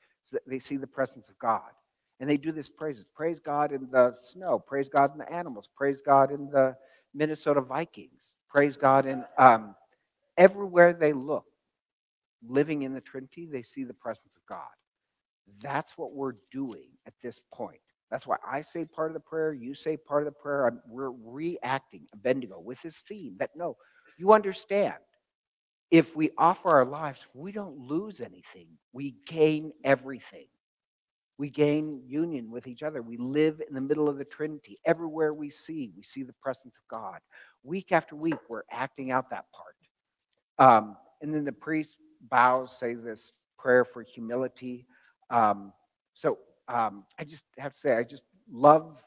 they 0.45 0.59
see 0.59 0.77
the 0.77 0.87
presence 0.87 1.29
of 1.29 1.39
God. 1.39 1.71
And 2.19 2.29
they 2.29 2.37
do 2.37 2.51
this 2.51 2.69
praises. 2.69 3.03
Praise 3.15 3.39
God 3.39 3.71
in 3.71 3.89
the 3.91 4.13
snow. 4.15 4.59
Praise 4.59 4.89
God 4.89 5.11
in 5.13 5.17
the 5.17 5.31
animals. 5.33 5.69
Praise 5.75 6.01
God 6.05 6.31
in 6.31 6.51
the 6.51 6.75
Minnesota 7.15 7.61
Vikings. 7.61 8.29
Praise 8.47 8.77
God 8.77 9.07
in 9.07 9.25
um, 9.39 9.75
everywhere 10.37 10.93
they 10.93 11.13
look, 11.13 11.45
living 12.47 12.83
in 12.83 12.93
the 12.93 13.01
Trinity, 13.01 13.47
they 13.51 13.63
see 13.63 13.83
the 13.83 13.93
presence 13.93 14.35
of 14.35 14.45
God. 14.47 14.69
That's 15.61 15.97
what 15.97 16.13
we're 16.13 16.35
doing 16.51 16.89
at 17.07 17.13
this 17.23 17.41
point. 17.53 17.79
That's 18.11 18.27
why 18.27 18.35
I 18.45 18.61
say 18.61 18.85
part 18.85 19.09
of 19.09 19.13
the 19.13 19.21
prayer, 19.21 19.53
you 19.53 19.73
say 19.73 19.97
part 19.97 20.27
of 20.27 20.33
the 20.33 20.39
prayer. 20.39 20.67
I'm, 20.67 20.81
we're 20.87 21.11
reacting, 21.11 22.05
Abednego, 22.13 22.59
with 22.59 22.81
this 22.81 22.99
theme 22.99 23.35
that 23.39 23.51
no, 23.55 23.77
you 24.17 24.33
understand. 24.33 24.95
If 25.91 26.15
we 26.15 26.31
offer 26.37 26.69
our 26.69 26.85
lives, 26.85 27.25
we 27.33 27.51
don't 27.51 27.77
lose 27.77 28.21
anything, 28.21 28.67
we 28.93 29.15
gain 29.27 29.73
everything. 29.83 30.47
We 31.37 31.49
gain 31.49 32.03
union 32.05 32.51
with 32.51 32.67
each 32.67 32.83
other. 32.83 33.01
We 33.01 33.17
live 33.17 33.63
in 33.67 33.73
the 33.73 33.81
middle 33.81 34.07
of 34.07 34.19
the 34.19 34.25
Trinity. 34.25 34.77
Everywhere 34.85 35.33
we 35.33 35.49
see, 35.49 35.91
we 35.97 36.03
see 36.03 36.21
the 36.21 36.35
presence 36.39 36.77
of 36.77 36.87
God. 36.87 37.19
Week 37.63 37.91
after 37.91 38.15
week, 38.15 38.35
we're 38.47 38.61
acting 38.69 39.09
out 39.09 39.31
that 39.31 39.45
part. 39.51 39.75
Um, 40.59 40.97
and 41.21 41.33
then 41.33 41.43
the 41.43 41.51
priest 41.51 41.97
bows, 42.29 42.77
say 42.77 42.93
this 42.93 43.31
prayer 43.57 43.83
for 43.83 44.03
humility. 44.03 44.85
Um, 45.31 45.73
so 46.13 46.37
um, 46.67 47.05
I 47.17 47.23
just 47.23 47.45
have 47.57 47.73
to 47.73 47.79
say, 47.79 47.95
I 47.95 48.03
just 48.03 48.23
love, 48.51 49.01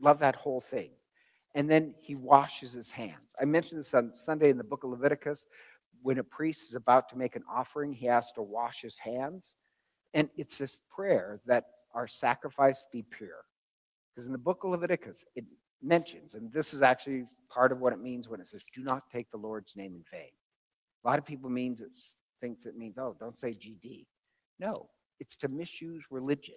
love 0.00 0.20
that 0.20 0.36
whole 0.36 0.60
thing. 0.60 0.90
And 1.56 1.68
then 1.68 1.94
he 2.00 2.14
washes 2.14 2.72
his 2.72 2.90
hands. 2.90 3.34
I 3.40 3.44
mentioned 3.44 3.80
this 3.80 3.94
on 3.94 4.12
Sunday 4.14 4.50
in 4.50 4.58
the 4.58 4.64
book 4.64 4.84
of 4.84 4.90
Leviticus. 4.90 5.46
When 6.02 6.18
a 6.18 6.24
priest 6.24 6.68
is 6.68 6.74
about 6.74 7.08
to 7.10 7.18
make 7.18 7.36
an 7.36 7.42
offering, 7.50 7.92
he 7.92 8.06
has 8.06 8.32
to 8.32 8.42
wash 8.42 8.82
his 8.82 8.98
hands. 8.98 9.54
And 10.14 10.28
it's 10.36 10.58
this 10.58 10.76
prayer 10.90 11.40
that 11.46 11.64
our 11.94 12.06
sacrifice 12.06 12.82
be 12.92 13.02
pure. 13.02 13.44
Because 14.14 14.26
in 14.26 14.32
the 14.32 14.38
book 14.38 14.64
of 14.64 14.70
Leviticus, 14.70 15.24
it 15.34 15.44
mentions, 15.82 16.34
and 16.34 16.52
this 16.52 16.72
is 16.72 16.82
actually 16.82 17.26
part 17.50 17.72
of 17.72 17.80
what 17.80 17.92
it 17.92 18.00
means 18.00 18.28
when 18.28 18.40
it 18.40 18.48
says, 18.48 18.62
do 18.74 18.82
not 18.82 19.10
take 19.10 19.30
the 19.30 19.36
Lord's 19.36 19.76
name 19.76 19.94
in 19.94 20.04
vain. 20.10 20.30
A 21.04 21.08
lot 21.08 21.18
of 21.18 21.24
people 21.24 21.50
means 21.50 21.80
it 21.80 21.90
thinks 22.40 22.66
it 22.66 22.76
means, 22.76 22.96
oh, 22.98 23.16
don't 23.18 23.38
say 23.38 23.50
GD. 23.50 24.06
No, 24.58 24.88
it's 25.20 25.36
to 25.36 25.48
misuse 25.48 26.04
religion. 26.10 26.56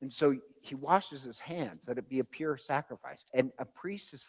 And 0.00 0.12
so 0.12 0.36
he 0.60 0.74
washes 0.74 1.22
his 1.22 1.38
hands 1.38 1.84
that 1.86 1.98
it 1.98 2.08
be 2.08 2.18
a 2.18 2.24
pure 2.24 2.56
sacrifice. 2.56 3.24
And 3.34 3.50
a 3.58 3.64
priest 3.64 4.12
is 4.12 4.22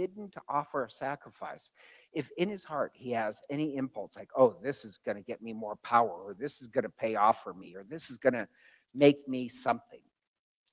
forbidden 0.00 0.30
to 0.30 0.40
offer 0.48 0.84
a 0.84 0.90
sacrifice 0.90 1.70
if 2.12 2.30
in 2.36 2.48
his 2.48 2.64
heart 2.64 2.92
he 2.94 3.10
has 3.12 3.40
any 3.50 3.76
impulse 3.76 4.12
like, 4.16 4.30
oh, 4.36 4.56
this 4.62 4.84
is 4.84 4.98
going 5.04 5.16
to 5.16 5.22
get 5.22 5.42
me 5.42 5.52
more 5.52 5.76
power, 5.76 6.10
or 6.10 6.34
this 6.38 6.60
is 6.60 6.66
going 6.66 6.84
to 6.84 6.90
pay 6.90 7.14
off 7.14 7.42
for 7.42 7.54
me, 7.54 7.74
or 7.76 7.84
this 7.88 8.10
is 8.10 8.18
going 8.18 8.32
to 8.32 8.48
make 8.94 9.28
me 9.28 9.48
something. 9.48 10.00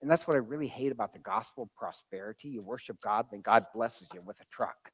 And 0.02 0.10
that's 0.10 0.28
what 0.28 0.36
I 0.36 0.40
really 0.40 0.68
hate 0.68 0.92
about 0.92 1.14
the 1.14 1.20
gospel 1.20 1.64
of 1.64 1.76
prosperity. 1.76 2.50
You 2.50 2.62
worship 2.62 2.98
God, 3.02 3.26
then 3.32 3.42
God 3.42 3.66
blesses 3.74 4.08
you 4.14 4.22
with 4.26 4.40
a 4.42 4.46
truck. 4.52 4.92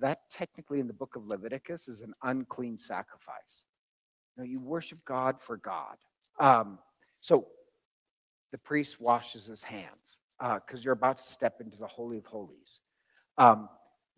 That 0.00 0.20
technically 0.30 0.80
in 0.80 0.86
the 0.86 0.94
book 0.94 1.16
of 1.16 1.26
Leviticus 1.26 1.88
is 1.88 2.00
an 2.00 2.14
unclean 2.22 2.78
sacrifice. 2.78 3.64
No, 4.36 4.44
you 4.44 4.60
worship 4.60 4.98
God 5.04 5.40
for 5.40 5.56
God. 5.56 5.96
Um, 6.38 6.78
so 7.20 7.48
the 8.52 8.58
priest 8.58 9.00
washes 9.00 9.46
his 9.46 9.62
hands 9.62 10.18
because 10.38 10.80
uh, 10.80 10.82
you're 10.82 10.94
about 10.94 11.18
to 11.18 11.24
step 11.24 11.60
into 11.60 11.76
the 11.76 11.86
Holy 11.86 12.16
of 12.16 12.24
Holies. 12.24 12.80
Um, 13.38 13.68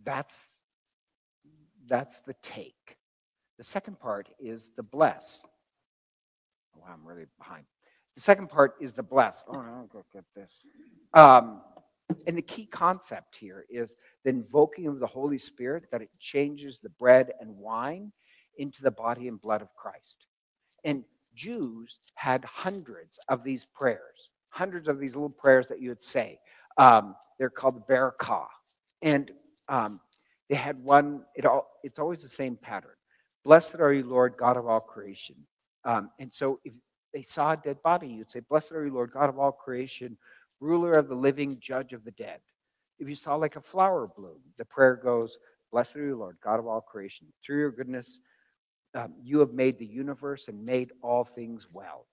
that's, 0.04 0.42
that's 1.86 2.20
the 2.20 2.34
take. 2.42 2.96
The 3.58 3.64
second 3.64 4.00
part 4.00 4.28
is 4.40 4.70
the 4.76 4.82
bless. 4.82 5.42
Oh, 6.76 6.82
I'm 6.88 7.06
really 7.06 7.26
behind. 7.38 7.64
The 8.16 8.22
second 8.22 8.48
part 8.48 8.74
is 8.80 8.92
the 8.92 9.02
bless. 9.02 9.44
Oh, 9.48 9.54
I'll 9.54 9.88
go 9.92 10.04
get 10.12 10.24
this. 10.34 10.62
Um, 11.14 11.62
and 12.26 12.36
the 12.36 12.42
key 12.42 12.66
concept 12.66 13.36
here 13.36 13.64
is 13.70 13.94
the 14.24 14.30
invoking 14.30 14.86
of 14.86 14.98
the 15.00 15.06
Holy 15.06 15.38
Spirit, 15.38 15.84
that 15.92 16.02
it 16.02 16.10
changes 16.18 16.78
the 16.78 16.90
bread 16.90 17.32
and 17.40 17.56
wine 17.56 18.12
into 18.58 18.82
the 18.82 18.90
body 18.90 19.28
and 19.28 19.40
blood 19.40 19.62
of 19.62 19.74
Christ. 19.74 20.26
And 20.84 21.04
Jews 21.34 21.98
had 22.14 22.44
hundreds 22.44 23.18
of 23.28 23.44
these 23.44 23.64
prayers, 23.64 24.30
hundreds 24.50 24.88
of 24.88 24.98
these 24.98 25.14
little 25.14 25.30
prayers 25.30 25.66
that 25.68 25.80
you 25.80 25.88
would 25.88 26.02
say. 26.02 26.38
Um, 26.76 27.16
they're 27.38 27.50
called 27.50 27.86
Barakah. 27.88 28.46
And 29.03 29.30
um, 29.68 30.00
they 30.48 30.57
had 30.57 30.82
one, 30.82 31.22
it 31.34 31.44
all, 31.44 31.68
it's 31.82 31.98
always 31.98 32.22
the 32.22 32.28
same 32.28 32.57
pattern. 32.57 32.90
Blessed 33.44 33.76
are 33.76 33.92
you, 33.92 34.05
Lord, 34.05 34.34
God 34.38 34.57
of 34.57 34.66
all 34.66 34.80
creation. 34.80 35.36
Um, 35.84 36.11
and 36.18 36.32
so 36.32 36.61
if 36.64 36.72
they 37.12 37.22
saw 37.22 37.53
a 37.53 37.57
dead 37.57 37.82
body, 37.82 38.09
you'd 38.09 38.30
say, 38.30 38.40
Blessed 38.48 38.72
are 38.72 38.86
you, 38.86 38.94
Lord, 38.94 39.12
God 39.12 39.28
of 39.28 39.38
all 39.38 39.53
creation, 39.53 40.16
ruler 40.61 40.94
of 40.94 41.09
the 41.09 41.14
living, 41.14 41.59
judge 41.61 41.92
of 41.92 42.05
the 42.05 42.12
dead. 42.12 42.40
If 42.98 43.09
you 43.09 43.16
saw 43.16 43.34
like 43.34 43.57
a 43.57 43.61
flower 43.61 44.09
bloom, 44.16 44.38
the 44.59 44.64
prayer 44.64 44.96
goes, 45.03 45.38
Blessed 45.72 45.96
are 45.96 46.07
you, 46.07 46.16
Lord, 46.16 46.36
God 46.42 46.61
of 46.61 46.66
all 46.66 46.80
creation. 46.80 47.26
Through 47.44 47.59
your 47.59 47.72
goodness, 47.72 48.18
um, 48.94 49.14
you 49.22 49.38
have 49.40 49.53
made 49.53 49.78
the 49.78 49.86
universe 49.86 50.48
and 50.48 50.64
made 50.64 50.92
all 51.03 51.24
things 51.24 51.66
well. 51.72 52.07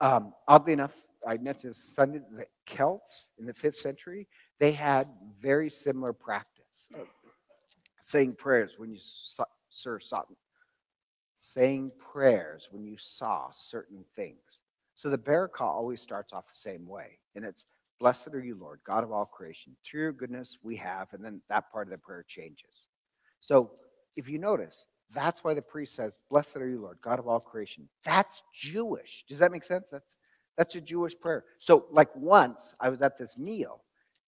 Um, 0.00 0.32
oddly 0.46 0.72
enough, 0.72 0.92
I 1.26 1.36
mentioned 1.38 1.76
Sunday, 1.76 2.20
the 2.30 2.46
Celts 2.66 3.26
in 3.38 3.46
the 3.46 3.54
fifth 3.54 3.76
century, 3.76 4.28
they 4.60 4.72
had 4.72 5.08
very 5.40 5.70
similar 5.70 6.12
practice 6.12 6.88
of 6.94 7.08
saying 8.00 8.34
prayers 8.34 8.74
when 8.76 8.92
you 8.92 8.98
saw, 9.00 9.44
sir, 9.70 9.98
saw, 9.98 10.22
saying 11.36 11.90
prayers 11.98 12.68
when 12.70 12.84
you 12.84 12.96
saw 12.98 13.50
certain 13.50 14.04
things. 14.14 14.60
So 14.94 15.08
the 15.08 15.18
Barakah 15.18 15.62
always 15.62 16.00
starts 16.00 16.32
off 16.32 16.46
the 16.46 16.54
same 16.54 16.86
way, 16.86 17.18
and 17.34 17.44
it's 17.44 17.64
Blessed 17.98 18.28
are 18.32 18.42
you, 18.42 18.56
Lord, 18.58 18.80
God 18.84 19.04
of 19.04 19.12
all 19.12 19.26
creation. 19.26 19.76
Through 19.84 20.00
your 20.00 20.12
goodness 20.12 20.56
we 20.62 20.74
have, 20.76 21.08
and 21.12 21.22
then 21.22 21.42
that 21.50 21.70
part 21.70 21.86
of 21.86 21.90
the 21.90 21.98
prayer 21.98 22.24
changes. 22.26 22.86
So 23.40 23.72
if 24.16 24.26
you 24.26 24.38
notice, 24.38 24.86
that's 25.14 25.44
why 25.44 25.52
the 25.52 25.60
priest 25.60 25.96
says, 25.96 26.12
Blessed 26.30 26.56
are 26.56 26.68
you, 26.68 26.80
Lord, 26.80 26.98
God 27.02 27.18
of 27.18 27.28
all 27.28 27.40
creation. 27.40 27.88
That's 28.02 28.42
Jewish. 28.54 29.24
Does 29.28 29.38
that 29.40 29.52
make 29.52 29.64
sense? 29.64 29.88
That's 29.90 30.16
that's 30.56 30.74
a 30.74 30.80
Jewish 30.80 31.18
prayer. 31.18 31.44
So, 31.58 31.86
like 31.90 32.14
once 32.16 32.74
I 32.80 32.88
was 32.88 33.00
at 33.02 33.16
this 33.16 33.38
meal, 33.38 33.82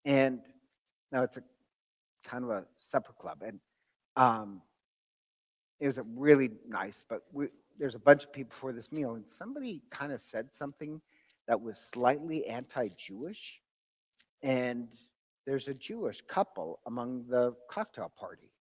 and 0.05 0.41
now 1.11 1.23
it's 1.23 1.37
a 1.37 1.43
kind 2.25 2.45
of 2.45 2.51
a 2.51 2.65
supper 2.77 3.13
club, 3.19 3.43
and 3.47 3.61
um, 4.17 4.61
it 5.81 5.87
was 5.87 5.99
a 5.99 6.05
really 6.17 6.51
nice, 6.69 7.03
but 7.09 7.23
we, 7.33 7.49
there's 7.79 7.95
a 7.95 8.01
bunch 8.01 8.25
of 8.25 8.33
people 8.33 8.55
for 8.57 8.73
this 8.73 8.93
meal, 8.93 9.15
and 9.15 9.25
somebody 9.29 9.83
kind 9.91 10.13
of 10.13 10.21
said 10.21 10.55
something 10.55 11.01
that 11.49 11.61
was 11.61 11.79
slightly 11.79 12.47
anti-Jewish, 12.47 13.61
and 14.43 14.89
there's 15.47 15.69
a 15.69 15.75
Jewish 15.75 16.23
couple 16.29 16.81
among 16.87 17.25
the 17.29 17.55
cocktail 17.69 18.13
party. 18.17 18.53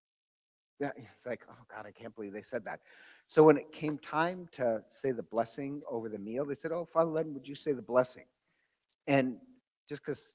Yeah, 0.80 0.90
it's 0.96 1.26
like, 1.26 1.42
oh 1.48 1.64
God, 1.72 1.86
I 1.86 1.92
can't 1.92 2.14
believe 2.14 2.32
they 2.32 2.42
said 2.42 2.64
that. 2.64 2.80
So 3.28 3.44
when 3.44 3.56
it 3.56 3.70
came 3.72 3.98
time 3.98 4.48
to 4.52 4.82
say 4.88 5.12
the 5.12 5.22
blessing 5.22 5.80
over 5.88 6.08
the 6.08 6.18
meal, 6.18 6.44
they 6.44 6.54
said, 6.54 6.72
Oh, 6.72 6.88
Father 6.92 7.10
Len, 7.10 7.32
would 7.34 7.46
you 7.46 7.54
say 7.54 7.72
the 7.72 7.80
blessing? 7.82 8.24
And 9.06 9.36
just 9.88 10.02
because 10.04 10.34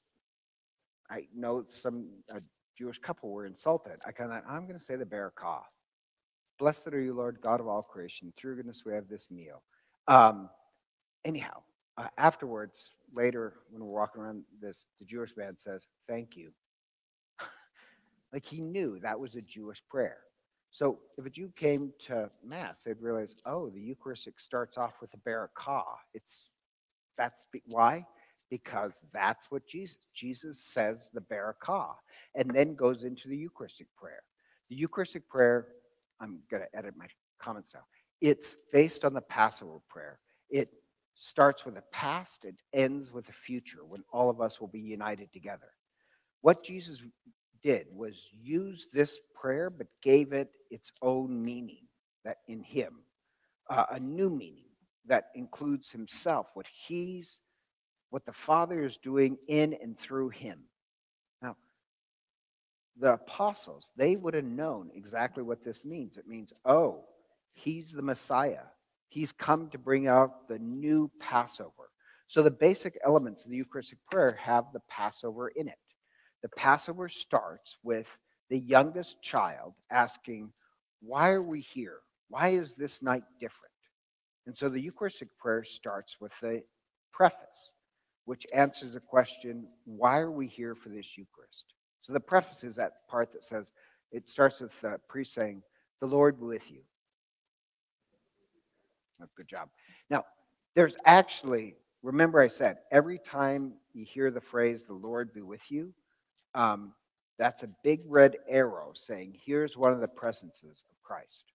I 1.10 1.26
know 1.34 1.64
some 1.68 2.08
a 2.30 2.40
Jewish 2.76 2.98
couple 2.98 3.30
were 3.30 3.46
insulted, 3.46 3.98
I 4.06 4.12
kind 4.12 4.32
of 4.32 4.42
thought, 4.42 4.50
I'm 4.50 4.66
going 4.66 4.78
to 4.78 4.84
say 4.84 4.96
the 4.96 5.04
barakah. 5.04 5.62
Blessed 6.58 6.88
are 6.88 7.00
you, 7.00 7.14
Lord, 7.14 7.38
God 7.40 7.60
of 7.60 7.68
all 7.68 7.82
creation. 7.82 8.32
Through 8.36 8.56
goodness 8.56 8.82
we 8.84 8.92
have 8.92 9.08
this 9.08 9.30
meal. 9.30 9.62
Um, 10.08 10.48
anyhow, 11.24 11.62
uh, 11.96 12.08
afterwards, 12.16 12.92
later, 13.14 13.54
when 13.70 13.84
we're 13.84 13.98
walking 13.98 14.22
around 14.22 14.42
this, 14.60 14.86
the 15.00 15.06
Jewish 15.06 15.36
man 15.36 15.56
says, 15.56 15.86
Thank 16.08 16.36
you. 16.36 16.50
like 18.32 18.44
he 18.44 18.60
knew 18.60 18.98
that 19.02 19.18
was 19.18 19.34
a 19.34 19.42
Jewish 19.42 19.82
prayer. 19.88 20.18
So 20.70 20.98
if 21.16 21.24
a 21.24 21.30
Jew 21.30 21.50
came 21.56 21.92
to 22.06 22.30
Mass, 22.44 22.82
they'd 22.84 23.00
realize, 23.00 23.34
oh, 23.46 23.70
the 23.70 23.80
Eucharistic 23.80 24.38
starts 24.38 24.76
off 24.76 24.94
with 25.00 25.10
a 25.14 25.28
barakah. 25.28 25.84
It's 26.14 26.46
that's 27.16 27.42
why? 27.66 28.06
Because 28.50 29.00
that's 29.12 29.50
what 29.50 29.66
Jesus. 29.66 29.98
Jesus 30.14 30.60
says 30.64 31.10
the 31.12 31.20
barakah 31.20 31.94
and 32.34 32.50
then 32.50 32.74
goes 32.74 33.02
into 33.02 33.28
the 33.28 33.36
Eucharistic 33.36 33.86
prayer. 33.96 34.22
The 34.70 34.76
Eucharistic 34.76 35.28
prayer, 35.28 35.68
I'm 36.20 36.40
going 36.50 36.62
to 36.62 36.78
edit 36.78 36.94
my 36.96 37.06
comments 37.38 37.72
now. 37.74 37.84
It's 38.20 38.56
based 38.72 39.04
on 39.04 39.14
the 39.14 39.20
Passover 39.20 39.78
prayer. 39.88 40.18
It 40.50 40.70
starts 41.14 41.64
with 41.64 41.74
the 41.74 41.82
past, 41.92 42.44
it 42.44 42.56
ends 42.72 43.12
with 43.12 43.26
the 43.26 43.32
future 43.32 43.84
when 43.86 44.02
all 44.12 44.30
of 44.30 44.40
us 44.40 44.60
will 44.60 44.68
be 44.68 44.80
united 44.80 45.32
together. 45.32 45.72
What 46.40 46.64
Jesus 46.64 47.02
did 47.62 47.86
was 47.92 48.28
use 48.32 48.86
this 48.92 49.18
prayer, 49.34 49.68
but 49.68 49.88
gave 50.02 50.32
it 50.32 50.50
its 50.70 50.92
own 51.02 51.44
meaning 51.44 51.86
that 52.24 52.38
in 52.46 52.62
him, 52.62 53.00
uh, 53.68 53.86
a 53.90 54.00
new 54.00 54.30
meaning 54.30 54.64
that 55.06 55.30
includes 55.34 55.90
himself, 55.90 56.48
what 56.54 56.66
he's, 56.86 57.38
what 58.10 58.24
the 58.24 58.32
Father 58.32 58.82
is 58.82 58.96
doing 58.96 59.36
in 59.48 59.74
and 59.82 59.98
through 59.98 60.30
him. 60.30 60.60
Now, 61.42 61.56
the 62.98 63.14
apostles, 63.14 63.90
they 63.96 64.16
would 64.16 64.34
have 64.34 64.44
known 64.44 64.90
exactly 64.94 65.42
what 65.42 65.64
this 65.64 65.84
means. 65.84 66.16
It 66.16 66.26
means, 66.26 66.52
oh, 66.64 67.04
he's 67.52 67.92
the 67.92 68.02
Messiah. 68.02 68.64
He's 69.08 69.32
come 69.32 69.68
to 69.70 69.78
bring 69.78 70.06
out 70.06 70.48
the 70.48 70.58
new 70.58 71.10
Passover. 71.20 71.90
So 72.28 72.42
the 72.42 72.50
basic 72.50 72.98
elements 73.04 73.44
of 73.44 73.50
the 73.50 73.56
Eucharistic 73.56 73.98
prayer 74.10 74.38
have 74.40 74.66
the 74.72 74.80
Passover 74.88 75.48
in 75.48 75.68
it. 75.68 75.78
The 76.42 76.50
Passover 76.50 77.08
starts 77.08 77.78
with 77.82 78.06
the 78.50 78.58
youngest 78.58 79.20
child 79.22 79.74
asking, 79.90 80.52
Why 81.00 81.30
are 81.30 81.42
we 81.42 81.60
here? 81.60 82.00
Why 82.28 82.48
is 82.48 82.74
this 82.74 83.02
night 83.02 83.24
different? 83.40 83.72
And 84.46 84.56
so 84.56 84.68
the 84.68 84.80
Eucharistic 84.80 85.28
prayer 85.38 85.64
starts 85.64 86.16
with 86.20 86.32
the 86.40 86.62
preface, 87.12 87.72
which 88.28 88.46
answers 88.52 88.92
the 88.92 89.00
question, 89.00 89.66
Why 89.86 90.18
are 90.18 90.30
we 90.30 90.46
here 90.46 90.74
for 90.74 90.90
this 90.90 91.16
Eucharist? 91.16 91.64
So 92.02 92.12
the 92.12 92.20
preface 92.20 92.62
is 92.62 92.76
that 92.76 93.08
part 93.08 93.32
that 93.32 93.42
says, 93.42 93.72
it 94.12 94.28
starts 94.28 94.60
with 94.60 94.78
the 94.82 95.00
priest 95.08 95.32
saying, 95.32 95.62
The 96.02 96.08
Lord 96.08 96.38
be 96.38 96.44
with 96.44 96.70
you. 96.70 96.80
Oh, 99.22 99.26
good 99.34 99.48
job. 99.48 99.70
Now, 100.10 100.24
there's 100.76 100.98
actually, 101.06 101.76
remember 102.02 102.38
I 102.38 102.48
said, 102.48 102.80
every 102.92 103.18
time 103.18 103.72
you 103.94 104.04
hear 104.04 104.30
the 104.30 104.42
phrase, 104.42 104.84
The 104.84 104.92
Lord 104.92 105.32
be 105.32 105.40
with 105.40 105.70
you, 105.70 105.94
um, 106.54 106.92
that's 107.38 107.62
a 107.62 107.70
big 107.82 108.02
red 108.04 108.36
arrow 108.46 108.92
saying, 108.94 109.38
here's 109.42 109.74
one 109.74 109.94
of 109.94 110.00
the 110.00 110.08
presences 110.08 110.84
of 110.90 111.02
Christ. 111.02 111.46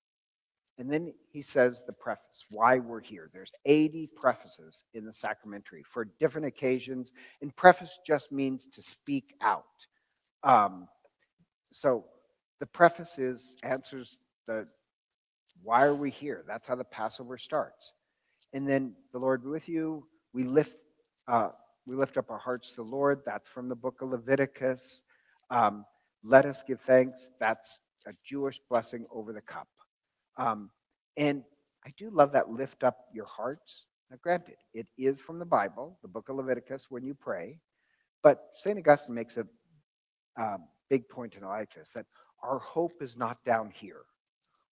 And 0.80 0.92
then 0.92 1.14
he 1.30 1.42
says 1.42 1.84
the 1.86 1.94
preface, 1.94 2.46
why 2.50 2.80
we're 2.80 3.00
here. 3.00 3.30
There's 3.32 3.52
80 3.66 4.10
prefaces 4.16 4.86
in 4.94 5.06
the 5.06 5.14
sacramentary 5.14 5.84
for 5.84 6.06
different 6.20 6.48
occasions. 6.48 7.12
And 7.42 7.56
preface 7.56 8.00
just 8.06 8.32
means 8.32 8.66
to 8.74 8.82
speak 8.82 9.36
out. 9.42 9.66
Um, 10.44 10.88
so 11.72 12.06
the 12.60 12.66
preface 12.66 13.20
is 13.20 13.56
answers 13.64 14.18
the 14.48 14.68
why 15.62 15.86
are 15.86 15.96
we 15.96 16.10
here? 16.10 16.44
That's 16.48 16.68
how 16.68 16.76
the 16.76 16.84
Passover 16.84 17.38
starts. 17.38 17.94
And 18.52 18.68
then 18.68 18.94
the 19.14 19.20
Lord 19.20 19.44
be 19.44 19.50
with 19.50 19.70
you. 19.70 20.06
We 20.34 20.44
lift 20.44 20.78
uh, 21.28 21.50
we 21.86 21.96
lift 21.96 22.18
up 22.18 22.32
our 22.32 22.38
hearts 22.38 22.70
to 22.72 22.76
the 22.78 22.84
Lord. 22.84 23.22
That's 23.26 23.48
from 23.48 23.70
the 23.70 23.76
book 23.76 24.02
of 24.02 24.10
Leviticus. 24.10 25.02
Um, 25.50 25.86
let 26.24 26.46
us 26.46 26.64
give 26.64 26.82
thanks. 26.82 27.30
That's 27.40 27.80
a 28.08 28.12
Jewish 28.26 28.60
blessing 28.70 29.06
over 29.12 29.34
the 29.34 29.42
cup. 29.42 29.68
Um, 30.38 30.70
and 31.18 31.44
I 31.86 31.92
do 31.98 32.10
love 32.10 32.32
that 32.34 32.50
lift 32.50 32.84
up 32.84 32.98
your 33.14 33.26
hearts. 33.26 33.86
Now, 34.10 34.18
granted, 34.22 34.56
it 34.74 34.88
is 34.98 35.20
from 35.20 35.40
the 35.40 35.46
Bible, 35.46 35.98
the 36.02 36.08
book 36.08 36.30
of 36.30 36.36
Leviticus, 36.36 36.88
when 36.90 37.04
you 37.04 37.14
pray. 37.14 37.60
But 38.22 38.50
St. 38.56 38.78
Augustine 38.78 39.16
makes 39.16 39.38
a 39.38 39.46
uh, 40.40 40.58
big 40.90 41.08
point 41.10 41.36
in 41.36 41.44
like 41.44 41.74
this 41.74 41.92
that 41.94 42.06
our 42.42 42.60
hope 42.60 43.02
is 43.02 43.16
not 43.18 43.44
down 43.46 43.72
here. 43.74 44.02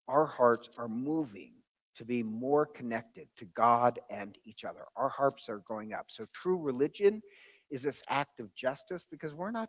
Our 0.08 0.26
hearts 0.26 0.68
are 0.78 0.88
moving 0.88 1.52
to 1.96 2.04
be 2.04 2.22
more 2.22 2.66
connected 2.66 3.28
to 3.36 3.44
God 3.46 3.98
and 4.10 4.36
each 4.44 4.64
other. 4.64 4.84
Our 4.96 5.08
hearts 5.08 5.48
are 5.48 5.62
going 5.68 5.92
up. 5.92 6.06
So 6.08 6.26
true 6.32 6.56
religion 6.56 7.22
is 7.70 7.82
this 7.82 8.02
act 8.08 8.40
of 8.40 8.54
justice 8.54 9.04
because 9.08 9.34
we're 9.34 9.50
not 9.50 9.68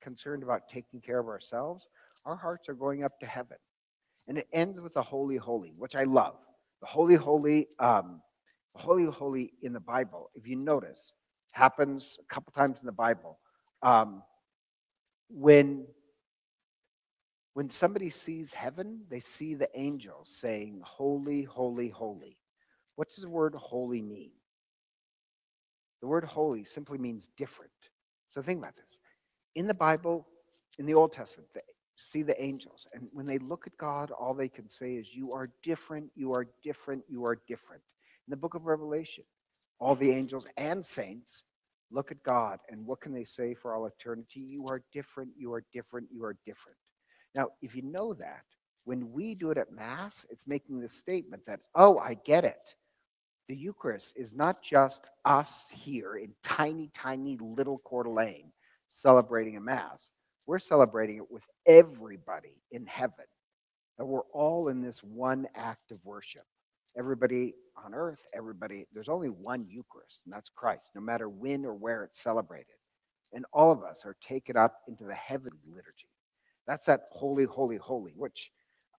concerned 0.00 0.42
about 0.42 0.68
taking 0.68 1.00
care 1.00 1.18
of 1.18 1.26
ourselves. 1.26 1.88
Our 2.24 2.36
hearts 2.36 2.68
are 2.68 2.74
going 2.74 3.02
up 3.02 3.18
to 3.20 3.26
heaven. 3.26 3.56
And 4.28 4.38
it 4.38 4.48
ends 4.52 4.80
with 4.80 4.94
the 4.94 5.02
holy, 5.02 5.36
holy, 5.36 5.74
which 5.76 5.94
I 5.94 6.04
love. 6.04 6.36
The 6.80 6.86
holy, 6.86 7.16
holy, 7.16 7.68
um, 7.78 8.20
the 8.74 8.82
holy, 8.82 9.04
holy 9.04 9.52
in 9.62 9.72
the 9.72 9.80
Bible, 9.80 10.30
if 10.34 10.46
you 10.46 10.56
notice, 10.56 11.12
happens 11.52 12.16
a 12.20 12.34
couple 12.34 12.52
times 12.52 12.80
in 12.80 12.86
the 12.86 12.92
Bible. 12.92 13.38
Um, 13.82 14.22
when 15.28 15.86
when 17.54 17.70
somebody 17.70 18.10
sees 18.10 18.52
heaven, 18.52 19.02
they 19.08 19.20
see 19.20 19.54
the 19.54 19.68
angels 19.78 20.28
saying, 20.28 20.82
Holy, 20.84 21.44
holy, 21.44 21.88
holy. 21.88 22.36
What 22.96 23.08
does 23.08 23.22
the 23.22 23.28
word 23.28 23.54
holy 23.54 24.02
mean? 24.02 24.32
The 26.00 26.08
word 26.08 26.24
holy 26.24 26.64
simply 26.64 26.98
means 26.98 27.30
different. 27.36 27.70
So 28.30 28.42
think 28.42 28.58
about 28.58 28.74
this. 28.76 28.98
In 29.54 29.68
the 29.68 29.74
Bible, 29.74 30.26
in 30.78 30.86
the 30.86 30.94
Old 30.94 31.12
Testament, 31.12 31.48
they 31.54 31.60
see 31.96 32.22
the 32.22 32.40
angels. 32.42 32.86
And 32.92 33.08
when 33.12 33.26
they 33.26 33.38
look 33.38 33.66
at 33.66 33.76
God, 33.76 34.10
all 34.10 34.34
they 34.34 34.48
can 34.48 34.68
say 34.68 34.94
is, 34.94 35.14
You 35.14 35.32
are 35.32 35.50
different, 35.62 36.10
you 36.14 36.32
are 36.32 36.46
different, 36.62 37.04
you 37.08 37.24
are 37.24 37.40
different. 37.46 37.82
In 38.26 38.30
the 38.30 38.36
book 38.36 38.54
of 38.54 38.66
Revelation, 38.66 39.24
all 39.78 39.94
the 39.94 40.10
angels 40.10 40.46
and 40.56 40.84
saints 40.84 41.42
look 41.90 42.10
at 42.10 42.22
God, 42.22 42.58
and 42.70 42.84
what 42.86 43.00
can 43.00 43.12
they 43.12 43.24
say 43.24 43.54
for 43.54 43.74
all 43.74 43.86
eternity? 43.86 44.40
You 44.40 44.66
are 44.68 44.82
different, 44.92 45.30
you 45.36 45.52
are 45.52 45.64
different, 45.72 46.08
you 46.12 46.24
are 46.24 46.36
different. 46.44 46.78
Now, 47.34 47.48
if 47.62 47.74
you 47.74 47.82
know 47.82 48.14
that, 48.14 48.44
when 48.84 49.12
we 49.12 49.34
do 49.34 49.50
it 49.50 49.58
at 49.58 49.72
Mass, 49.72 50.26
it's 50.30 50.46
making 50.46 50.80
the 50.80 50.88
statement 50.88 51.42
that, 51.46 51.60
oh, 51.74 51.98
I 51.98 52.14
get 52.24 52.44
it. 52.44 52.74
The 53.48 53.56
Eucharist 53.56 54.14
is 54.16 54.34
not 54.34 54.62
just 54.62 55.06
us 55.24 55.66
here 55.72 56.16
in 56.16 56.32
tiny, 56.42 56.90
tiny 56.94 57.36
little 57.40 57.78
Coeur 57.78 58.04
d'Alene 58.04 58.52
celebrating 58.88 59.56
a 59.56 59.60
Mass. 59.60 60.10
We're 60.46 60.58
celebrating 60.58 61.16
it 61.16 61.30
with 61.30 61.44
everybody 61.66 62.60
in 62.70 62.86
heaven. 62.86 63.24
And 63.98 64.08
we're 64.08 64.26
all 64.32 64.68
in 64.68 64.82
this 64.82 65.02
one 65.02 65.46
act 65.54 65.92
of 65.92 65.98
worship. 66.04 66.44
Everybody 66.96 67.54
on 67.84 67.94
earth, 67.94 68.20
everybody, 68.34 68.86
there's 68.92 69.08
only 69.08 69.28
one 69.28 69.66
Eucharist, 69.68 70.22
and 70.24 70.34
that's 70.34 70.50
Christ, 70.54 70.90
no 70.94 71.00
matter 71.00 71.28
when 71.28 71.64
or 71.64 71.74
where 71.74 72.04
it's 72.04 72.20
celebrated. 72.20 72.76
And 73.32 73.44
all 73.52 73.72
of 73.72 73.82
us 73.82 74.02
are 74.04 74.16
taken 74.26 74.56
up 74.56 74.82
into 74.86 75.04
the 75.04 75.14
heavenly 75.14 75.58
liturgy. 75.68 76.08
That's 76.66 76.86
that 76.86 77.08
holy, 77.10 77.44
holy, 77.44 77.76
holy, 77.76 78.12
which 78.16 78.50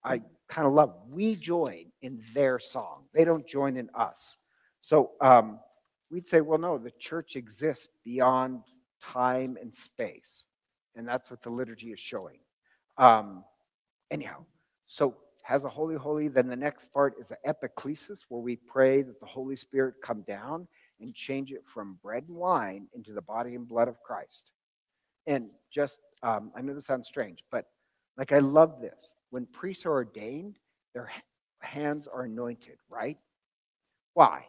I 0.04 0.22
kind 0.50 0.68
of 0.68 0.74
love. 0.74 0.94
We 1.10 1.36
join 1.36 1.92
in 2.02 2.22
their 2.34 2.60
song, 2.60 3.06
they 3.14 3.26
don't 3.26 3.48
join 3.48 3.78
in 3.78 3.90
us. 3.96 4.38
So 4.82 5.12
um, 5.22 5.60
we'd 6.12 6.28
say, 6.28 6.42
well, 6.42 6.60
no, 6.60 6.78
the 6.78 6.92
church 6.92 7.36
exists 7.36 7.88
beyond 8.04 8.62
time 9.02 9.58
and 9.60 9.76
space. 9.76 10.46
And 10.96 11.08
that's 11.08 11.30
what 11.30 11.42
the 11.42 11.50
liturgy 11.50 11.92
is 11.92 12.00
showing. 12.00 12.40
Um, 12.98 13.44
anyhow, 14.12 14.46
so 14.88 15.16
has 15.44 15.64
a 15.64 15.70
holy 15.70 15.96
holy. 15.96 16.28
Then 16.28 16.48
the 16.48 16.56
next 16.56 16.92
part 16.92 17.16
is 17.20 17.30
the 17.30 17.38
epiclesis, 17.48 18.22
where 18.30 18.42
we 18.42 18.56
pray 18.56 19.02
that 19.04 19.20
the 19.20 19.26
Holy 19.26 19.56
Spirit 19.56 19.96
come 20.02 20.22
down 20.22 20.68
and 21.00 21.14
change 21.14 21.52
it 21.52 21.62
from 21.66 22.00
bread 22.02 22.24
and 22.28 22.38
wine 22.38 22.88
into 22.96 23.14
the 23.14 23.22
body 23.22 23.56
and 23.56 23.68
blood 23.68 23.88
of 23.88 24.02
Christ. 24.02 24.52
And 25.28 25.50
just, 25.72 26.00
um, 26.24 26.52
I 26.56 26.62
know 26.62 26.74
this 26.74 26.86
sounds 26.86 27.08
strange, 27.08 27.44
but 27.52 27.66
like 28.18 28.32
I 28.32 28.40
love 28.40 28.82
this. 28.82 29.14
When 29.30 29.46
priests 29.48 29.86
are 29.86 29.92
ordained, 29.92 30.58
their 30.94 31.12
hands 31.60 32.08
are 32.08 32.24
anointed, 32.24 32.78
right? 32.90 33.18
Why? 34.14 34.46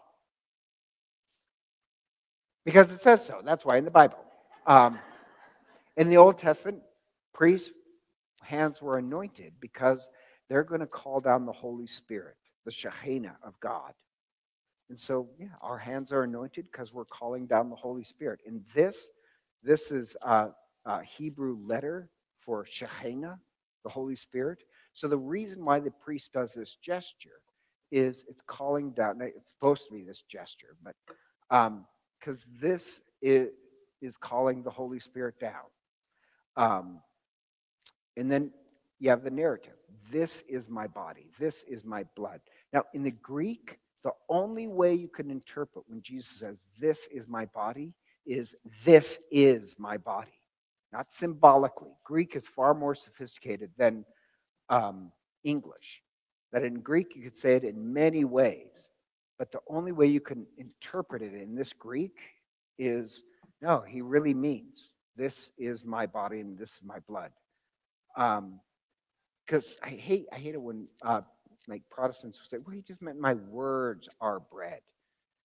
Because 2.64 2.90
it 2.92 3.00
says 3.00 3.24
so. 3.24 3.40
That's 3.44 3.64
why 3.64 3.76
in 3.76 3.84
the 3.84 3.90
Bible. 3.90 4.18
Um, 4.66 4.98
in 5.96 6.08
the 6.08 6.16
Old 6.16 6.38
Testament, 6.38 6.82
priests' 7.32 7.70
hands 8.42 8.80
were 8.80 8.98
anointed 8.98 9.54
because 9.60 10.08
they're 10.48 10.64
going 10.64 10.80
to 10.80 10.86
call 10.86 11.20
down 11.20 11.46
the 11.46 11.52
Holy 11.52 11.86
Spirit, 11.86 12.36
the 12.64 12.70
Shekinah 12.70 13.36
of 13.42 13.58
God. 13.60 13.92
And 14.88 14.98
so, 14.98 15.28
yeah, 15.38 15.48
our 15.62 15.78
hands 15.78 16.12
are 16.12 16.22
anointed 16.22 16.68
because 16.70 16.92
we're 16.92 17.06
calling 17.06 17.46
down 17.46 17.70
the 17.70 17.76
Holy 17.76 18.04
Spirit. 18.04 18.40
And 18.46 18.62
this, 18.74 19.10
this 19.62 19.90
is 19.90 20.16
a, 20.22 20.48
a 20.84 21.02
Hebrew 21.02 21.58
letter 21.66 22.10
for 22.36 22.64
Shekinah, 22.64 23.40
the 23.82 23.90
Holy 23.90 24.14
Spirit. 24.14 24.58
So 24.94 25.08
the 25.08 25.18
reason 25.18 25.64
why 25.64 25.80
the 25.80 25.90
priest 25.90 26.32
does 26.32 26.54
this 26.54 26.76
gesture 26.76 27.40
is 27.90 28.24
it's 28.28 28.42
calling 28.46 28.92
down. 28.92 29.20
It's 29.20 29.50
supposed 29.50 29.86
to 29.88 29.94
be 29.94 30.04
this 30.04 30.22
gesture, 30.28 30.76
but 30.82 30.94
because 32.20 32.46
um, 32.46 32.52
this 32.60 33.00
is, 33.22 33.48
is 34.00 34.16
calling 34.16 34.62
the 34.62 34.70
Holy 34.70 35.00
Spirit 35.00 35.38
down. 35.40 35.64
Um, 36.56 37.00
and 38.16 38.30
then 38.30 38.50
you 38.98 39.10
have 39.10 39.22
the 39.22 39.30
narrative. 39.30 39.74
This 40.10 40.42
is 40.48 40.68
my 40.68 40.86
body. 40.86 41.30
This 41.38 41.62
is 41.64 41.84
my 41.84 42.04
blood. 42.14 42.40
Now, 42.72 42.84
in 42.94 43.02
the 43.02 43.10
Greek, 43.10 43.78
the 44.04 44.12
only 44.28 44.68
way 44.68 44.94
you 44.94 45.08
can 45.08 45.30
interpret 45.30 45.84
when 45.88 46.00
Jesus 46.00 46.38
says, 46.38 46.56
This 46.80 47.08
is 47.08 47.28
my 47.28 47.46
body, 47.46 47.92
is 48.24 48.54
this 48.84 49.18
is 49.30 49.76
my 49.78 49.96
body, 49.96 50.40
not 50.92 51.12
symbolically. 51.12 51.92
Greek 52.04 52.36
is 52.36 52.46
far 52.46 52.74
more 52.74 52.94
sophisticated 52.94 53.70
than 53.76 54.04
um, 54.68 55.12
English. 55.44 56.02
That 56.52 56.62
in 56.62 56.80
Greek, 56.80 57.14
you 57.16 57.22
could 57.22 57.38
say 57.38 57.54
it 57.56 57.64
in 57.64 57.92
many 57.92 58.24
ways, 58.24 58.88
but 59.38 59.52
the 59.52 59.60
only 59.68 59.92
way 59.92 60.06
you 60.06 60.20
can 60.20 60.46
interpret 60.56 61.22
it 61.22 61.34
in 61.34 61.54
this 61.54 61.72
Greek 61.72 62.16
is 62.78 63.22
no, 63.60 63.80
he 63.80 64.00
really 64.02 64.34
means 64.34 64.90
this 65.16 65.50
is 65.58 65.84
my 65.84 66.06
body 66.06 66.40
and 66.40 66.58
this 66.58 66.76
is 66.76 66.82
my 66.84 66.98
blood. 67.08 67.30
Because 68.14 69.76
um, 69.76 69.82
I 69.82 69.90
hate 69.90 70.26
I 70.32 70.36
hate 70.36 70.54
it 70.54 70.62
when 70.62 70.88
uh, 71.02 71.22
like 71.68 71.82
Protestants 71.90 72.38
would 72.38 72.48
say, 72.48 72.58
well, 72.64 72.74
he 72.74 72.82
just 72.82 73.02
meant 73.02 73.18
my 73.18 73.34
words 73.34 74.08
are 74.20 74.40
bread. 74.40 74.80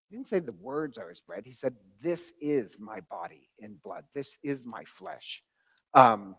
He 0.09 0.15
didn't 0.15 0.27
say 0.27 0.39
the 0.39 0.51
words 0.53 0.97
are 0.97 1.09
his 1.09 1.21
bread. 1.21 1.43
He 1.45 1.53
said, 1.53 1.75
this 2.01 2.33
is 2.41 2.77
my 2.79 2.99
body 3.09 3.49
and 3.61 3.81
blood. 3.81 4.03
This 4.13 4.37
is 4.43 4.63
my 4.63 4.83
flesh. 4.83 5.41
Um, 5.93 6.35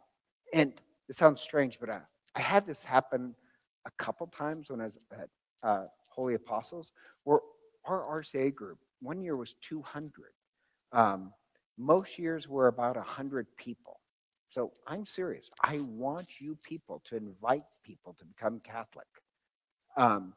and 0.52 0.74
it 1.08 1.16
sounds 1.16 1.40
strange, 1.40 1.78
but 1.80 1.88
I, 1.88 2.00
I 2.34 2.40
had 2.40 2.66
this 2.66 2.84
happen 2.84 3.34
a 3.86 3.90
couple 4.02 4.26
times 4.26 4.70
when 4.70 4.80
I 4.80 4.84
was 4.84 4.98
at 5.12 5.28
uh, 5.62 5.84
Holy 6.08 6.34
Apostles, 6.34 6.92
where 7.24 7.40
our 7.86 8.22
RCIA 8.22 8.54
group, 8.54 8.78
one 9.00 9.22
year 9.22 9.36
was 9.36 9.54
200. 9.62 10.12
Um, 10.92 11.32
most 11.78 12.18
years 12.18 12.48
were 12.48 12.68
about 12.68 12.96
100 12.96 13.46
people. 13.56 14.00
So 14.50 14.72
I'm 14.86 15.06
serious. 15.06 15.50
I 15.62 15.80
want 15.80 16.40
you 16.40 16.58
people 16.62 17.02
to 17.08 17.16
invite 17.16 17.64
people 17.84 18.14
to 18.18 18.24
become 18.24 18.60
Catholic. 18.60 19.06
Um, 19.96 20.34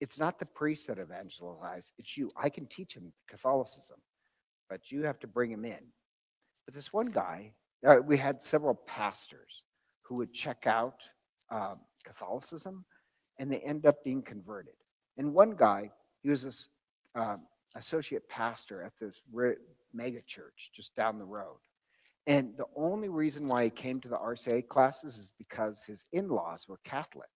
it's 0.00 0.18
not 0.18 0.38
the 0.38 0.46
priest 0.46 0.86
that 0.86 0.98
evangelize, 0.98 1.92
it's 1.98 2.16
you. 2.16 2.30
I 2.40 2.48
can 2.48 2.66
teach 2.66 2.94
him 2.94 3.12
Catholicism, 3.28 3.98
but 4.70 4.90
you 4.90 5.02
have 5.02 5.18
to 5.20 5.26
bring 5.26 5.50
him 5.50 5.64
in. 5.64 5.80
But 6.64 6.74
this 6.74 6.92
one 6.92 7.06
guy, 7.06 7.52
uh, 7.86 7.96
we 8.04 8.16
had 8.16 8.40
several 8.40 8.74
pastors 8.74 9.64
who 10.02 10.16
would 10.16 10.32
check 10.32 10.66
out 10.66 11.00
um, 11.50 11.80
Catholicism 12.04 12.84
and 13.38 13.52
they 13.52 13.58
end 13.58 13.86
up 13.86 14.02
being 14.04 14.22
converted. 14.22 14.74
And 15.16 15.34
one 15.34 15.54
guy, 15.56 15.90
he 16.22 16.30
was 16.30 16.42
this 16.42 16.68
um, 17.14 17.40
associate 17.76 18.28
pastor 18.28 18.82
at 18.82 18.92
this 19.00 19.20
church 20.26 20.70
just 20.74 20.94
down 20.94 21.18
the 21.18 21.24
road. 21.24 21.58
And 22.26 22.56
the 22.56 22.66
only 22.76 23.08
reason 23.08 23.48
why 23.48 23.64
he 23.64 23.70
came 23.70 24.00
to 24.00 24.08
the 24.08 24.16
RCIA 24.16 24.66
classes 24.68 25.16
is 25.16 25.30
because 25.38 25.82
his 25.82 26.04
in 26.12 26.28
laws 26.28 26.66
were 26.68 26.80
Catholic 26.84 27.28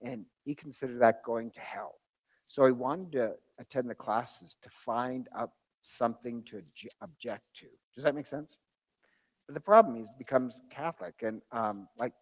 and 0.00 0.24
he 0.44 0.54
considered 0.54 1.00
that 1.00 1.22
going 1.24 1.50
to 1.52 1.60
hell. 1.60 1.96
So 2.48 2.66
he 2.66 2.72
wanted 2.72 3.12
to 3.12 3.34
attend 3.58 3.88
the 3.88 3.94
classes 3.94 4.56
to 4.62 4.68
find 4.84 5.28
out 5.36 5.50
something 5.82 6.42
to 6.44 6.62
object 7.00 7.44
to. 7.56 7.66
Does 7.94 8.04
that 8.04 8.14
make 8.14 8.26
sense? 8.26 8.58
But 9.46 9.54
the 9.54 9.60
problem 9.60 10.00
is 10.00 10.08
becomes 10.18 10.60
Catholic, 10.70 11.14
and 11.22 11.42
um, 11.50 11.88
like 11.98 12.12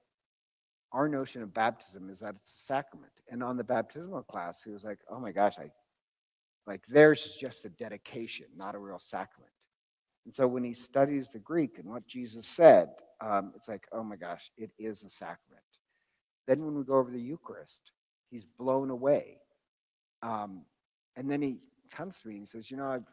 our 0.92 1.08
notion 1.08 1.42
of 1.42 1.52
baptism 1.52 2.10
is 2.10 2.20
that 2.20 2.34
it's 2.36 2.56
a 2.56 2.60
sacrament. 2.60 3.12
And 3.30 3.42
on 3.42 3.56
the 3.56 3.64
baptismal 3.64 4.22
class, 4.22 4.62
he 4.62 4.70
was 4.70 4.84
like, 4.84 4.98
"Oh 5.08 5.20
my 5.20 5.32
gosh, 5.32 5.58
I 5.58 5.70
like 6.66 6.86
theirs 6.86 7.26
is 7.26 7.36
just 7.36 7.64
a 7.64 7.68
dedication, 7.68 8.46
not 8.56 8.74
a 8.74 8.78
real 8.78 8.98
sacrament." 8.98 9.52
And 10.24 10.34
so 10.34 10.46
when 10.46 10.64
he 10.64 10.74
studies 10.74 11.28
the 11.28 11.38
Greek 11.38 11.78
and 11.78 11.88
what 11.88 12.06
Jesus 12.06 12.46
said, 12.46 12.90
um, 13.20 13.52
it's 13.56 13.68
like, 13.68 13.86
"Oh 13.92 14.02
my 14.02 14.16
gosh, 14.16 14.50
it 14.56 14.70
is 14.78 15.02
a 15.02 15.10
sacrament." 15.10 15.64
Then 16.46 16.64
when 16.64 16.76
we 16.76 16.84
go 16.84 16.94
over 16.96 17.10
the 17.10 17.20
Eucharist, 17.20 17.92
he's 18.30 18.44
blown 18.44 18.90
away. 18.90 19.38
Um, 20.22 20.62
and 21.16 21.30
then 21.30 21.42
he 21.42 21.58
comes 21.90 22.18
to 22.18 22.28
me 22.28 22.34
and 22.34 22.42
he 22.42 22.46
says, 22.46 22.70
You 22.70 22.76
know, 22.76 22.86
I've, 22.86 23.06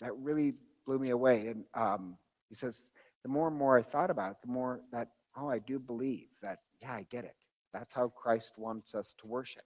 that 0.00 0.16
really 0.16 0.54
blew 0.86 0.98
me 0.98 1.10
away. 1.10 1.48
And 1.48 1.64
um, 1.74 2.16
he 2.48 2.54
says, 2.54 2.84
The 3.22 3.28
more 3.28 3.48
and 3.48 3.56
more 3.56 3.78
I 3.78 3.82
thought 3.82 4.10
about 4.10 4.32
it, 4.32 4.36
the 4.42 4.52
more 4.52 4.80
that, 4.92 5.08
oh, 5.36 5.48
I 5.48 5.58
do 5.58 5.78
believe 5.78 6.28
that, 6.42 6.60
yeah, 6.80 6.92
I 6.92 7.06
get 7.10 7.24
it. 7.24 7.34
That's 7.72 7.92
how 7.94 8.08
Christ 8.08 8.52
wants 8.56 8.94
us 8.94 9.14
to 9.20 9.26
worship. 9.26 9.64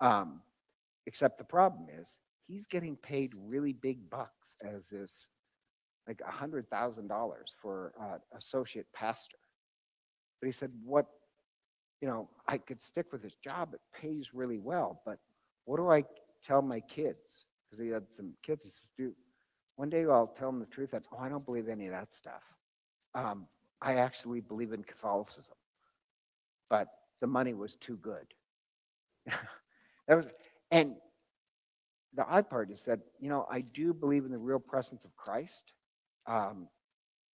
Um, 0.00 0.40
except 1.06 1.38
the 1.38 1.44
problem 1.44 1.86
is, 2.00 2.18
he's 2.48 2.66
getting 2.66 2.96
paid 2.96 3.32
really 3.36 3.72
big 3.72 4.10
bucks 4.10 4.56
as 4.64 4.88
this, 4.88 5.28
like 6.06 6.20
a 6.20 6.32
$100,000 6.32 7.32
for 7.60 7.92
uh, 8.00 8.18
associate 8.36 8.86
pastor. 8.94 9.38
But 10.40 10.46
he 10.46 10.52
said, 10.52 10.70
What 10.84 11.06
you 12.02 12.08
know, 12.08 12.28
I 12.48 12.58
could 12.58 12.82
stick 12.82 13.12
with 13.12 13.22
this 13.22 13.36
job. 13.36 13.74
It 13.74 13.80
pays 13.98 14.34
really 14.34 14.58
well, 14.58 15.00
but 15.06 15.18
what 15.64 15.76
do 15.76 15.88
I 15.88 16.02
tell 16.44 16.60
my 16.60 16.80
kids? 16.80 17.44
Because 17.70 17.82
he 17.82 17.90
had 17.90 18.02
some 18.10 18.32
kids. 18.42 18.64
He 18.64 18.70
says, 18.70 18.90
dude, 18.98 19.14
one 19.76 19.88
day 19.88 20.04
I'll 20.04 20.26
tell 20.26 20.50
them 20.50 20.58
the 20.58 20.66
truth. 20.66 20.90
That's, 20.90 21.06
oh, 21.12 21.18
I 21.22 21.28
don't 21.28 21.46
believe 21.46 21.68
any 21.68 21.86
of 21.86 21.92
that 21.92 22.12
stuff. 22.12 22.42
Um, 23.14 23.46
I 23.80 23.94
actually 23.94 24.40
believe 24.40 24.72
in 24.72 24.82
Catholicism, 24.82 25.54
but 26.68 26.88
the 27.20 27.28
money 27.28 27.54
was 27.54 27.76
too 27.76 27.96
good. 27.96 28.26
that 30.08 30.16
was, 30.16 30.26
and 30.72 30.96
the 32.14 32.26
odd 32.26 32.50
part 32.50 32.72
is 32.72 32.82
that, 32.82 32.98
you 33.20 33.28
know, 33.28 33.46
I 33.48 33.60
do 33.60 33.94
believe 33.94 34.24
in 34.24 34.32
the 34.32 34.38
real 34.38 34.58
presence 34.58 35.04
of 35.04 35.16
Christ. 35.16 35.72
Um, 36.26 36.68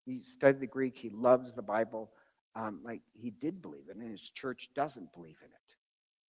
he 0.06 0.22
studied 0.22 0.62
the 0.62 0.68
Greek. 0.68 0.98
He 0.98 1.10
loves 1.10 1.54
the 1.54 1.62
Bible 1.62 2.12
um, 2.56 2.80
like 2.84 3.02
he 3.14 3.30
did 3.30 3.62
believe 3.62 3.84
it, 3.90 3.98
and 3.98 4.12
his 4.12 4.22
church 4.22 4.70
doesn't 4.76 5.14
believe 5.14 5.38
in 5.42 5.50
it. 5.50 5.76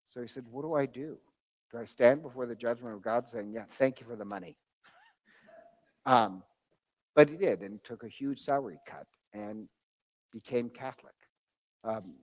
So 0.10 0.22
he 0.22 0.28
said, 0.28 0.44
What 0.52 0.64
do 0.64 0.74
I 0.74 0.86
do? 0.86 1.18
Do 1.72 1.80
I 1.80 1.86
stand 1.86 2.22
before 2.22 2.46
the 2.46 2.56
judgment 2.56 2.96
of 2.96 3.02
God 3.02 3.30
saying, 3.30 3.52
Yeah, 3.54 3.66
thank 3.78 4.00
you 4.02 4.08
for 4.08 4.16
the 4.16 4.26
money? 4.26 4.58
um, 6.06 6.44
but 7.16 7.30
he 7.30 7.38
did, 7.38 7.62
and 7.62 7.84
took 7.84 8.04
a 8.04 8.10
huge 8.10 8.42
salary 8.42 8.80
cut 8.86 9.08
and 9.34 9.68
became 10.34 10.70
Catholic, 10.70 11.16
um, 11.84 12.16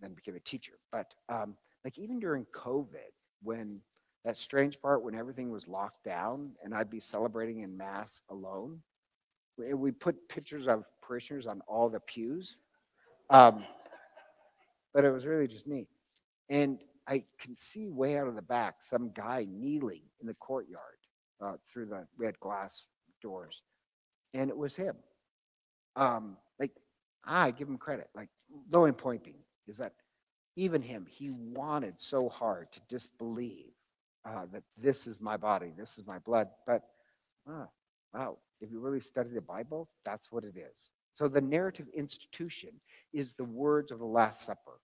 then 0.00 0.14
became 0.14 0.36
a 0.36 0.40
teacher. 0.40 0.74
But 0.90 1.14
um, 1.28 1.54
like 1.84 1.98
even 1.98 2.18
during 2.18 2.46
COVID, 2.46 3.12
when 3.42 3.80
that 4.24 4.36
strange 4.36 4.80
part 4.80 5.04
when 5.04 5.14
everything 5.14 5.50
was 5.52 5.68
locked 5.68 6.04
down 6.04 6.50
and 6.64 6.74
I'd 6.74 6.90
be 6.90 6.98
celebrating 6.98 7.60
in 7.60 7.76
mass 7.76 8.22
alone, 8.28 8.80
we, 9.58 9.90
put 9.90 10.28
pictures 10.28 10.68
of 10.68 10.84
parishioners 11.02 11.46
on 11.46 11.60
all 11.66 11.88
the 11.88 12.00
pews 12.00 12.56
um, 13.30 13.64
but 14.94 15.04
it 15.04 15.10
was 15.10 15.26
really 15.26 15.48
just 15.48 15.66
neat. 15.66 15.88
And 16.48 16.78
I 17.08 17.24
can 17.38 17.54
see 17.54 17.88
way 17.88 18.18
out 18.18 18.28
of 18.28 18.34
the 18.34 18.42
back 18.42 18.76
some 18.80 19.10
guy 19.14 19.46
kneeling 19.48 20.02
in 20.20 20.26
the 20.26 20.34
courtyard 20.34 20.98
uh, 21.44 21.54
through 21.70 21.86
the 21.86 22.06
red 22.16 22.38
glass 22.40 22.84
doors, 23.22 23.62
and 24.34 24.50
it 24.50 24.56
was 24.56 24.74
him. 24.74 24.96
Um, 25.96 26.36
like 26.58 26.72
I 27.24 27.50
give 27.50 27.68
him 27.68 27.78
credit. 27.78 28.08
Like 28.14 28.28
the 28.70 28.78
only 28.78 28.92
point 28.92 29.24
being 29.24 29.36
is 29.66 29.76
that 29.78 29.92
even 30.56 30.80
him, 30.80 31.06
he 31.08 31.30
wanted 31.30 31.94
so 31.98 32.28
hard 32.28 32.68
to 32.72 32.80
disbelieve 32.88 33.72
uh, 34.24 34.46
that 34.52 34.62
this 34.78 35.06
is 35.06 35.20
my 35.20 35.36
body, 35.36 35.72
this 35.76 35.98
is 35.98 36.06
my 36.06 36.18
blood. 36.20 36.48
But 36.66 36.82
uh, 37.48 37.66
wow, 38.14 38.38
if 38.60 38.70
you 38.70 38.80
really 38.80 39.00
study 39.00 39.30
the 39.32 39.40
Bible, 39.40 39.88
that's 40.04 40.30
what 40.32 40.44
it 40.44 40.54
is. 40.56 40.88
So 41.12 41.28
the 41.28 41.40
narrative 41.40 41.86
institution 41.94 42.70
is 43.12 43.34
the 43.34 43.44
words 43.44 43.90
of 43.90 43.98
the 43.98 44.04
Last 44.06 44.44
Supper, 44.44 44.80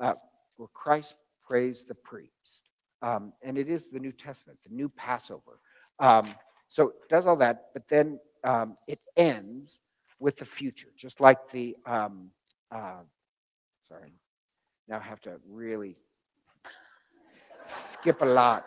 uh, 0.00 0.14
where 0.56 0.68
Christ 0.72 1.14
prays 1.46 1.84
the 1.84 1.94
priest. 1.94 2.70
Um, 3.02 3.32
and 3.42 3.58
it 3.58 3.68
is 3.68 3.88
the 3.88 3.98
New 3.98 4.12
Testament, 4.12 4.58
the 4.66 4.74
new 4.74 4.88
Passover. 4.88 5.60
Um, 5.98 6.34
so 6.68 6.88
it 6.88 7.08
does 7.10 7.26
all 7.26 7.36
that, 7.36 7.66
but 7.74 7.86
then 7.88 8.18
um, 8.44 8.76
it 8.88 8.98
ends 9.16 9.80
with 10.18 10.36
the 10.36 10.44
future, 10.44 10.88
just 10.96 11.20
like 11.20 11.38
the, 11.52 11.76
um, 11.86 12.30
uh, 12.70 13.02
sorry, 13.86 14.12
now 14.88 14.98
I 14.98 15.02
have 15.02 15.20
to 15.22 15.36
really 15.48 15.96
skip 17.62 18.22
a 18.22 18.26
lot. 18.26 18.64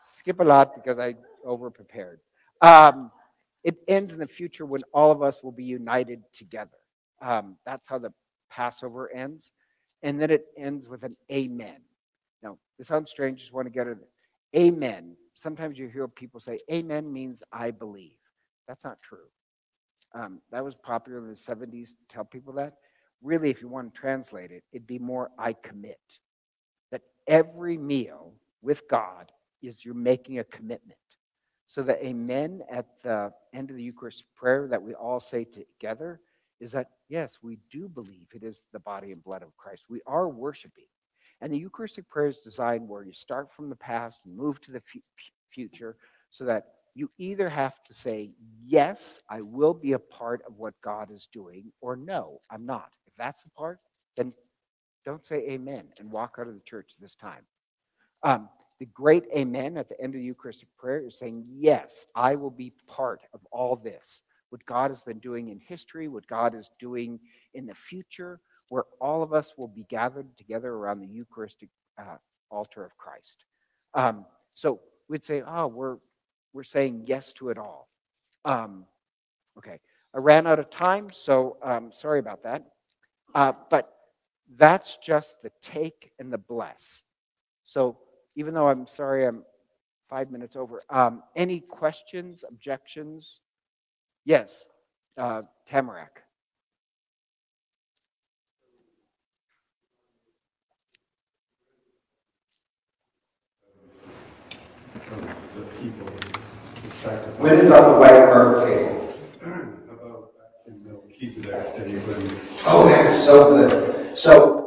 Skip 0.00 0.40
a 0.40 0.44
lot 0.44 0.74
because 0.74 0.98
I 0.98 1.16
over 1.44 1.70
prepared. 1.70 2.20
It 3.64 3.78
ends 3.88 4.12
in 4.12 4.18
the 4.18 4.26
future 4.26 4.66
when 4.66 4.82
all 4.92 5.10
of 5.10 5.22
us 5.22 5.42
will 5.42 5.52
be 5.52 5.64
united 5.64 6.22
together. 6.34 6.76
Um, 7.22 7.56
that's 7.64 7.88
how 7.88 7.98
the 7.98 8.12
Passover 8.50 9.10
ends. 9.12 9.52
And 10.02 10.20
then 10.20 10.30
it 10.30 10.46
ends 10.58 10.86
with 10.86 11.02
an 11.02 11.16
amen. 11.32 11.80
Now, 12.42 12.58
this 12.78 12.88
sounds 12.88 13.10
strange, 13.10 13.40
just 13.40 13.54
want 13.54 13.66
to 13.66 13.72
get 13.72 13.86
it. 13.86 13.96
Amen. 14.54 15.16
Sometimes 15.34 15.78
you 15.78 15.88
hear 15.88 16.06
people 16.06 16.40
say, 16.40 16.58
Amen 16.70 17.10
means 17.10 17.42
I 17.52 17.70
believe. 17.70 18.18
That's 18.68 18.84
not 18.84 19.00
true. 19.00 19.26
Um, 20.14 20.40
that 20.52 20.64
was 20.64 20.74
popular 20.74 21.18
in 21.18 21.28
the 21.28 21.34
70s 21.34 21.88
to 21.88 21.94
tell 22.08 22.24
people 22.24 22.52
that. 22.54 22.74
Really, 23.22 23.50
if 23.50 23.62
you 23.62 23.68
want 23.68 23.92
to 23.92 24.00
translate 24.00 24.50
it, 24.50 24.62
it'd 24.72 24.86
be 24.86 24.98
more 24.98 25.30
I 25.38 25.54
commit. 25.54 25.98
That 26.92 27.00
every 27.26 27.78
meal 27.78 28.34
with 28.62 28.86
God 28.88 29.32
is 29.62 29.84
you're 29.84 29.94
making 29.94 30.38
a 30.38 30.44
commitment. 30.44 30.98
So 31.74 31.82
the 31.82 32.06
amen 32.06 32.62
at 32.70 32.86
the 33.02 33.32
end 33.52 33.68
of 33.68 33.74
the 33.74 33.82
Eucharistic 33.82 34.26
prayer 34.36 34.68
that 34.68 34.80
we 34.80 34.94
all 34.94 35.18
say 35.18 35.42
together 35.42 36.20
is 36.60 36.70
that, 36.70 36.90
yes, 37.08 37.38
we 37.42 37.58
do 37.68 37.88
believe 37.88 38.28
it 38.32 38.44
is 38.44 38.62
the 38.72 38.78
body 38.78 39.10
and 39.10 39.24
blood 39.24 39.42
of 39.42 39.56
Christ. 39.56 39.86
We 39.88 40.00
are 40.06 40.28
worshiping. 40.28 40.84
And 41.40 41.52
the 41.52 41.58
Eucharistic 41.58 42.08
prayer 42.08 42.28
is 42.28 42.38
designed 42.38 42.88
where 42.88 43.02
you 43.02 43.12
start 43.12 43.52
from 43.52 43.68
the 43.68 43.74
past 43.74 44.20
and 44.24 44.36
move 44.36 44.60
to 44.60 44.70
the 44.70 44.82
future 45.50 45.96
so 46.30 46.44
that 46.44 46.66
you 46.94 47.10
either 47.18 47.48
have 47.48 47.82
to 47.88 47.92
say, 47.92 48.30
yes, 48.64 49.18
I 49.28 49.40
will 49.40 49.74
be 49.74 49.94
a 49.94 49.98
part 49.98 50.42
of 50.46 50.56
what 50.56 50.74
God 50.80 51.10
is 51.10 51.26
doing, 51.32 51.72
or 51.80 51.96
no, 51.96 52.38
I'm 52.52 52.64
not. 52.64 52.90
If 53.08 53.14
that's 53.18 53.46
a 53.46 53.50
part, 53.50 53.80
then 54.16 54.32
don't 55.04 55.26
say 55.26 55.44
amen 55.48 55.88
and 55.98 56.12
walk 56.12 56.36
out 56.38 56.46
of 56.46 56.54
the 56.54 56.60
church 56.60 56.92
this 57.00 57.16
time. 57.16 57.42
Um, 58.22 58.48
the 58.84 58.90
great 58.92 59.24
amen 59.34 59.78
at 59.78 59.88
the 59.88 59.98
end 59.98 60.14
of 60.14 60.20
the 60.20 60.26
Eucharistic 60.26 60.68
prayer 60.76 61.06
is 61.06 61.18
saying, 61.18 61.42
Yes, 61.50 62.04
I 62.14 62.34
will 62.34 62.50
be 62.50 62.74
part 62.86 63.22
of 63.32 63.40
all 63.50 63.76
this. 63.76 64.20
What 64.50 64.66
God 64.66 64.90
has 64.90 65.00
been 65.00 65.20
doing 65.20 65.48
in 65.48 65.58
history, 65.58 66.06
what 66.06 66.26
God 66.26 66.54
is 66.54 66.68
doing 66.78 67.18
in 67.54 67.64
the 67.64 67.74
future, 67.74 68.40
where 68.68 68.84
all 69.00 69.22
of 69.22 69.32
us 69.32 69.54
will 69.56 69.68
be 69.68 69.86
gathered 69.88 70.26
together 70.36 70.70
around 70.74 71.00
the 71.00 71.06
Eucharistic 71.06 71.70
uh, 71.98 72.18
altar 72.50 72.84
of 72.84 72.94
Christ. 72.98 73.44
Um, 73.94 74.26
so 74.54 74.80
we'd 75.08 75.24
say, 75.24 75.42
Oh, 75.46 75.66
we're, 75.66 75.96
we're 76.52 76.62
saying 76.62 77.04
yes 77.06 77.32
to 77.38 77.48
it 77.48 77.56
all. 77.56 77.88
Um, 78.44 78.84
okay, 79.56 79.78
I 80.14 80.18
ran 80.18 80.46
out 80.46 80.58
of 80.58 80.68
time, 80.68 81.08
so 81.10 81.56
um, 81.62 81.90
sorry 81.90 82.18
about 82.18 82.42
that. 82.42 82.66
Uh, 83.34 83.54
but 83.70 83.94
that's 84.58 84.98
just 84.98 85.36
the 85.42 85.50
take 85.62 86.12
and 86.18 86.30
the 86.30 86.36
bless. 86.36 87.00
So 87.64 87.96
even 88.36 88.54
though 88.54 88.68
I'm 88.68 88.86
sorry 88.86 89.26
I'm 89.26 89.44
five 90.08 90.30
minutes 90.30 90.56
over. 90.56 90.82
Um, 90.90 91.22
any 91.36 91.60
questions, 91.60 92.44
objections? 92.48 93.40
Yes, 94.24 94.68
uh, 95.16 95.42
Tamarack. 95.66 96.22
When 107.38 107.58
it's 107.58 107.70
on 107.70 107.92
the 107.92 107.98
white 107.98 108.26
mark 108.26 108.66
table. 108.66 109.00
Oh, 112.66 112.88
that 112.88 113.04
is 113.04 113.24
so 113.24 113.50
good. 113.68 114.18
So 114.18 114.54
he 114.56 114.63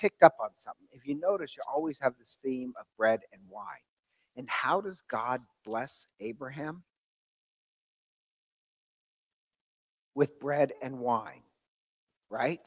picked 0.00 0.22
up 0.22 0.36
on 0.40 0.50
something. 0.54 0.86
If 0.92 1.06
you 1.06 1.18
notice, 1.20 1.56
you 1.56 1.62
always 1.72 1.98
have 2.00 2.14
this 2.18 2.38
theme 2.42 2.72
of 2.80 2.86
bread 2.96 3.20
and 3.32 3.42
wine. 3.48 3.64
And 4.36 4.48
how 4.48 4.80
does 4.80 5.02
God 5.10 5.42
bless 5.64 6.06
Abraham? 6.20 6.82
With 10.14 10.40
bread 10.40 10.72
and 10.82 10.98
wine, 10.98 11.42
right? 12.30 12.60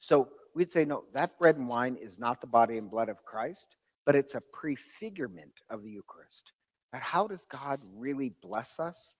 So 0.00 0.28
we'd 0.54 0.72
say, 0.72 0.84
no, 0.84 1.04
that 1.12 1.38
bread 1.38 1.56
and 1.56 1.68
wine 1.68 1.96
is 2.00 2.18
not 2.18 2.40
the 2.40 2.46
body 2.46 2.78
and 2.78 2.90
blood 2.90 3.08
of 3.08 3.24
Christ, 3.24 3.76
but 4.04 4.14
it's 4.14 4.34
a 4.34 4.42
prefigurement 4.52 5.52
of 5.68 5.82
the 5.82 5.90
Eucharist. 5.90 6.52
But 6.92 7.00
how 7.02 7.26
does 7.26 7.44
God 7.46 7.80
really 7.96 8.32
bless 8.42 8.78
us 8.78 9.14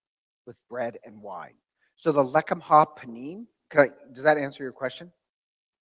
with 0.46 0.56
bread 0.68 0.98
and 1.04 1.20
wine? 1.20 1.54
So 1.96 2.12
the 2.12 2.24
lechem 2.24 2.60
ha 2.60 2.86
panim, 2.86 3.46
I, 3.76 3.88
does 4.14 4.24
that 4.24 4.38
answer 4.38 4.62
your 4.62 4.72
question? 4.72 5.10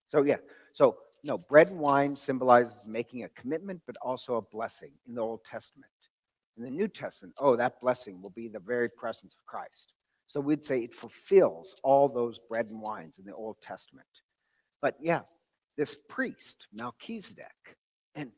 So 0.09 0.23
yeah, 0.23 0.37
so 0.73 0.97
no, 1.25 1.39
bread 1.39 1.69
and 1.69 1.79
wine 1.79 2.15
symbolizes 2.15 2.83
making 2.85 3.23
a 3.23 3.29
commitment, 3.29 3.81
but 3.87 3.97
also 3.99 4.35
a 4.35 4.41
blessing 4.43 4.91
in 5.07 5.15
the 5.15 5.21
Old 5.21 5.43
Testament. 5.43 5.91
In 6.55 6.63
the 6.63 6.69
New 6.69 6.87
Testament, 6.87 7.33
oh, 7.39 7.55
that 7.55 7.81
blessing 7.81 8.21
will 8.21 8.29
be 8.29 8.47
the 8.47 8.59
very 8.59 8.87
presence 8.87 9.33
of 9.33 9.43
Christ. 9.47 9.93
So 10.27 10.39
we'd 10.39 10.63
say 10.63 10.81
it 10.81 10.93
fulfills 10.93 11.75
all 11.83 12.07
those 12.07 12.39
bread 12.47 12.67
and 12.67 12.79
wines 12.79 13.17
in 13.17 13.25
the 13.25 13.33
Old 13.33 13.57
Testament. 13.59 14.07
But 14.83 14.97
yeah, 15.01 15.21
this 15.77 15.95
priest, 16.07 16.67
Melchizedek, 16.71 17.75
and 18.13 18.31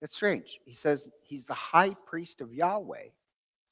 it's 0.00 0.16
strange. 0.16 0.58
He 0.64 0.72
says 0.72 1.04
he's 1.22 1.44
the 1.44 1.52
high 1.52 1.94
priest 2.06 2.40
of 2.40 2.54
Yahweh, 2.54 3.08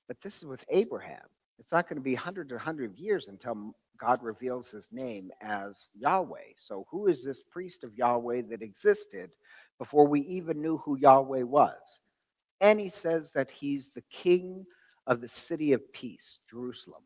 but 0.08 0.20
this 0.22 0.36
is 0.36 0.44
with 0.44 0.64
Abraham. 0.68 1.24
It's 1.58 1.72
not 1.72 1.88
going 1.88 1.96
to 1.96 2.02
be 2.02 2.14
hundreds 2.14 2.52
or 2.52 2.58
hundred 2.58 2.90
of 2.90 2.98
years 2.98 3.28
until 3.28 3.74
God 4.00 4.22
reveals 4.22 4.70
his 4.70 4.88
name 4.92 5.30
as 5.40 5.90
Yahweh. 5.98 6.54
So, 6.56 6.86
who 6.90 7.08
is 7.08 7.24
this 7.24 7.42
priest 7.42 7.84
of 7.84 7.94
Yahweh 7.96 8.42
that 8.50 8.62
existed 8.62 9.30
before 9.78 10.06
we 10.06 10.20
even 10.22 10.62
knew 10.62 10.78
who 10.78 10.98
Yahweh 10.98 11.42
was? 11.42 12.00
And 12.60 12.80
he 12.80 12.88
says 12.88 13.30
that 13.32 13.50
he's 13.50 13.90
the 13.90 14.04
king 14.10 14.64
of 15.06 15.20
the 15.20 15.28
city 15.28 15.72
of 15.72 15.92
peace, 15.92 16.38
Jerusalem. 16.48 17.02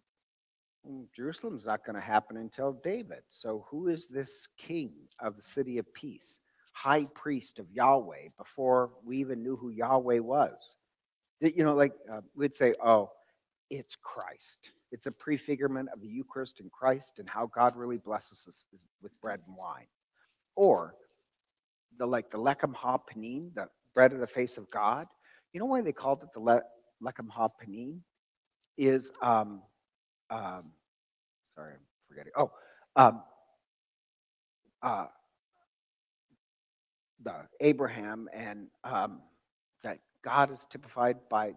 Hmm, 0.87 1.03
Jerusalem's 1.15 1.65
not 1.65 1.85
going 1.85 1.95
to 1.95 2.01
happen 2.01 2.37
until 2.37 2.73
David. 2.85 3.23
So, 3.31 3.67
who 3.71 3.89
is 3.89 4.09
this 4.09 4.49
king 4.59 4.93
of 5.21 5.37
the 5.37 5.43
city 5.43 5.79
of 5.79 5.93
peace, 5.95 6.39
high 6.73 7.07
priest 7.15 7.59
of 7.59 7.71
Yahweh, 7.71 8.29
before 8.37 8.91
we 9.05 9.19
even 9.19 9.43
knew 9.43 9.57
who 9.57 9.71
Yahweh 9.71 10.19
was? 10.19 10.77
You 11.41 11.65
know, 11.65 11.75
like 11.75 11.93
uh, 12.13 12.21
we'd 12.37 12.55
say, 12.55 12.75
oh, 12.85 13.11
it's 13.71 13.97
Christ. 13.97 14.71
It's 14.93 15.07
a 15.07 15.11
prefigurement 15.11 15.89
of 15.93 16.03
the 16.03 16.09
Eucharist 16.09 16.61
and 16.61 16.71
Christ 16.71 17.19
and 17.19 17.29
how 17.29 17.47
God 17.47 17.77
really 17.77 17.97
blesses 17.97 18.45
us 18.47 18.67
with 19.03 19.19
bread 19.21 19.41
and 19.47 19.57
wine. 19.57 19.87
Or 20.55 20.95
the 21.99 22.07
like 22.07 22.31
the 22.31 22.39
lechem 22.39 22.75
ha 22.75 22.99
panim, 22.99 23.55
the 23.55 23.69
bread 23.95 24.13
of 24.13 24.21
the 24.21 24.27
face 24.27 24.59
of 24.59 24.71
God. 24.71 25.07
You 25.53 25.61
know 25.61 25.67
why 25.67 25.81
they 25.81 25.93
called 25.93 26.23
it 26.23 26.29
the 26.35 26.41
le- 26.41 26.63
lechem 27.03 27.31
ha 27.31 27.49
panim? 27.49 28.01
Is 28.77 29.11
um, 29.23 29.63
um, 30.31 30.73
sorry, 31.55 31.73
I'm 31.73 31.81
forgetting. 32.09 32.33
Oh, 32.37 32.51
um, 32.97 33.23
uh, 34.83 35.07
the 37.23 37.35
Abraham 37.61 38.29
and 38.33 38.67
um, 38.85 39.21
that 39.85 39.99
God 40.23 40.51
is 40.51 40.67
typified 40.71 41.17
by 41.31 41.55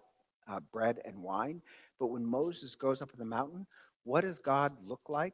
uh, 0.47 0.59
bread 0.71 0.99
and 1.05 1.21
wine. 1.21 1.61
But 1.99 2.07
when 2.07 2.25
Moses 2.25 2.75
goes 2.75 3.01
up 3.01 3.11
in 3.13 3.19
the 3.19 3.25
mountain, 3.25 3.65
what 4.03 4.21
does 4.21 4.39
God 4.39 4.73
look 4.85 5.01
like? 5.09 5.33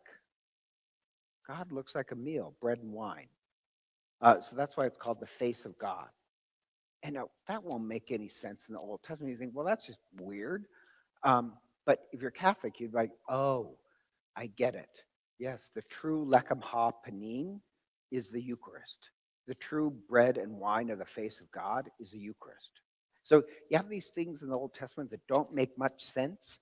God 1.48 1.72
looks 1.72 1.96
like 1.96 2.12
a 2.12 2.16
meal, 2.16 2.54
bread 2.62 2.80
and 2.80 2.92
wine. 2.92 3.28
Uh, 4.22 4.40
so 4.40 4.56
that's 4.56 4.78
why 4.78 4.86
it's 4.86 4.98
called 4.98 5.20
the 5.20 5.28
face 5.28 5.66
of 5.66 5.78
God. 5.78 6.08
And 7.04 7.16
now, 7.16 7.30
that 7.48 7.64
won't 7.64 7.88
make 7.88 8.12
any 8.12 8.30
sense 8.30 8.66
in 8.68 8.74
the 8.74 8.80
Old 8.80 9.02
Testament. 9.04 9.32
You 9.32 9.38
think, 9.38 9.54
well, 9.56 9.66
that's 9.66 9.88
just 9.88 10.00
weird. 10.20 10.66
Um, 11.24 11.54
but 11.86 12.08
if 12.12 12.22
you're 12.22 12.32
Catholic, 12.32 12.80
you'd 12.80 12.92
be 12.92 12.98
like, 12.98 13.12
oh, 13.28 13.76
I 14.36 14.48
get 14.56 14.76
it. 14.76 15.04
Yes, 15.40 15.72
the 15.74 15.82
true 15.84 16.26
lechem 16.26 16.62
ha 16.62 16.92
panim 16.92 17.60
is 18.12 18.30
the 18.30 18.42
Eucharist. 18.42 19.10
The 19.48 19.56
true 19.56 19.92
bread 20.08 20.38
and 20.38 20.54
wine 20.54 20.92
of 20.92 21.00
the 21.00 21.06
face 21.06 21.42
of 21.42 21.52
God 21.52 21.90
is 22.00 22.12
the 22.12 22.20
Eucharist. 22.20 22.72
So 23.24 23.44
you 23.70 23.78
have 23.78 23.90
these 23.90 24.10
things 24.10 24.42
in 24.42 24.50
the 24.50 24.58
Old 24.58 24.74
Testament 24.74 25.10
that 25.12 25.26
don't 25.28 25.54
make 25.54 25.78
much 25.78 26.04
sense, 26.04 26.60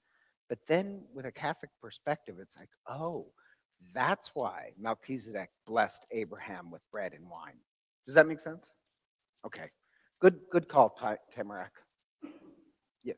but 0.50 0.60
then 0.68 1.02
with 1.14 1.26
a 1.26 1.32
Catholic 1.32 1.72
perspective, 1.82 2.36
it's 2.40 2.58
like, 2.58 2.70
oh, 2.88 3.28
that's 3.94 4.32
why 4.34 4.72
Melchizedek 4.78 5.50
blessed 5.66 6.06
Abraham 6.12 6.70
with 6.70 6.82
bread 6.92 7.14
and 7.14 7.30
wine. 7.30 7.56
Does 8.06 8.16
that 8.16 8.28
make 8.28 8.40
sense? 8.40 8.72
Okay. 9.46 9.70
Good 10.20 10.40
good 10.52 10.68
call, 10.68 10.98
Tamarack. 11.34 11.72
Yeah. 13.04 13.14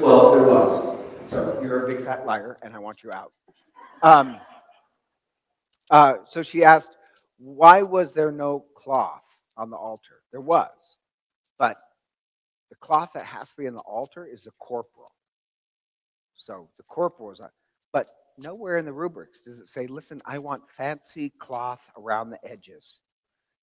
Well, 0.00 0.32
there 0.32 0.44
was. 0.44 0.98
So 1.26 1.60
you're 1.62 1.84
a 1.84 1.94
big 1.94 2.04
fat 2.04 2.24
liar, 2.24 2.58
and 2.62 2.74
I 2.74 2.78
want 2.78 3.02
you 3.02 3.12
out. 3.12 3.32
Um, 4.02 4.38
uh, 5.90 6.14
so 6.26 6.42
she 6.42 6.64
asked, 6.64 6.96
why 7.40 7.82
was 7.82 8.12
there 8.12 8.30
no 8.30 8.64
cloth 8.76 9.22
on 9.56 9.70
the 9.70 9.76
altar? 9.76 10.22
There 10.30 10.40
was, 10.42 10.96
but 11.58 11.78
the 12.68 12.76
cloth 12.76 13.10
that 13.14 13.24
has 13.24 13.50
to 13.50 13.56
be 13.56 13.66
on 13.66 13.74
the 13.74 13.80
altar 13.80 14.26
is 14.26 14.44
the 14.44 14.52
corporal. 14.58 15.12
So 16.36 16.68
the 16.76 16.82
corporal 16.84 17.32
is, 17.32 17.40
on- 17.40 17.50
but 17.92 18.08
nowhere 18.38 18.78
in 18.78 18.84
the 18.84 18.92
rubrics 18.92 19.40
does 19.40 19.58
it 19.58 19.68
say, 19.68 19.86
listen, 19.86 20.20
I 20.24 20.38
want 20.38 20.62
fancy 20.76 21.30
cloth 21.38 21.80
around 21.96 22.30
the 22.30 22.44
edges. 22.44 22.98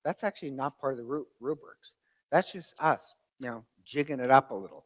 That's 0.04 0.24
actually 0.24 0.52
not 0.52 0.80
part 0.80 0.94
of 0.94 1.00
the 1.00 1.26
rubrics. 1.40 1.94
That's 2.32 2.52
just 2.52 2.74
us, 2.80 3.14
you 3.40 3.48
know, 3.48 3.64
jigging 3.86 4.20
it 4.20 4.32
up 4.32 4.52
a 4.52 4.56
little. 4.56 4.86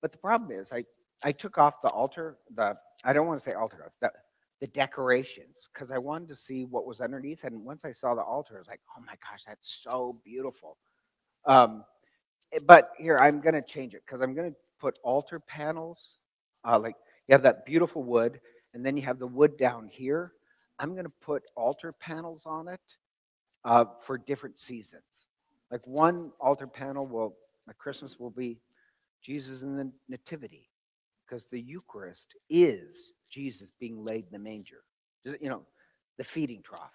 But 0.00 0.12
the 0.12 0.18
problem 0.18 0.50
is, 0.50 0.72
I, 0.72 0.84
I 1.22 1.32
took 1.32 1.58
off 1.58 1.82
the 1.82 1.88
altar, 1.88 2.38
the, 2.54 2.76
I 3.04 3.12
don't 3.12 3.26
want 3.26 3.40
to 3.40 3.44
say 3.44 3.54
altar, 3.54 3.92
the, 4.00 4.10
the 4.62 4.68
decorations, 4.68 5.68
because 5.74 5.90
I 5.90 5.98
wanted 5.98 6.28
to 6.28 6.36
see 6.36 6.64
what 6.64 6.86
was 6.86 7.00
underneath. 7.00 7.42
And 7.42 7.64
once 7.64 7.84
I 7.84 7.90
saw 7.90 8.14
the 8.14 8.22
altar, 8.22 8.54
I 8.54 8.58
was 8.60 8.68
like, 8.68 8.80
oh 8.96 9.00
my 9.04 9.14
gosh, 9.28 9.42
that's 9.44 9.80
so 9.82 10.20
beautiful. 10.24 10.76
Um, 11.46 11.84
eh, 12.52 12.60
but 12.64 12.92
here, 12.96 13.18
I'm 13.18 13.40
going 13.40 13.56
to 13.56 13.60
change 13.60 13.92
it 13.92 14.04
because 14.06 14.22
I'm 14.22 14.34
going 14.34 14.52
to 14.52 14.56
put 14.78 15.00
altar 15.02 15.40
panels, 15.40 16.18
uh, 16.64 16.78
like 16.78 16.94
you 17.26 17.32
have 17.32 17.42
that 17.42 17.66
beautiful 17.66 18.04
wood, 18.04 18.40
and 18.72 18.86
then 18.86 18.96
you 18.96 19.02
have 19.02 19.18
the 19.18 19.26
wood 19.26 19.56
down 19.56 19.88
here. 19.88 20.34
I'm 20.78 20.92
going 20.92 21.06
to 21.06 21.12
put 21.20 21.42
altar 21.56 21.92
panels 21.92 22.44
on 22.46 22.68
it 22.68 22.80
uh, 23.64 23.86
for 24.00 24.16
different 24.16 24.60
seasons. 24.60 25.26
Like 25.72 25.84
one 25.88 26.30
altar 26.40 26.68
panel 26.68 27.04
will, 27.04 27.34
at 27.68 27.78
Christmas, 27.78 28.20
will 28.20 28.30
be 28.30 28.60
Jesus 29.22 29.62
in 29.62 29.76
the 29.76 29.90
Nativity, 30.08 30.70
because 31.26 31.46
the 31.46 31.60
Eucharist 31.60 32.36
is 32.48 33.12
Jesus 33.32 33.72
being 33.80 34.04
laid 34.04 34.26
in 34.26 34.32
the 34.32 34.38
manger, 34.38 34.82
you 35.24 35.48
know, 35.48 35.62
the 36.18 36.24
feeding 36.24 36.62
trough. 36.62 36.92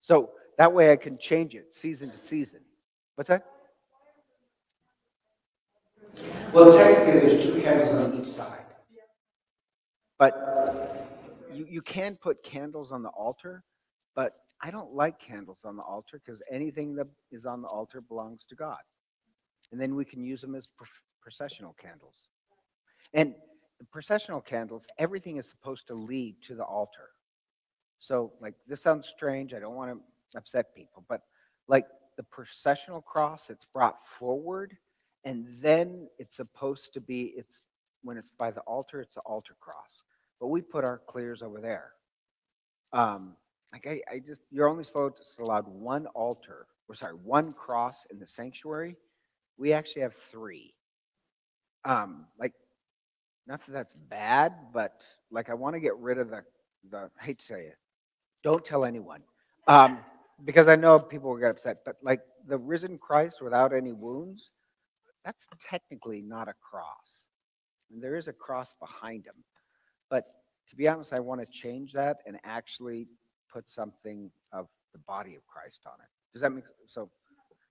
So 0.00 0.30
that 0.58 0.72
way 0.72 0.90
I 0.90 0.96
can 0.96 1.18
change 1.18 1.54
it 1.54 1.74
season 1.74 2.10
to 2.10 2.18
season. 2.18 2.60
What's 3.14 3.28
that? 3.28 3.44
Well, 6.52 6.72
technically, 6.76 7.20
there's 7.20 7.44
two 7.44 7.60
candles 7.60 7.94
on 7.94 8.20
each 8.20 8.28
side. 8.28 8.62
But 10.18 11.06
you, 11.52 11.66
you 11.68 11.82
can 11.82 12.16
put 12.16 12.42
candles 12.42 12.90
on 12.90 13.02
the 13.02 13.10
altar, 13.10 13.62
but 14.14 14.36
I 14.62 14.70
don't 14.70 14.94
like 14.94 15.18
candles 15.18 15.60
on 15.64 15.76
the 15.76 15.82
altar 15.82 16.22
because 16.24 16.40
anything 16.50 16.94
that 16.94 17.06
is 17.30 17.44
on 17.44 17.60
the 17.60 17.68
altar 17.68 18.00
belongs 18.00 18.46
to 18.48 18.54
God. 18.54 18.78
And 19.72 19.80
then 19.80 19.94
we 19.94 20.06
can 20.06 20.24
use 20.24 20.40
them 20.40 20.54
as 20.54 20.66
pro- 20.66 20.86
processional 21.20 21.74
candles. 21.78 22.28
And 23.12 23.34
processional 23.84 24.40
candles, 24.40 24.86
everything 24.98 25.36
is 25.36 25.48
supposed 25.48 25.86
to 25.88 25.94
lead 25.94 26.36
to 26.42 26.54
the 26.54 26.64
altar. 26.64 27.10
So, 27.98 28.32
like, 28.40 28.54
this 28.66 28.82
sounds 28.82 29.08
strange. 29.08 29.54
I 29.54 29.58
don't 29.58 29.74
want 29.74 29.90
to 29.92 30.38
upset 30.38 30.74
people, 30.74 31.04
but 31.08 31.22
like 31.68 31.86
the 32.16 32.22
processional 32.22 33.00
cross, 33.00 33.50
it's 33.50 33.64
brought 33.64 34.04
forward, 34.04 34.76
and 35.24 35.46
then 35.60 36.08
it's 36.18 36.36
supposed 36.36 36.92
to 36.94 37.00
be, 37.00 37.34
it's 37.36 37.62
when 38.02 38.16
it's 38.16 38.30
by 38.30 38.50
the 38.50 38.60
altar, 38.60 39.00
it's 39.00 39.14
the 39.14 39.20
altar 39.22 39.56
cross. 39.60 40.04
But 40.40 40.48
we 40.48 40.60
put 40.60 40.84
our 40.84 41.00
clears 41.06 41.42
over 41.42 41.60
there. 41.60 41.92
Um, 42.92 43.34
like 43.72 43.86
I, 43.86 44.00
I 44.10 44.18
just, 44.20 44.42
you're 44.50 44.68
only 44.68 44.84
supposed 44.84 45.16
to 45.36 45.42
allowed 45.42 45.66
one 45.66 46.06
altar, 46.08 46.66
or 46.88 46.94
sorry, 46.94 47.14
one 47.14 47.52
cross 47.52 48.06
in 48.10 48.18
the 48.18 48.26
sanctuary. 48.26 48.96
We 49.58 49.72
actually 49.72 50.02
have 50.02 50.14
three. 50.30 50.74
Um, 51.84 52.26
like, 52.38 52.52
not 53.46 53.64
that 53.66 53.72
that's 53.72 53.94
bad, 54.08 54.52
but 54.72 55.02
like 55.30 55.50
I 55.50 55.54
want 55.54 55.74
to 55.74 55.80
get 55.80 55.96
rid 55.98 56.18
of 56.18 56.30
the, 56.30 56.42
the, 56.90 57.10
I 57.20 57.24
hate 57.24 57.38
to 57.40 57.46
tell 57.46 57.58
you, 57.58 57.72
don't 58.42 58.64
tell 58.64 58.84
anyone. 58.84 59.22
Um, 59.68 59.98
because 60.44 60.68
I 60.68 60.76
know 60.76 60.98
people 60.98 61.30
will 61.30 61.38
get 61.38 61.50
upset, 61.50 61.78
but 61.84 61.96
like 62.02 62.20
the 62.46 62.58
risen 62.58 62.98
Christ 62.98 63.40
without 63.40 63.72
any 63.72 63.92
wounds, 63.92 64.50
that's 65.24 65.48
technically 65.60 66.22
not 66.22 66.48
a 66.48 66.54
cross. 66.60 67.26
And 67.90 68.02
there 68.02 68.16
is 68.16 68.28
a 68.28 68.32
cross 68.32 68.74
behind 68.80 69.26
him. 69.26 69.34
But 70.10 70.24
to 70.68 70.76
be 70.76 70.88
honest, 70.88 71.12
I 71.12 71.20
want 71.20 71.40
to 71.40 71.46
change 71.46 71.92
that 71.92 72.18
and 72.26 72.36
actually 72.44 73.08
put 73.52 73.70
something 73.70 74.30
of 74.52 74.66
the 74.92 74.98
body 75.00 75.34
of 75.34 75.46
Christ 75.46 75.80
on 75.86 75.94
it. 76.00 76.08
Does 76.32 76.42
that 76.42 76.50
make 76.50 76.64
so? 76.86 77.10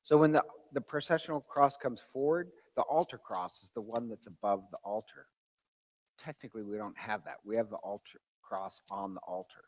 So 0.04 0.18
when 0.18 0.32
the, 0.32 0.44
the 0.74 0.82
processional 0.82 1.42
cross 1.42 1.78
comes 1.78 2.02
forward, 2.14 2.50
the 2.76 2.84
altar 2.84 3.18
cross 3.18 3.64
is 3.64 3.72
the 3.74 3.82
one 3.82 4.08
that's 4.08 4.28
above 4.28 4.64
the 4.72 4.78
altar. 4.84 5.28
Technically, 6.24 6.64
we 6.64 6.78
don't 6.78 6.98
have 6.98 7.24
that. 7.26 7.38
We 7.44 7.56
have 7.56 7.70
the 7.70 7.76
altar 7.78 8.20
cross 8.42 8.82
on 8.90 9.14
the 9.14 9.22
altar. 9.22 9.64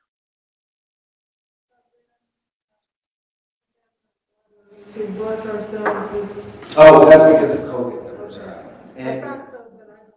to 4.94 5.08
bless 5.12 5.46
ourselves 5.46 6.14
is. 6.32 6.58
Oh, 6.76 7.08
that's 7.10 7.34
because 7.34 7.56
of 7.60 7.66
COVID 7.66 8.06
numbers 8.08 8.38
are 8.38 8.50
out. 8.56 8.72
And 8.96 9.22
thought 9.22 9.52
so, 9.52 9.66
but 9.78 9.90
I- 9.90 10.12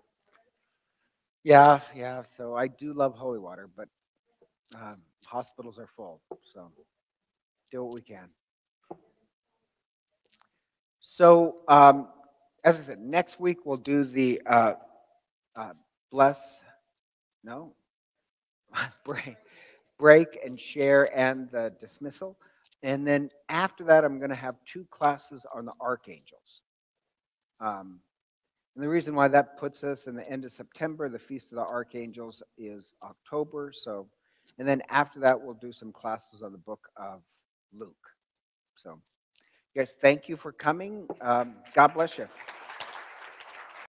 yeah, 1.44 1.80
yeah. 1.94 2.22
So 2.22 2.54
I 2.54 2.68
do 2.68 2.92
love 2.92 3.14
holy 3.14 3.38
water, 3.38 3.68
but 3.76 3.88
um, 4.74 4.98
hospitals 5.24 5.78
are 5.78 5.88
full. 5.96 6.20
So 6.52 6.70
do 7.70 7.84
what 7.84 7.94
we 7.94 8.00
can. 8.02 8.28
So 11.00 11.56
um, 11.68 12.08
as 12.64 12.78
I 12.78 12.82
said, 12.82 13.00
next 13.00 13.40
week 13.40 13.64
we'll 13.64 13.76
do 13.76 14.04
the 14.04 14.40
uh, 14.46 14.74
uh, 15.56 15.72
bless, 16.10 16.62
no, 17.44 17.74
break, 19.04 19.36
break 19.98 20.38
and 20.44 20.58
share 20.58 21.16
and 21.16 21.50
the 21.50 21.72
dismissal. 21.80 22.36
And 22.82 23.06
then 23.06 23.30
after 23.48 23.84
that, 23.84 24.04
I'm 24.04 24.18
going 24.18 24.30
to 24.30 24.36
have 24.36 24.56
two 24.64 24.86
classes 24.90 25.44
on 25.54 25.66
the 25.66 25.72
archangels. 25.80 26.62
Um, 27.60 28.00
and 28.74 28.84
the 28.84 28.88
reason 28.88 29.14
why 29.14 29.28
that 29.28 29.58
puts 29.58 29.84
us 29.84 30.06
in 30.06 30.14
the 30.14 30.28
end 30.30 30.44
of 30.44 30.52
September, 30.52 31.08
the 31.08 31.18
Feast 31.18 31.52
of 31.52 31.56
the 31.56 31.64
Archangels 31.64 32.42
is 32.56 32.94
October. 33.02 33.72
So, 33.74 34.06
and 34.58 34.66
then 34.66 34.82
after 34.88 35.20
that, 35.20 35.40
we'll 35.40 35.54
do 35.54 35.72
some 35.72 35.92
classes 35.92 36.42
on 36.42 36.52
the 36.52 36.58
book 36.58 36.88
of 36.96 37.20
Luke. 37.72 37.94
So, 38.76 38.98
guys, 39.76 39.96
thank 40.00 40.28
you 40.28 40.36
for 40.36 40.52
coming. 40.52 41.06
Um, 41.20 41.56
God 41.74 41.88
bless 41.88 42.16
you. 42.16 42.28